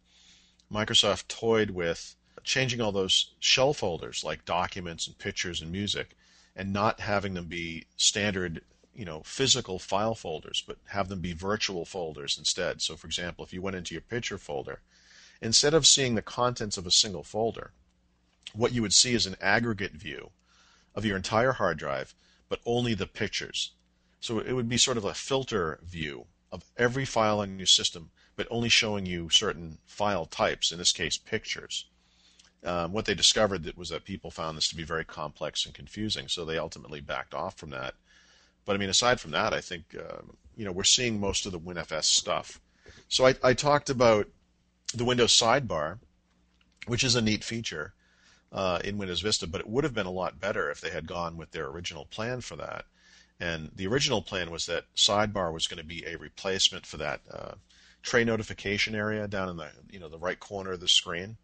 Microsoft 0.71 1.27
toyed 1.27 1.71
with 1.71 2.15
changing 2.43 2.79
all 2.81 2.91
those 2.91 3.33
shell 3.39 3.73
folders 3.73 4.23
like 4.23 4.45
documents 4.45 5.05
and 5.05 5.17
pictures 5.17 5.61
and 5.61 5.71
music 5.71 6.15
and 6.55 6.71
not 6.71 7.01
having 7.01 7.33
them 7.33 7.45
be 7.45 7.85
standard 7.97 8.61
you 8.95 9.03
know 9.03 9.21
physical 9.23 9.77
file 9.77 10.15
folders 10.15 10.63
but 10.65 10.77
have 10.87 11.09
them 11.09 11.19
be 11.19 11.33
virtual 11.33 11.83
folders 11.83 12.37
instead 12.37 12.81
so 12.81 12.95
for 12.95 13.05
example 13.05 13.43
if 13.43 13.53
you 13.53 13.61
went 13.61 13.75
into 13.75 13.93
your 13.93 14.01
picture 14.01 14.37
folder 14.37 14.79
instead 15.41 15.73
of 15.73 15.85
seeing 15.85 16.15
the 16.15 16.21
contents 16.21 16.77
of 16.77 16.87
a 16.87 16.91
single 16.91 17.23
folder 17.23 17.71
what 18.53 18.71
you 18.71 18.81
would 18.81 18.93
see 18.93 19.13
is 19.13 19.25
an 19.25 19.35
aggregate 19.41 19.91
view 19.91 20.31
of 20.97 21.05
your 21.05 21.15
entire 21.15 21.53
hard 21.53 21.77
drive, 21.77 22.15
but 22.49 22.59
only 22.65 22.95
the 22.95 23.05
pictures. 23.05 23.71
So 24.19 24.39
it 24.39 24.53
would 24.53 24.67
be 24.67 24.77
sort 24.77 24.97
of 24.97 25.05
a 25.05 25.13
filter 25.13 25.79
view 25.85 26.25
of 26.51 26.65
every 26.75 27.05
file 27.05 27.39
on 27.39 27.59
your 27.59 27.67
system, 27.67 28.09
but 28.35 28.47
only 28.49 28.67
showing 28.67 29.05
you 29.05 29.29
certain 29.29 29.77
file 29.85 30.25
types, 30.25 30.71
in 30.71 30.79
this 30.79 30.91
case, 30.91 31.17
pictures. 31.17 31.85
Um, 32.63 32.93
what 32.93 33.05
they 33.05 33.13
discovered 33.13 33.63
that 33.63 33.77
was 33.77 33.89
that 33.89 34.05
people 34.05 34.31
found 34.31 34.57
this 34.57 34.69
to 34.69 34.75
be 34.75 34.83
very 34.83 35.05
complex 35.05 35.65
and 35.65 35.75
confusing, 35.75 36.27
so 36.27 36.43
they 36.43 36.57
ultimately 36.57 36.99
backed 36.99 37.35
off 37.35 37.55
from 37.55 37.69
that. 37.69 37.93
But 38.65 38.75
I 38.75 38.79
mean, 38.79 38.89
aside 38.89 39.19
from 39.19 39.31
that, 39.31 39.53
I 39.53 39.61
think 39.61 39.95
um, 39.99 40.35
you 40.55 40.65
know 40.65 40.71
we're 40.71 40.83
seeing 40.83 41.19
most 41.19 41.45
of 41.45 41.51
the 41.51 41.59
WinFS 41.59 42.05
stuff. 42.05 42.59
So 43.07 43.27
I, 43.27 43.35
I 43.43 43.53
talked 43.53 43.91
about 43.91 44.27
the 44.95 45.05
Windows 45.05 45.37
sidebar, 45.37 45.99
which 46.87 47.03
is 47.03 47.15
a 47.15 47.21
neat 47.21 47.43
feature 47.43 47.93
uh, 48.51 48.79
in 48.83 48.97
Windows 48.97 49.21
Vista, 49.21 49.47
but 49.47 49.61
it 49.61 49.67
would 49.67 49.83
have 49.83 49.93
been 49.93 50.05
a 50.05 50.11
lot 50.11 50.39
better 50.39 50.69
if 50.71 50.81
they 50.81 50.89
had 50.89 51.07
gone 51.07 51.37
with 51.37 51.51
their 51.51 51.67
original 51.67 52.05
plan 52.05 52.41
for 52.41 52.55
that. 52.55 52.85
And 53.39 53.71
the 53.75 53.87
original 53.87 54.21
plan 54.21 54.49
was 54.49 54.65
that 54.65 54.85
sidebar 54.95 55.53
was 55.53 55.67
going 55.67 55.77
to 55.77 55.85
be 55.85 56.05
a 56.05 56.17
replacement 56.17 56.85
for 56.85 56.97
that 56.97 57.21
uh, 57.31 57.55
tray 58.01 58.23
notification 58.23 58.95
area 58.95 59.27
down 59.27 59.49
in 59.49 59.57
the 59.57 59.69
you 59.91 59.99
know 59.99 60.09
the 60.09 60.17
right 60.17 60.39
corner 60.39 60.71
of 60.71 60.79
the 60.79 60.87
screen, 60.87 61.37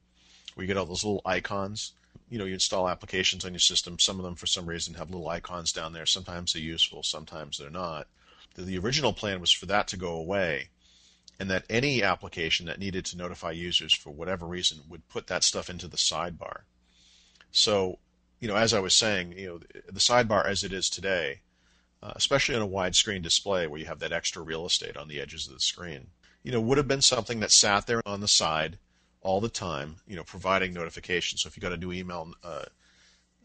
where 0.53 0.63
you 0.63 0.67
get 0.67 0.77
all 0.77 0.85
those 0.85 1.03
little 1.03 1.21
icons. 1.25 1.93
You 2.29 2.39
know, 2.39 2.45
you 2.45 2.53
install 2.53 2.89
applications 2.89 3.45
on 3.45 3.53
your 3.53 3.59
system. 3.59 3.99
Some 3.99 4.17
of 4.17 4.23
them, 4.23 4.35
for 4.35 4.47
some 4.47 4.65
reason, 4.65 4.95
have 4.95 5.09
little 5.11 5.27
icons 5.27 5.71
down 5.71 5.93
there. 5.93 6.05
Sometimes 6.05 6.53
they're 6.53 6.61
useful, 6.61 7.03
sometimes 7.03 7.57
they're 7.57 7.69
not. 7.69 8.07
The, 8.55 8.63
the 8.63 8.77
original 8.79 9.13
plan 9.13 9.39
was 9.39 9.51
for 9.51 9.67
that 9.67 9.87
to 9.89 9.97
go 9.97 10.15
away, 10.15 10.69
and 11.39 11.49
that 11.51 11.65
any 11.69 12.01
application 12.01 12.65
that 12.65 12.79
needed 12.79 13.05
to 13.05 13.17
notify 13.17 13.51
users 13.51 13.93
for 13.93 14.09
whatever 14.09 14.47
reason 14.47 14.79
would 14.89 15.07
put 15.09 15.27
that 15.27 15.43
stuff 15.43 15.69
into 15.69 15.87
the 15.87 15.97
sidebar. 15.97 16.61
So, 17.53 17.99
you 18.39 18.47
know, 18.47 18.55
as 18.55 18.73
I 18.73 18.79
was 18.79 18.93
saying, 18.93 19.37
you 19.37 19.47
know, 19.47 19.59
the 19.85 19.99
sidebar 19.99 20.45
as 20.45 20.63
it 20.63 20.73
is 20.73 20.89
today, 20.89 21.39
uh, 22.01 22.11
especially 22.15 22.55
on 22.55 22.61
a 22.61 22.67
widescreen 22.67 23.21
display 23.21 23.67
where 23.67 23.79
you 23.79 23.85
have 23.85 23.99
that 23.99 24.11
extra 24.11 24.41
real 24.41 24.65
estate 24.65 24.97
on 24.97 25.07
the 25.07 25.21
edges 25.21 25.47
of 25.47 25.53
the 25.53 25.59
screen, 25.61 26.07
you 26.41 26.51
know, 26.51 26.59
would 26.59 26.77
have 26.77 26.87
been 26.87 27.01
something 27.01 27.39
that 27.39 27.51
sat 27.51 27.87
there 27.87 28.01
on 28.05 28.19
the 28.19 28.27
side 28.27 28.79
all 29.21 29.39
the 29.39 29.49
time, 29.49 29.97
you 30.07 30.15
know, 30.15 30.23
providing 30.23 30.73
notifications. 30.73 31.41
So 31.41 31.47
if 31.47 31.55
you 31.55 31.61
got 31.61 31.71
a 31.71 31.77
new 31.77 31.93
email 31.93 32.33
uh, 32.43 32.65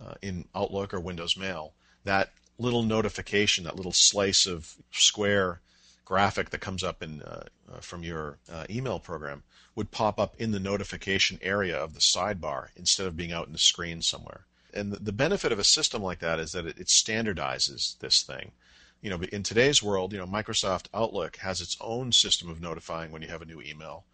uh, 0.05 0.15
in 0.23 0.47
Outlook 0.55 0.93
or 0.95 1.01
Windows 1.01 1.37
Mail, 1.37 1.75
that 2.05 2.31
little 2.59 2.83
notification, 2.83 3.65
that 3.65 3.77
little 3.77 3.93
slice 3.93 4.47
of 4.47 4.75
square 4.91 5.61
graphic 6.09 6.49
that 6.49 6.63
comes 6.63 6.83
up 6.83 7.03
in 7.03 7.21
uh, 7.21 7.45
uh, 7.71 7.81
from 7.81 8.03
your 8.03 8.39
uh, 8.51 8.65
email 8.71 8.99
program 8.99 9.43
would 9.75 9.91
pop 9.91 10.19
up 10.19 10.35
in 10.39 10.53
the 10.53 10.59
notification 10.59 11.39
area 11.43 11.77
of 11.77 11.93
the 11.93 12.01
sidebar 12.01 12.69
instead 12.77 13.07
of 13.07 13.15
being 13.15 13.31
out 13.31 13.47
in 13.47 13.53
the 13.53 13.59
screen 13.59 14.01
somewhere. 14.01 14.47
And 14.73 14.91
the, 14.91 15.13
benefit 15.13 15.53
of 15.53 15.59
a 15.59 15.65
system 15.65 16.03
like 16.03 16.21
that 16.21 16.39
is 16.39 16.53
that 16.53 16.65
it, 16.65 16.79
it 16.79 16.87
standardizes 16.87 17.99
this 17.99 18.23
thing. 18.23 18.53
You 19.03 19.11
know, 19.11 19.21
in 19.31 19.43
today's 19.43 19.83
world, 19.83 20.15
you 20.15 20.19
know, 20.19 20.27
Microsoft 20.27 20.87
Outlook 20.95 21.37
has 21.37 21.61
its 21.61 21.77
own 21.79 22.13
system 22.13 22.49
of 22.49 22.59
notifying 22.59 23.13
when 23.13 23.21
you 23.21 23.29
have 23.29 23.43
a 23.43 23.47
new 23.53 23.61
email. 23.61 24.05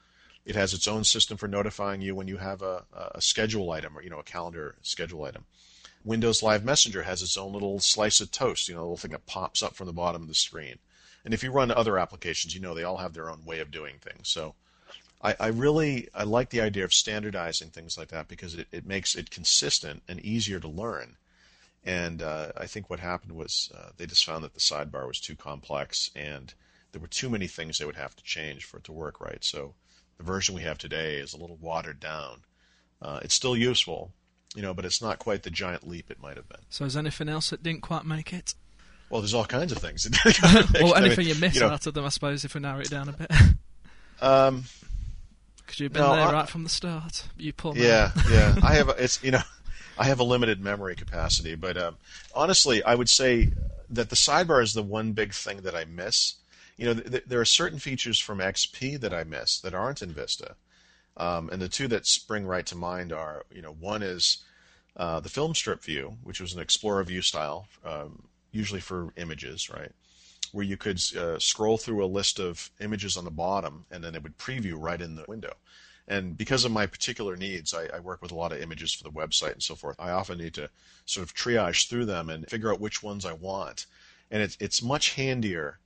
It 0.44 0.56
has 0.56 0.74
its 0.74 0.88
own 0.88 1.04
system 1.04 1.36
for 1.36 1.46
notifying 1.46 2.00
you 2.00 2.16
when 2.16 2.26
you 2.26 2.38
have 2.38 2.60
a, 2.60 2.82
a 3.14 3.20
schedule 3.20 3.70
item 3.70 3.96
or 3.96 4.02
you 4.02 4.10
know 4.10 4.18
a 4.18 4.24
calendar 4.24 4.74
schedule 4.82 5.22
item. 5.22 5.44
Windows 6.04 6.42
Live 6.42 6.64
Messenger 6.64 7.04
has 7.04 7.22
its 7.22 7.36
own 7.36 7.52
little 7.52 7.78
slice 7.78 8.20
of 8.20 8.32
toast, 8.32 8.68
you 8.68 8.74
know, 8.74 8.82
little 8.82 8.96
thing 8.96 9.12
that 9.12 9.26
pops 9.26 9.62
up 9.62 9.76
from 9.76 9.86
the 9.86 9.92
bottom 9.92 10.22
of 10.22 10.28
the 10.28 10.34
screen. 10.34 10.78
And 11.24 11.32
if 11.32 11.42
you 11.42 11.50
run 11.50 11.70
other 11.70 11.98
applications, 11.98 12.54
you 12.54 12.60
know 12.60 12.74
they 12.74 12.84
all 12.84 12.98
have 12.98 13.14
their 13.14 13.30
own 13.30 13.44
way 13.44 13.60
of 13.60 13.70
doing 13.70 13.96
things. 14.00 14.28
So 14.28 14.54
I, 15.22 15.34
I 15.40 15.46
really 15.48 16.08
I 16.14 16.24
like 16.24 16.50
the 16.50 16.60
idea 16.60 16.84
of 16.84 16.92
standardizing 16.92 17.70
things 17.70 17.96
like 17.96 18.08
that 18.08 18.28
because 18.28 18.54
it, 18.54 18.68
it 18.70 18.86
makes 18.86 19.14
it 19.14 19.30
consistent 19.30 20.02
and 20.06 20.20
easier 20.20 20.60
to 20.60 20.68
learn. 20.68 21.16
And 21.82 22.22
uh, 22.22 22.52
I 22.56 22.66
think 22.66 22.88
what 22.88 23.00
happened 23.00 23.32
was 23.32 23.70
uh, 23.76 23.90
they 23.96 24.06
just 24.06 24.24
found 24.24 24.44
that 24.44 24.54
the 24.54 24.60
sidebar 24.60 25.06
was 25.06 25.20
too 25.20 25.36
complex 25.36 26.10
and 26.14 26.52
there 26.92 27.00
were 27.00 27.08
too 27.08 27.28
many 27.28 27.46
things 27.46 27.78
they 27.78 27.84
would 27.84 27.96
have 27.96 28.16
to 28.16 28.24
change 28.24 28.64
for 28.64 28.78
it 28.78 28.84
to 28.84 28.92
work 28.92 29.20
right. 29.20 29.42
So 29.44 29.74
the 30.16 30.24
version 30.24 30.54
we 30.54 30.62
have 30.62 30.78
today 30.78 31.16
is 31.16 31.32
a 31.34 31.36
little 31.36 31.56
watered 31.56 32.00
down. 32.00 32.42
Uh, 33.02 33.20
it's 33.22 33.34
still 33.34 33.56
useful, 33.56 34.12
you 34.54 34.62
know, 34.62 34.72
but 34.72 34.84
it's 34.84 35.02
not 35.02 35.18
quite 35.18 35.42
the 35.42 35.50
giant 35.50 35.86
leap 35.86 36.10
it 36.10 36.22
might 36.22 36.36
have 36.36 36.48
been. 36.48 36.62
So 36.70 36.84
is 36.84 36.96
anything 36.96 37.28
else 37.28 37.50
that 37.50 37.62
didn't 37.62 37.82
quite 37.82 38.06
make 38.06 38.32
it? 38.32 38.54
Well, 39.14 39.20
there's 39.22 39.32
all 39.32 39.44
kinds 39.44 39.70
of 39.70 39.78
things. 39.78 40.08
well, 40.74 40.96
anything 40.96 40.96
I 40.96 41.16
mean, 41.18 41.28
you 41.28 41.34
missed 41.40 41.54
you 41.54 41.60
know, 41.60 41.68
out 41.68 41.86
of 41.86 41.94
them, 41.94 42.04
I 42.04 42.08
suppose, 42.08 42.44
if 42.44 42.52
we 42.56 42.60
narrow 42.60 42.80
it 42.80 42.90
down 42.90 43.08
a 43.08 43.12
bit. 43.12 43.30
um, 44.20 44.64
Because 45.58 45.78
you've 45.78 45.92
been 45.92 46.02
No, 46.02 46.16
there 46.16 46.24
I- 46.26 46.32
right 46.32 46.48
from 46.48 46.64
the 46.64 46.68
start. 46.68 47.28
You 47.38 47.52
pull. 47.52 47.76
Yeah, 47.78 48.10
yeah. 48.28 48.56
I 48.64 48.74
have 48.74 48.88
a, 48.88 49.00
it's 49.00 49.22
you 49.22 49.30
know, 49.30 49.42
I 49.96 50.06
have 50.06 50.18
a 50.18 50.24
limited 50.24 50.60
memory 50.60 50.96
capacity, 50.96 51.54
but 51.54 51.76
um, 51.76 51.96
honestly, 52.34 52.82
I 52.82 52.96
would 52.96 53.08
say 53.08 53.52
that 53.90 54.10
the 54.10 54.16
sidebar 54.16 54.60
is 54.60 54.72
the 54.72 54.82
one 54.82 55.12
big 55.12 55.32
thing 55.32 55.58
that 55.58 55.76
I 55.76 55.84
miss. 55.84 56.34
You 56.76 56.86
know, 56.86 56.94
th- 56.94 57.08
th- 57.12 57.24
there 57.28 57.40
are 57.40 57.44
certain 57.44 57.78
features 57.78 58.18
from 58.18 58.38
XP 58.40 58.98
that 58.98 59.14
I 59.14 59.22
miss 59.22 59.60
that 59.60 59.74
aren't 59.74 60.02
in 60.02 60.10
Vista, 60.12 60.56
um, 61.16 61.50
and 61.52 61.62
the 61.62 61.68
two 61.68 61.86
that 61.86 62.04
spring 62.04 62.46
right 62.46 62.66
to 62.66 62.74
mind 62.74 63.12
are, 63.12 63.44
you 63.54 63.62
know, 63.62 63.76
one 63.78 64.02
is 64.02 64.38
uh, 64.96 65.20
the 65.20 65.28
film 65.28 65.54
strip 65.54 65.84
view, 65.84 66.16
which 66.24 66.40
was 66.40 66.52
an 66.52 66.58
Explorer 66.58 67.04
view 67.04 67.22
style, 67.22 67.68
um, 67.84 68.24
usually 68.54 68.80
for 68.80 69.12
images, 69.16 69.68
right? 69.68 69.92
Where 70.52 70.64
you 70.64 70.76
could 70.76 71.00
uh, 71.16 71.38
scroll 71.38 71.76
through 71.76 72.04
a 72.04 72.06
list 72.06 72.38
of 72.38 72.70
images 72.80 73.16
on 73.16 73.24
the 73.24 73.30
bottom, 73.30 73.86
and 73.90 74.02
then 74.02 74.14
it 74.14 74.22
would 74.22 74.38
preview 74.38 74.74
right 74.78 75.00
in 75.00 75.16
the 75.16 75.24
window. 75.28 75.54
And 76.06 76.36
because 76.36 76.64
of 76.64 76.72
my 76.72 76.86
particular 76.86 77.34
needs, 77.34 77.72
I, 77.74 77.86
I 77.86 78.00
work 78.00 78.20
with 78.20 78.30
a 78.30 78.34
lot 78.34 78.52
of 78.52 78.60
images 78.60 78.92
for 78.92 79.04
the 79.04 79.10
website 79.10 79.52
and 79.52 79.62
so 79.62 79.74
forth. 79.74 79.96
I 79.98 80.10
often 80.10 80.38
need 80.38 80.54
to 80.54 80.68
sort 81.06 81.26
of 81.26 81.34
triage 81.34 81.88
through 81.88 82.04
them 82.04 82.28
and 82.28 82.48
figure 82.48 82.70
out 82.70 82.80
which 82.80 83.02
ones 83.02 83.24
I 83.24 83.32
want. 83.32 83.86
And 84.30 84.42
it's 84.42 84.56
it's 84.60 84.82
much 84.82 85.14
handier 85.14 85.78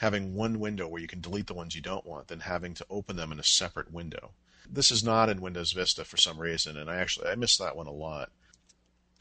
having 0.00 0.34
one 0.34 0.58
window 0.58 0.88
where 0.88 1.00
you 1.00 1.06
can 1.06 1.20
delete 1.20 1.46
the 1.46 1.54
ones 1.54 1.74
you 1.74 1.82
don't 1.82 2.06
want 2.06 2.28
than 2.28 2.40
having 2.40 2.74
to 2.74 2.86
open 2.90 3.16
them 3.16 3.32
in 3.32 3.38
a 3.38 3.44
separate 3.44 3.92
window. 3.92 4.32
This 4.68 4.90
is 4.90 5.04
not 5.04 5.28
in 5.28 5.40
Windows 5.40 5.72
Vista 5.72 6.04
for 6.04 6.16
some 6.16 6.38
reason, 6.40 6.76
and 6.76 6.90
I 6.90 6.96
actually 6.96 7.28
I 7.28 7.34
miss 7.34 7.56
that 7.58 7.76
one 7.76 7.86
a 7.86 7.92
lot. 7.92 8.30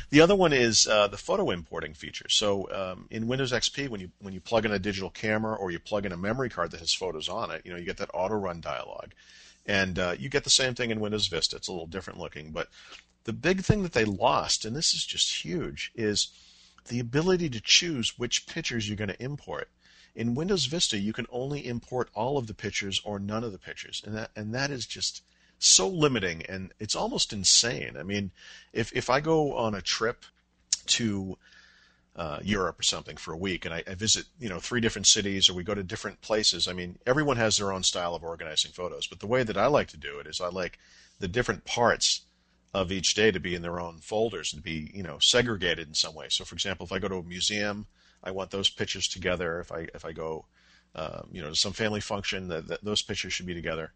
The 0.09 0.21
other 0.21 0.35
one 0.35 0.53
is 0.53 0.87
uh, 0.87 1.07
the 1.07 1.17
photo 1.17 1.51
importing 1.51 1.93
feature. 1.93 2.27
So 2.29 2.69
um, 2.71 3.07
in 3.11 3.27
Windows 3.27 3.51
XP, 3.51 3.89
when 3.89 4.01
you 4.01 4.09
when 4.19 4.33
you 4.33 4.41
plug 4.41 4.65
in 4.65 4.71
a 4.71 4.79
digital 4.79 5.09
camera 5.09 5.55
or 5.55 5.71
you 5.71 5.79
plug 5.79 6.05
in 6.05 6.11
a 6.11 6.17
memory 6.17 6.49
card 6.49 6.71
that 6.71 6.79
has 6.79 6.93
photos 6.93 7.29
on 7.29 7.51
it, 7.51 7.61
you 7.65 7.71
know 7.71 7.77
you 7.77 7.85
get 7.85 7.97
that 7.97 8.11
auto 8.13 8.35
run 8.35 8.61
dialog, 8.61 9.11
and 9.65 9.99
uh, 9.99 10.15
you 10.17 10.29
get 10.29 10.43
the 10.43 10.49
same 10.49 10.73
thing 10.73 10.89
in 10.89 10.99
Windows 10.99 11.27
Vista. 11.27 11.55
It's 11.55 11.67
a 11.67 11.71
little 11.71 11.87
different 11.87 12.19
looking, 12.19 12.51
but 12.51 12.69
the 13.25 13.33
big 13.33 13.61
thing 13.61 13.83
that 13.83 13.93
they 13.93 14.05
lost, 14.05 14.65
and 14.65 14.75
this 14.75 14.93
is 14.93 15.05
just 15.05 15.43
huge, 15.43 15.91
is 15.93 16.29
the 16.87 16.99
ability 16.99 17.49
to 17.49 17.61
choose 17.61 18.17
which 18.17 18.47
pictures 18.47 18.87
you're 18.87 18.97
going 18.97 19.09
to 19.09 19.23
import. 19.23 19.69
In 20.15 20.33
Windows 20.33 20.65
Vista, 20.65 20.97
you 20.97 21.13
can 21.13 21.27
only 21.29 21.67
import 21.67 22.09
all 22.15 22.37
of 22.37 22.47
the 22.47 22.53
pictures 22.53 22.99
or 23.03 23.19
none 23.19 23.43
of 23.43 23.51
the 23.51 23.59
pictures, 23.59 24.01
and 24.05 24.15
that 24.15 24.31
and 24.35 24.53
that 24.55 24.71
is 24.71 24.85
just 24.85 25.21
so 25.59 25.87
limiting, 25.87 26.43
and 26.47 26.71
it's 26.79 26.95
almost 26.95 27.33
insane. 27.33 27.95
I 27.97 28.03
mean, 28.03 28.31
if 28.73 28.91
if 28.95 29.09
I 29.09 29.19
go 29.19 29.55
on 29.55 29.75
a 29.75 29.81
trip 29.81 30.25
to 30.87 31.37
uh, 32.15 32.39
Europe 32.43 32.79
or 32.79 32.83
something 32.83 33.17
for 33.17 33.33
a 33.33 33.37
week, 33.37 33.65
and 33.65 33.73
I, 33.73 33.83
I 33.87 33.93
visit, 33.93 34.25
you 34.39 34.49
know, 34.49 34.59
three 34.59 34.81
different 34.81 35.07
cities, 35.07 35.49
or 35.49 35.53
we 35.53 35.63
go 35.63 35.75
to 35.75 35.83
different 35.83 36.21
places. 36.21 36.67
I 36.67 36.73
mean, 36.73 36.97
everyone 37.05 37.37
has 37.37 37.57
their 37.57 37.71
own 37.71 37.83
style 37.83 38.15
of 38.15 38.23
organizing 38.23 38.71
photos, 38.71 39.07
but 39.07 39.19
the 39.19 39.27
way 39.27 39.43
that 39.43 39.57
I 39.57 39.67
like 39.67 39.89
to 39.89 39.97
do 39.97 40.19
it 40.19 40.27
is 40.27 40.41
I 40.41 40.49
like 40.49 40.79
the 41.19 41.27
different 41.27 41.65
parts 41.65 42.21
of 42.73 42.91
each 42.91 43.13
day 43.13 43.31
to 43.31 43.39
be 43.39 43.55
in 43.55 43.61
their 43.61 43.79
own 43.79 43.97
folders 43.97 44.53
and 44.53 44.61
to 44.61 44.63
be, 44.63 44.91
you 44.93 45.03
know, 45.03 45.17
segregated 45.19 45.87
in 45.87 45.93
some 45.93 46.13
way. 46.13 46.27
So, 46.29 46.45
for 46.45 46.55
example, 46.55 46.85
if 46.85 46.91
I 46.91 46.99
go 46.99 47.07
to 47.07 47.15
a 47.15 47.23
museum, 47.23 47.85
I 48.23 48.31
want 48.31 48.51
those 48.51 48.69
pictures 48.69 49.07
together. 49.07 49.59
If 49.59 49.71
I 49.71 49.87
if 49.93 50.05
I 50.05 50.11
go, 50.11 50.45
um, 50.95 51.29
you 51.31 51.41
know, 51.41 51.49
to 51.49 51.55
some 51.55 51.73
family 51.73 52.01
function, 52.01 52.47
that 52.49 52.83
those 52.83 53.01
pictures 53.01 53.33
should 53.33 53.45
be 53.45 53.53
together. 53.53 53.91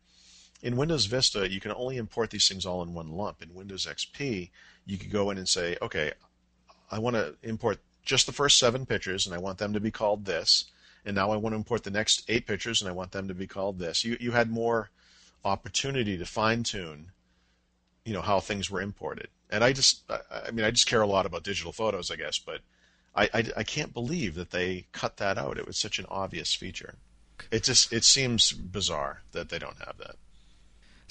In 0.64 0.78
Windows 0.78 1.06
Vista, 1.08 1.52
you 1.52 1.60
can 1.60 1.74
only 1.74 1.98
import 1.98 2.30
these 2.30 2.48
things 2.48 2.66
all 2.66 2.82
in 2.82 2.94
one 2.94 3.12
lump. 3.12 3.44
In 3.44 3.54
Windows 3.54 3.86
XP, 3.86 4.50
you 4.86 4.98
could 4.98 5.12
go 5.12 5.30
in 5.30 5.38
and 5.38 5.48
say, 5.48 5.76
okay, 5.82 6.14
I 6.90 7.00
want 7.00 7.18
to 7.18 7.36
import 7.44 7.80
just 8.06 8.26
the 8.26 8.32
first 8.32 8.58
seven 8.58 8.86
pictures, 8.86 9.26
and 9.26 9.36
I 9.36 9.40
want 9.40 9.58
them 9.58 9.74
to 9.74 9.82
be 9.82 9.92
called 9.92 10.24
this. 10.24 10.66
And 11.06 11.16
now 11.16 11.32
I 11.32 11.36
want 11.36 11.52
to 11.52 11.58
import 11.58 11.84
the 11.84 11.92
next 11.92 12.24
eight 12.30 12.48
pictures, 12.48 12.82
and 12.82 12.90
I 12.90 12.94
want 12.94 13.12
them 13.12 13.28
to 13.28 13.34
be 13.34 13.46
called 13.46 13.78
this. 13.78 14.06
You 14.06 14.16
you 14.22 14.32
had 14.32 14.50
more 14.50 14.90
opportunity 15.44 16.18
to 16.18 16.26
fine 16.26 16.64
tune, 16.64 17.12
you 18.06 18.14
know, 18.14 18.22
how 18.22 18.40
things 18.40 18.72
were 18.72 18.82
imported. 18.82 19.28
And 19.50 19.66
I 19.66 19.74
just, 19.74 20.10
I, 20.10 20.20
I 20.48 20.52
mean, 20.52 20.66
I 20.66 20.72
just 20.72 20.88
care 20.88 21.02
a 21.02 21.08
lot 21.08 21.26
about 21.26 21.44
digital 21.44 21.74
photos, 21.74 22.10
I 22.10 22.16
guess, 22.16 22.40
but 22.40 22.62
I, 23.14 23.30
I, 23.34 23.44
I 23.58 23.64
can't 23.64 23.94
believe 23.94 24.36
that 24.36 24.52
they 24.52 24.86
cut 24.94 25.18
that 25.18 25.38
out. 25.38 25.58
It 25.58 25.68
was 25.68 25.78
such 25.78 26.00
an 26.00 26.06
obvious 26.10 26.54
feature. 26.54 26.96
It 27.52 27.64
just 27.64 27.92
it 27.92 28.06
seems 28.06 28.54
bizarre 28.54 29.24
that 29.34 29.50
they 29.50 29.60
don't 29.60 29.80
have 29.80 29.98
that. 29.98 30.16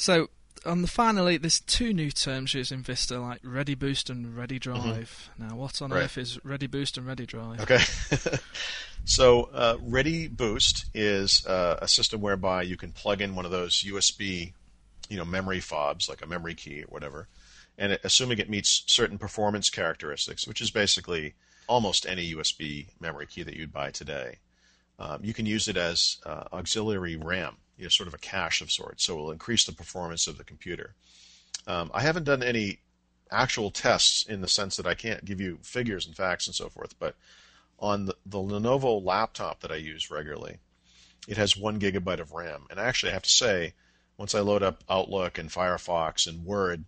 So, 0.02 0.30
on 0.66 0.82
the 0.82 0.88
finally, 0.88 1.36
there's 1.36 1.60
two 1.60 1.92
new 1.92 2.10
terms 2.10 2.54
used 2.54 2.72
in 2.72 2.82
Vista, 2.82 3.20
like 3.20 3.38
Ready 3.44 3.76
Boost 3.76 4.10
and 4.10 4.36
Ready 4.36 4.58
Drive. 4.58 5.30
Now, 5.38 5.54
what 5.54 5.80
on 5.80 5.90
Mm-hmm. 5.90 5.96
Right. 5.96 6.02
earth 6.02 6.18
is 6.18 6.44
Ready 6.44 6.66
Boost 6.66 6.98
and 6.98 7.06
Ready 7.06 7.24
Drive? 7.24 7.60
Okay. 7.60 7.78
so, 9.04 9.44
uh, 9.54 9.76
Ready 9.80 10.26
Boost 10.26 10.86
is 10.92 11.46
uh, 11.46 11.78
a 11.80 11.86
system 11.86 12.20
whereby 12.20 12.62
you 12.62 12.76
can 12.76 12.90
plug 12.90 13.20
in 13.20 13.36
one 13.36 13.44
of 13.44 13.52
those 13.52 13.84
USB, 13.84 14.52
you 15.08 15.18
know, 15.18 15.24
memory 15.24 15.60
fobs, 15.60 16.08
like 16.08 16.20
a 16.20 16.26
memory 16.26 16.56
key 16.56 16.82
or 16.82 16.86
whatever, 16.88 17.28
and 17.78 17.92
it, 17.92 18.00
assuming 18.02 18.38
it 18.38 18.50
meets 18.50 18.82
certain 18.88 19.18
performance 19.18 19.70
characteristics, 19.70 20.48
which 20.48 20.60
is 20.60 20.72
basically 20.72 21.34
almost 21.68 22.06
any 22.06 22.34
USB 22.34 22.88
memory 22.98 23.26
key 23.26 23.44
that 23.44 23.54
you'd 23.54 23.72
buy 23.72 23.92
today, 23.92 24.38
um, 24.98 25.20
you 25.22 25.32
can 25.32 25.46
use 25.46 25.68
it 25.68 25.76
as 25.76 26.16
uh, 26.26 26.42
auxiliary 26.52 27.14
RAM, 27.14 27.54
you 27.76 27.84
know, 27.84 27.88
sort 27.88 28.08
of 28.08 28.14
a 28.14 28.18
cache 28.18 28.60
of 28.60 28.70
sorts. 28.70 29.04
So 29.04 29.14
it 29.14 29.16
will 29.16 29.30
increase 29.30 29.64
the 29.64 29.72
performance 29.72 30.26
of 30.26 30.38
the 30.38 30.44
computer. 30.44 30.94
Um, 31.66 31.90
I 31.94 32.02
haven't 32.02 32.24
done 32.24 32.42
any 32.42 32.78
actual 33.30 33.70
tests 33.70 34.24
in 34.24 34.40
the 34.40 34.48
sense 34.48 34.76
that 34.76 34.86
I 34.86 34.94
can't 34.94 35.24
give 35.24 35.40
you 35.40 35.58
figures 35.62 36.06
and 36.06 36.14
facts 36.14 36.46
and 36.46 36.54
so 36.54 36.68
forth, 36.68 36.94
but 36.98 37.14
on 37.78 38.06
the, 38.06 38.16
the 38.26 38.38
Lenovo 38.38 39.02
laptop 39.04 39.60
that 39.60 39.72
I 39.72 39.76
use 39.76 40.10
regularly, 40.10 40.58
it 41.26 41.36
has 41.36 41.56
one 41.56 41.80
gigabyte 41.80 42.20
of 42.20 42.32
RAM. 42.32 42.66
And 42.70 42.78
actually, 42.78 43.10
I 43.10 43.14
have 43.14 43.22
to 43.22 43.30
say, 43.30 43.74
once 44.16 44.34
I 44.34 44.40
load 44.40 44.62
up 44.62 44.84
Outlook 44.88 45.38
and 45.38 45.50
Firefox 45.50 46.26
and 46.26 46.44
Word, 46.44 46.84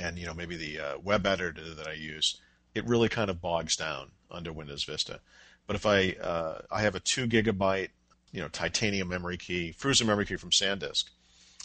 and 0.00 0.18
you 0.18 0.26
know 0.26 0.34
maybe 0.34 0.56
the 0.56 0.80
uh, 0.80 0.98
web 0.98 1.26
editor 1.26 1.74
that 1.74 1.86
I 1.86 1.92
use, 1.92 2.40
it 2.74 2.86
really 2.86 3.08
kind 3.08 3.30
of 3.30 3.40
bogs 3.40 3.76
down 3.76 4.10
under 4.30 4.52
Windows 4.52 4.84
Vista. 4.84 5.20
But 5.66 5.76
if 5.76 5.86
I 5.86 6.16
uh, 6.20 6.62
I 6.70 6.82
have 6.82 6.94
a 6.94 7.00
two 7.00 7.26
gigabyte 7.26 7.90
you 8.32 8.40
know 8.40 8.48
titanium 8.48 9.08
memory 9.08 9.36
key, 9.36 9.74
Cruzer 9.78 10.06
memory 10.06 10.26
key 10.26 10.36
from 10.36 10.50
SanDisk. 10.50 11.04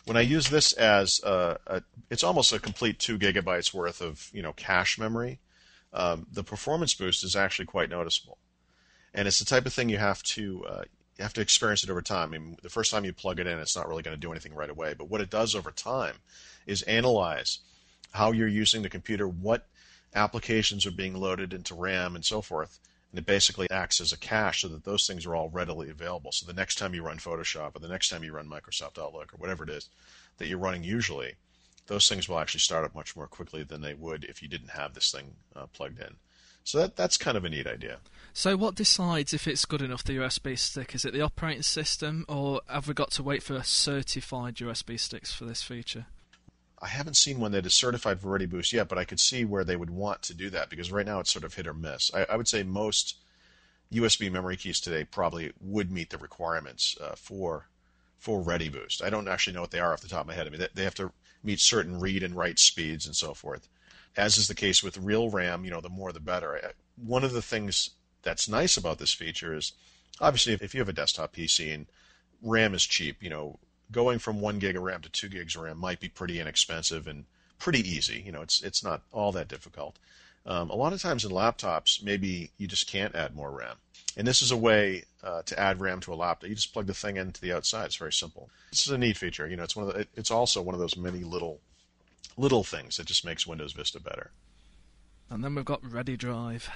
When 0.06 0.18
I 0.18 0.22
use 0.22 0.50
this 0.50 0.74
as 0.74 1.22
a, 1.24 1.60
a 1.68 1.82
it's 2.10 2.24
almost 2.24 2.54
a 2.54 2.60
complete 2.60 3.00
two 3.00 3.18
gigabytes 3.18 3.74
worth 3.74 4.02
of 4.02 4.30
you 4.34 4.42
know 4.42 4.54
cache 4.54 4.98
memory. 4.98 5.40
Um, 5.94 6.28
the 6.32 6.44
performance 6.44 6.94
boost 6.94 7.24
is 7.24 7.36
actually 7.36 7.66
quite 7.66 7.90
noticeable, 7.90 8.38
and 9.14 9.28
it's 9.28 9.40
the 9.40 9.46
type 9.46 9.66
of 9.66 9.74
thing 9.74 9.90
you 9.90 9.98
have 9.98 10.22
to 10.24 10.66
uh, 10.66 10.84
you 11.18 11.24
have 11.24 11.34
to 11.34 11.42
experience 11.42 11.84
it 11.84 11.90
over 11.90 12.02
time. 12.02 12.34
I 12.34 12.38
mean, 12.38 12.58
the 12.62 12.70
first 12.70 12.92
time 12.92 13.06
you 13.06 13.14
plug 13.14 13.40
it 13.40 13.48
in, 13.48 13.58
it's 13.58 13.76
not 13.76 13.88
really 13.88 14.04
going 14.04 14.16
to 14.16 14.22
do 14.22 14.32
anything 14.32 14.54
right 14.54 14.70
away. 14.70 14.94
But 14.94 15.10
what 15.10 15.22
it 15.22 15.30
does 15.30 15.56
over 15.56 15.72
time 15.72 16.16
is 16.68 16.84
analyze 16.84 17.60
how 18.12 18.32
you're 18.32 18.48
using 18.48 18.82
the 18.82 18.90
computer, 18.90 19.28
what 19.28 19.68
applications 20.14 20.86
are 20.86 20.92
being 20.92 21.16
loaded 21.16 21.54
into 21.54 21.74
RAM, 21.74 22.16
and 22.16 22.24
so 22.24 22.42
forth. 22.42 22.80
And 23.12 23.20
it 23.20 23.26
basically 23.26 23.70
acts 23.72 24.02
as 24.02 24.12
a 24.12 24.18
cache 24.18 24.62
so 24.62 24.68
that 24.68 24.84
those 24.84 25.08
things 25.08 25.26
are 25.26 25.36
all 25.36 25.50
readily 25.50 25.90
available. 25.90 26.32
So 26.32 26.46
the 26.46 26.54
next 26.54 26.76
time 26.76 26.94
you 26.94 27.04
run 27.04 27.18
Photoshop 27.18 27.76
or 27.76 27.80
the 27.80 27.88
next 27.88 28.10
time 28.10 28.24
you 28.24 28.34
run 28.34 28.50
Microsoft 28.50 29.02
Outlook 29.02 29.34
or 29.34 29.38
whatever 29.38 29.64
it 29.64 29.70
is 29.70 29.90
that 30.38 30.48
you're 30.48 30.58
running 30.58 30.84
usually, 30.84 31.36
those 31.88 32.10
things 32.10 32.28
will 32.28 32.40
actually 32.40 32.60
start 32.60 32.86
up 32.86 32.94
much 32.94 33.16
more 33.16 33.28
quickly 33.28 33.64
than 33.64 33.82
they 33.82 33.94
would 33.94 34.26
if 34.26 34.42
you 34.42 34.50
didn't 34.50 34.72
have 34.72 34.94
this 34.94 35.12
thing 35.12 35.36
uh, 35.56 35.66
plugged 35.68 36.00
in. 36.00 36.16
So 36.64 36.80
that 36.80 36.98
that's 36.98 37.16
kind 37.16 37.38
of 37.38 37.46
a 37.46 37.50
neat 37.50 37.66
idea. 37.66 38.00
So, 38.34 38.58
what 38.58 38.76
decides 38.76 39.34
if 39.34 39.48
it's 39.48 39.64
good 39.64 39.82
enough, 39.82 40.04
the 40.04 40.18
USB 40.18 40.60
stick? 40.60 40.94
Is 40.94 41.06
it 41.06 41.14
the 41.14 41.22
operating 41.22 41.64
system, 41.64 42.26
or 42.28 42.60
have 42.68 42.90
we 42.90 42.94
got 42.94 43.10
to 43.12 43.24
wait 43.24 43.42
for 43.42 43.64
certified 43.64 44.56
USB 44.56 45.00
sticks 45.00 45.34
for 45.34 45.46
this 45.46 45.64
feature? 45.64 46.08
I 46.80 46.88
haven't 46.88 47.18
seen 47.18 47.40
one 47.40 47.52
that 47.54 47.66
is 47.66 47.74
certified 47.74 48.20
for 48.20 48.30
Ready 48.30 48.46
Boost 48.46 48.72
yet, 48.72 48.88
but 48.88 48.98
I 48.98 49.06
could 49.06 49.20
see 49.20 49.44
where 49.46 49.64
they 49.64 49.76
would 49.76 49.90
want 49.90 50.22
to 50.24 50.34
do 50.34 50.50
that 50.52 50.70
because 50.70 50.92
right 50.92 51.06
now 51.06 51.20
it's 51.20 51.32
sort 51.34 51.44
of 51.46 51.56
hit 51.56 51.66
or 51.68 51.74
miss. 51.74 52.12
I, 52.14 52.26
I 52.30 52.36
would 52.36 52.48
say 52.48 52.62
most 52.64 53.16
USB 53.92 54.32
memory 54.32 54.58
keys 54.58 54.80
today 54.80 55.04
probably 55.04 55.54
would 55.60 55.92
meet 55.92 56.10
the 56.10 56.18
requirements 56.18 56.96
uh, 57.02 57.16
for 57.16 57.68
for 58.20 58.42
Ready 58.42 58.68
Boost. 58.70 59.04
I 59.04 59.10
don't 59.10 59.28
actually 59.28 59.54
know 59.54 59.62
what 59.62 59.72
they 59.72 59.80
are 59.80 59.94
off 59.94 60.02
the 60.02 60.08
top 60.08 60.22
of 60.22 60.28
my 60.28 60.34
head. 60.34 60.48
I 60.48 60.50
mean, 60.50 60.60
they, 60.60 60.68
they 60.74 60.84
have 60.84 60.96
to 60.96 61.12
meet 61.44 61.60
certain 61.60 62.00
read 62.00 62.24
and 62.24 62.36
write 62.36 62.58
speeds 62.60 63.06
and 63.06 63.16
so 63.16 63.34
forth. 63.34 63.68
As 64.16 64.38
is 64.38 64.48
the 64.48 64.56
case 64.56 64.82
with 64.84 64.98
real 64.98 65.30
RAM, 65.30 65.64
you 65.64 65.70
know, 65.72 65.82
the 65.82 65.90
more 65.90 66.12
the 66.12 66.20
better. 66.20 66.58
I- 66.58 66.72
One 66.96 67.24
of 67.24 67.32
the 67.32 67.44
things 67.44 67.92
that's 68.24 68.50
nice 68.50 68.76
about 68.76 68.98
this 68.98 69.14
feature 69.14 69.56
is 69.56 69.74
obviously 70.20 70.54
if, 70.54 70.62
if 70.64 70.74
you 70.74 70.82
have 70.82 70.90
a 70.90 70.94
desktop 70.94 71.36
PC 71.36 71.74
and 71.74 71.86
RAM 72.42 72.74
is 72.74 72.86
cheap, 72.86 73.22
you 73.22 73.30
know, 73.30 73.60
going 73.92 74.20
from 74.20 74.42
one 74.42 74.60
gig 74.60 74.76
of 74.76 74.84
RAM 74.84 75.02
to 75.02 75.10
two 75.10 75.30
gigs 75.30 75.56
of 75.56 75.64
RAM 75.64 75.78
might 75.78 76.00
be 76.00 76.10
pretty 76.10 76.40
inexpensive 76.40 77.08
and 77.08 77.26
pretty 77.60 77.80
easy. 77.80 78.22
You 78.26 78.32
know, 78.32 78.42
it's 78.42 78.62
it's 78.62 78.84
not 78.84 79.02
all 79.12 79.32
that 79.34 79.48
difficult. 79.48 79.98
Um, 80.46 80.70
a 80.70 80.76
lot 80.76 80.94
of 80.94 81.02
times 81.02 81.26
in 81.26 81.32
laptops, 81.32 82.02
maybe 82.02 82.52
you 82.58 82.68
just 82.68 82.90
can't 82.90 83.16
add 83.16 83.36
more 83.36 83.52
RAM, 83.52 83.76
and 84.16 84.26
this 84.26 84.42
is 84.42 84.52
a 84.52 84.58
way 84.58 85.04
uh, 85.24 85.42
to 85.44 85.60
add 85.60 85.82
RAM 85.82 86.00
to 86.02 86.14
a 86.14 86.16
laptop. 86.16 86.50
You 86.50 86.56
just 86.56 86.74
plug 86.74 86.88
the 86.88 86.94
thing 86.94 87.18
into 87.18 87.42
the 87.42 87.54
outside. 87.54 87.86
It's 87.86 87.96
very 87.98 88.14
simple. 88.14 88.50
This 88.72 88.86
is 88.88 88.92
a 88.94 88.98
neat 88.98 89.18
feature. 89.18 89.48
You 89.48 89.58
know, 89.58 89.64
it's 89.64 89.76
one 89.76 89.88
of 89.88 89.94
the, 89.94 90.08
it's 90.16 90.32
also 90.32 90.62
one 90.62 90.74
of 90.74 90.80
those 90.80 90.96
many 90.96 91.20
little 91.20 91.60
little 92.38 92.64
things 92.64 92.98
that 92.98 93.08
just 93.08 93.26
makes 93.26 93.48
Windows 93.48 93.74
Vista 93.74 94.00
better. 94.00 94.32
And 95.30 95.44
then 95.44 95.56
we've 95.56 95.66
got 95.66 95.84
Ready 95.84 96.16
Drive. 96.16 96.70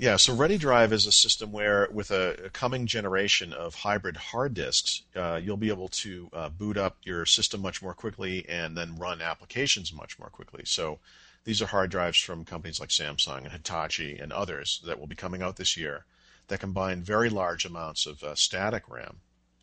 Yeah, 0.00 0.16
so 0.16 0.34
ReadyDrive 0.34 0.92
is 0.92 1.04
a 1.04 1.12
system 1.12 1.52
where, 1.52 1.86
with 1.92 2.10
a, 2.10 2.46
a 2.46 2.48
coming 2.48 2.86
generation 2.86 3.52
of 3.52 3.74
hybrid 3.74 4.16
hard 4.16 4.54
disks, 4.54 5.02
uh, 5.14 5.38
you'll 5.42 5.58
be 5.58 5.68
able 5.68 5.88
to 5.88 6.30
uh, 6.32 6.48
boot 6.48 6.78
up 6.78 6.96
your 7.02 7.26
system 7.26 7.60
much 7.60 7.82
more 7.82 7.92
quickly 7.92 8.48
and 8.48 8.74
then 8.74 8.96
run 8.96 9.20
applications 9.20 9.92
much 9.92 10.18
more 10.18 10.30
quickly. 10.30 10.62
So 10.64 11.00
these 11.44 11.60
are 11.60 11.66
hard 11.66 11.90
drives 11.90 12.16
from 12.16 12.46
companies 12.46 12.80
like 12.80 12.88
Samsung 12.88 13.42
and 13.42 13.52
Hitachi 13.52 14.16
and 14.18 14.32
others 14.32 14.80
that 14.86 14.98
will 14.98 15.06
be 15.06 15.14
coming 15.14 15.42
out 15.42 15.56
this 15.56 15.76
year 15.76 16.06
that 16.48 16.60
combine 16.60 17.02
very 17.02 17.28
large 17.28 17.66
amounts 17.66 18.06
of 18.06 18.22
uh, 18.22 18.34
static 18.34 18.84
RAM. 18.88 19.18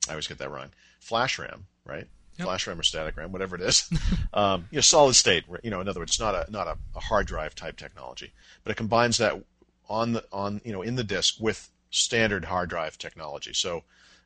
I 0.08 0.12
always 0.12 0.28
get 0.28 0.38
that 0.38 0.52
wrong. 0.52 0.70
Flash 1.00 1.40
RAM, 1.40 1.66
right? 1.84 2.06
Yep. 2.38 2.46
Flash 2.46 2.68
RAM 2.68 2.80
or 2.80 2.84
static 2.84 3.18
RAM, 3.18 3.32
whatever 3.32 3.56
it 3.56 3.64
is. 3.64 3.90
um, 4.36 4.68
you 4.70 4.78
know, 4.78 4.82
solid 4.82 5.16
state. 5.16 5.46
You 5.64 5.72
know, 5.72 5.82
in 5.82 5.88
other 5.88 6.00
words, 6.00 6.12
it's 6.12 6.20
not 6.20 6.36
a 6.36 6.52
not 6.52 6.68
a, 6.68 6.78
a 6.96 7.00
hard 7.00 7.26
drive 7.26 7.56
type 7.56 7.76
technology, 7.76 8.34
but 8.64 8.70
it 8.70 8.76
combines 8.78 9.18
that 9.18 9.42
on 9.90 10.14
the 10.14 10.26
on 10.32 10.62
you 10.64 10.74
know 10.74 10.82
in 10.82 10.96
the 10.96 11.04
disk 11.04 11.36
with 11.40 11.70
standard 11.90 12.46
hard 12.46 12.70
drive 12.70 12.98
technology. 12.98 13.54
So 13.54 13.84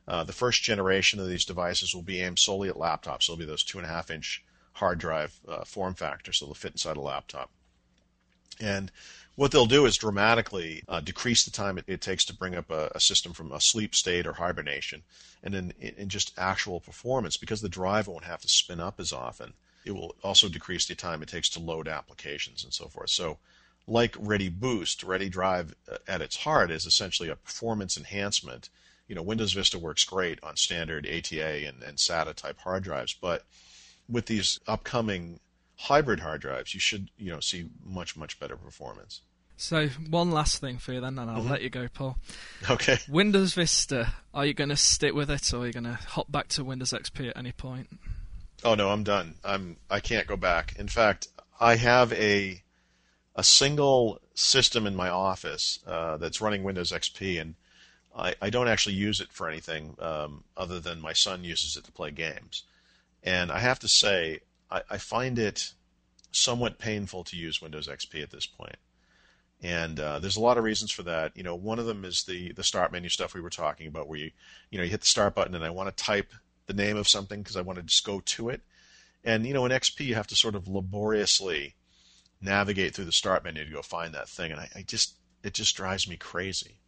uh, 0.08 0.24
the 0.24 0.32
first 0.32 0.62
generation 0.62 1.20
of 1.20 1.28
these 1.28 1.44
devices 1.44 1.94
will 1.94 2.02
be 2.02 2.20
aimed 2.20 2.38
solely 2.38 2.68
at 2.68 2.74
laptops. 2.74 3.26
They'll 3.26 3.36
be 3.36 3.44
those 3.44 3.62
two 3.62 3.78
and 3.78 3.86
a 3.86 3.90
half 3.90 4.10
inch 4.10 4.42
hard 4.74 4.98
drive 4.98 5.38
uh, 5.48 5.64
form 5.64 5.94
factor, 5.94 6.32
so 6.32 6.46
they'll 6.46 6.54
fit 6.54 6.72
inside 6.72 6.96
a 6.96 7.00
laptop. 7.00 7.50
And 8.60 8.90
what 9.34 9.50
they'll 9.50 9.66
do 9.66 9.86
is 9.86 9.96
dramatically 9.96 10.82
uh, 10.88 11.00
decrease 11.00 11.44
the 11.44 11.50
time 11.50 11.78
it, 11.78 11.84
it, 11.86 12.00
takes 12.00 12.24
to 12.26 12.34
bring 12.34 12.54
up 12.54 12.70
a, 12.70 12.90
a, 12.94 13.00
system 13.00 13.32
from 13.32 13.50
a 13.50 13.60
sleep 13.60 13.94
state 13.94 14.26
or 14.26 14.34
hibernation, 14.34 15.02
and 15.42 15.54
in, 15.54 15.72
in 15.80 16.08
just 16.08 16.38
actual 16.38 16.80
performance, 16.80 17.36
because 17.36 17.60
the 17.60 17.68
drive 17.68 18.06
won't 18.06 18.24
have 18.24 18.42
to 18.42 18.48
spin 18.48 18.80
up 18.80 19.00
as 19.00 19.12
often. 19.12 19.54
It 19.84 19.92
will 19.92 20.14
also 20.22 20.48
decrease 20.48 20.86
the 20.86 20.94
time 20.94 21.22
it 21.22 21.28
takes 21.28 21.48
to 21.50 21.60
load 21.60 21.88
applications 21.88 22.62
and 22.62 22.72
so 22.72 22.88
forth. 22.88 23.10
So 23.10 23.38
like 23.86 24.16
Ready 24.18 24.48
Boost, 24.48 25.02
Ready 25.02 25.28
Drive 25.28 25.74
uh, 25.90 25.96
at 26.06 26.22
its 26.22 26.36
heart 26.36 26.70
is 26.70 26.86
essentially 26.86 27.28
a 27.28 27.36
performance 27.36 27.96
enhancement. 27.96 28.68
You 29.08 29.14
know, 29.14 29.22
Windows 29.22 29.52
Vista 29.52 29.78
works 29.78 30.04
great 30.04 30.38
on 30.42 30.56
standard 30.56 31.06
ATA 31.06 31.66
and, 31.66 31.82
and 31.82 31.98
SATA 31.98 32.34
type 32.34 32.58
hard 32.58 32.84
drives, 32.84 33.14
but 33.14 33.44
with 34.08 34.26
these 34.26 34.60
upcoming 34.66 35.40
hybrid 35.76 36.20
hard 36.20 36.40
drives, 36.40 36.74
you 36.74 36.80
should 36.80 37.10
you 37.18 37.30
know 37.30 37.40
see 37.40 37.68
much 37.84 38.16
much 38.16 38.38
better 38.38 38.56
performance. 38.56 39.20
So 39.56 39.88
one 40.10 40.30
last 40.30 40.60
thing 40.60 40.78
for 40.78 40.92
you 40.92 41.00
then, 41.00 41.18
and 41.18 41.30
I'll 41.30 41.38
mm-hmm. 41.38 41.50
let 41.50 41.62
you 41.62 41.70
go, 41.70 41.86
Paul. 41.92 42.16
Okay. 42.68 42.98
Windows 43.08 43.54
Vista, 43.54 44.14
are 44.34 44.46
you 44.46 44.54
going 44.54 44.70
to 44.70 44.76
stick 44.76 45.14
with 45.14 45.30
it, 45.30 45.52
or 45.52 45.60
are 45.60 45.66
you 45.66 45.72
going 45.72 45.84
to 45.84 45.98
hop 46.08 46.32
back 46.32 46.48
to 46.48 46.64
Windows 46.64 46.92
XP 46.92 47.28
at 47.30 47.36
any 47.36 47.52
point? 47.52 47.88
Oh 48.64 48.74
no, 48.74 48.90
I'm 48.90 49.02
done. 49.02 49.34
I'm 49.44 49.76
I 49.90 50.00
can't 50.00 50.26
go 50.26 50.36
back. 50.36 50.76
In 50.78 50.88
fact, 50.88 51.28
I 51.60 51.76
have 51.76 52.12
a 52.12 52.61
a 53.34 53.44
single 53.44 54.20
system 54.34 54.86
in 54.86 54.94
my 54.94 55.08
office 55.08 55.78
uh, 55.86 56.16
that's 56.16 56.40
running 56.40 56.62
Windows 56.62 56.92
XP, 56.92 57.40
and 57.40 57.54
I, 58.14 58.34
I, 58.42 58.50
don't 58.50 58.68
actually 58.68 58.94
use 58.94 59.20
it 59.20 59.32
for 59.32 59.48
anything 59.48 59.96
um, 60.00 60.44
other 60.56 60.80
than 60.80 61.00
my 61.00 61.14
son 61.14 61.44
uses 61.44 61.76
it 61.76 61.84
to 61.84 61.92
play 61.92 62.10
games. 62.10 62.64
And 63.22 63.50
I 63.50 63.58
have 63.58 63.78
to 63.80 63.88
say, 63.88 64.40
I, 64.70 64.82
I, 64.90 64.98
find 64.98 65.38
it 65.38 65.72
somewhat 66.30 66.78
painful 66.78 67.24
to 67.24 67.36
use 67.36 67.62
Windows 67.62 67.88
XP 67.88 68.22
at 68.22 68.30
this 68.30 68.46
point. 68.46 68.76
And 69.62 69.98
uh, 70.00 70.18
there's 70.18 70.36
a 70.36 70.40
lot 70.40 70.58
of 70.58 70.64
reasons 70.64 70.90
for 70.90 71.04
that. 71.04 71.36
You 71.36 71.42
know, 71.42 71.54
one 71.54 71.78
of 71.78 71.86
them 71.86 72.04
is 72.04 72.24
the 72.24 72.52
the 72.52 72.64
start 72.64 72.90
menu 72.90 73.08
stuff 73.08 73.32
we 73.32 73.40
were 73.40 73.48
talking 73.48 73.86
about, 73.86 74.08
where 74.08 74.18
you 74.18 74.30
you 74.70 74.78
know 74.78 74.84
you 74.84 74.90
hit 74.90 75.02
the 75.02 75.06
start 75.06 75.36
button 75.36 75.54
and 75.54 75.64
I 75.64 75.70
want 75.70 75.96
to 75.96 76.04
type 76.04 76.32
the 76.66 76.74
name 76.74 76.96
of 76.96 77.08
something 77.08 77.40
because 77.40 77.56
I 77.56 77.62
want 77.62 77.78
to 77.78 77.84
just 77.84 78.04
go 78.04 78.20
to 78.20 78.48
it. 78.48 78.60
And 79.24 79.46
you 79.46 79.54
know, 79.54 79.64
in 79.64 79.70
XP 79.70 80.04
you 80.04 80.16
have 80.16 80.26
to 80.28 80.36
sort 80.36 80.56
of 80.56 80.66
laboriously 80.66 81.76
navigate 82.42 82.94
through 82.94 83.04
the 83.06 83.12
start 83.12 83.44
menu 83.44 83.64
to 83.64 83.72
go 83.72 83.82
find 83.82 84.14
that 84.14 84.28
thing, 84.28 84.52
and 84.52 84.60
I, 84.60 84.68
I 84.76 84.82
just 84.82 85.14
it 85.42 85.54
just 85.54 85.76
drives 85.76 86.08
me 86.08 86.16
crazy. 86.16 86.78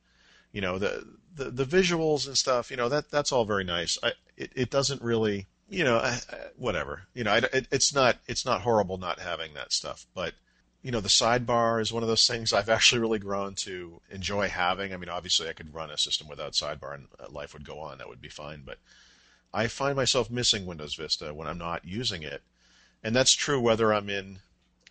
You 0.53 0.61
know 0.61 0.79
the, 0.79 1.05
the 1.35 1.51
the 1.51 1.65
visuals 1.65 2.27
and 2.27 2.37
stuff. 2.37 2.71
You 2.71 2.77
know 2.77 2.89
that 2.89 3.11
that's 3.11 3.33
all 3.33 3.45
very 3.45 3.65
nice. 3.65 3.99
I 4.03 4.13
it, 4.37 4.53
it 4.55 4.71
doesn't 4.71 5.03
really 5.03 5.47
you 5.69 5.85
know 5.85 5.99
I, 5.99 6.19
whatever. 6.57 7.03
You 7.15 7.25
know 7.25 7.33
I, 7.33 7.39
it, 7.39 7.69
it's 7.71 7.95
not 7.95 8.19
it's 8.27 8.45
not 8.45 8.63
horrible 8.63 8.99
not 8.99 9.19
having 9.19 9.55
that 9.55 9.73
stuff, 9.73 10.07
but 10.15 10.35
you 10.83 10.91
know 10.91 11.01
the 11.01 11.09
sidebar 11.09 11.81
is 11.81 11.93
one 11.93 12.03
of 12.03 12.09
those 12.09 12.27
things 12.29 12.53
I've 12.53 12.69
actually 12.69 13.01
really 13.01 13.19
grown 13.19 13.55
to 13.57 14.01
enjoy 14.11 14.49
having. 14.49 14.93
I 14.93 14.97
mean 14.97 15.09
obviously 15.09 15.49
I 15.49 15.55
could 15.55 15.75
run 15.75 15.91
a 15.91 15.99
system 15.99 16.29
without 16.29 16.53
sidebar 16.53 16.95
and 16.95 17.09
uh, 17.19 17.27
life 17.31 17.53
would 17.53 17.67
go 17.67 17.81
on. 17.81 17.99
That 17.99 18.09
would 18.09 18.23
be 18.23 18.29
fine, 18.29 18.63
but 18.65 18.79
I 19.53 19.69
find 19.69 19.95
myself 19.95 20.31
missing 20.31 20.67
Windows 20.67 20.97
Vista 20.97 21.33
when 21.33 21.47
I'm 21.47 21.59
not 21.59 21.85
using 21.85 22.25
it. 22.25 22.43
And 23.05 23.15
that's 23.15 23.33
true 23.33 23.61
whether 23.61 23.93
I'm 23.93 24.11
in 24.11 24.41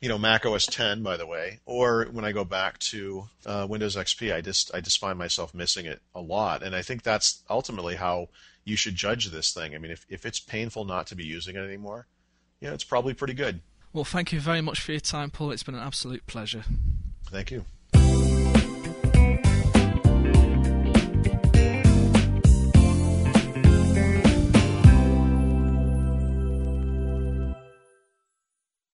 you 0.03 0.09
know 0.09 0.17
Mac 0.17 0.45
OS 0.45 0.65
10, 0.65 1.01
by 1.01 1.15
the 1.15 1.25
way, 1.25 1.61
or 1.65 2.07
when 2.11 2.25
I 2.25 2.33
go 2.33 2.43
back 2.43 2.77
to 2.79 3.29
uh, 3.45 3.65
Windows 3.69 3.95
XP, 3.95 4.35
I 4.35 4.41
just 4.41 4.69
I 4.75 4.81
just 4.81 4.99
find 4.99 5.17
myself 5.17 5.53
missing 5.53 5.85
it 5.85 6.01
a 6.13 6.19
lot, 6.19 6.61
and 6.61 6.75
I 6.75 6.81
think 6.81 7.03
that's 7.03 7.41
ultimately 7.49 7.95
how 7.95 8.27
you 8.65 8.75
should 8.75 8.95
judge 8.95 9.31
this 9.31 9.53
thing. 9.53 9.73
I 9.73 9.77
mean, 9.77 9.91
if 9.91 10.05
if 10.09 10.25
it's 10.25 10.41
painful 10.41 10.83
not 10.83 11.07
to 11.07 11.15
be 11.15 11.23
using 11.23 11.55
it 11.55 11.61
anymore, 11.61 12.07
yeah, 12.59 12.73
it's 12.73 12.83
probably 12.83 13.13
pretty 13.13 13.33
good. 13.33 13.61
Well, 13.93 14.03
thank 14.03 14.33
you 14.33 14.41
very 14.41 14.59
much 14.59 14.81
for 14.81 14.91
your 14.91 14.99
time, 14.99 15.29
Paul. 15.29 15.51
It's 15.51 15.63
been 15.63 15.75
an 15.75 15.81
absolute 15.81 16.27
pleasure. 16.27 16.65
Thank 17.27 17.51
you. 17.51 17.63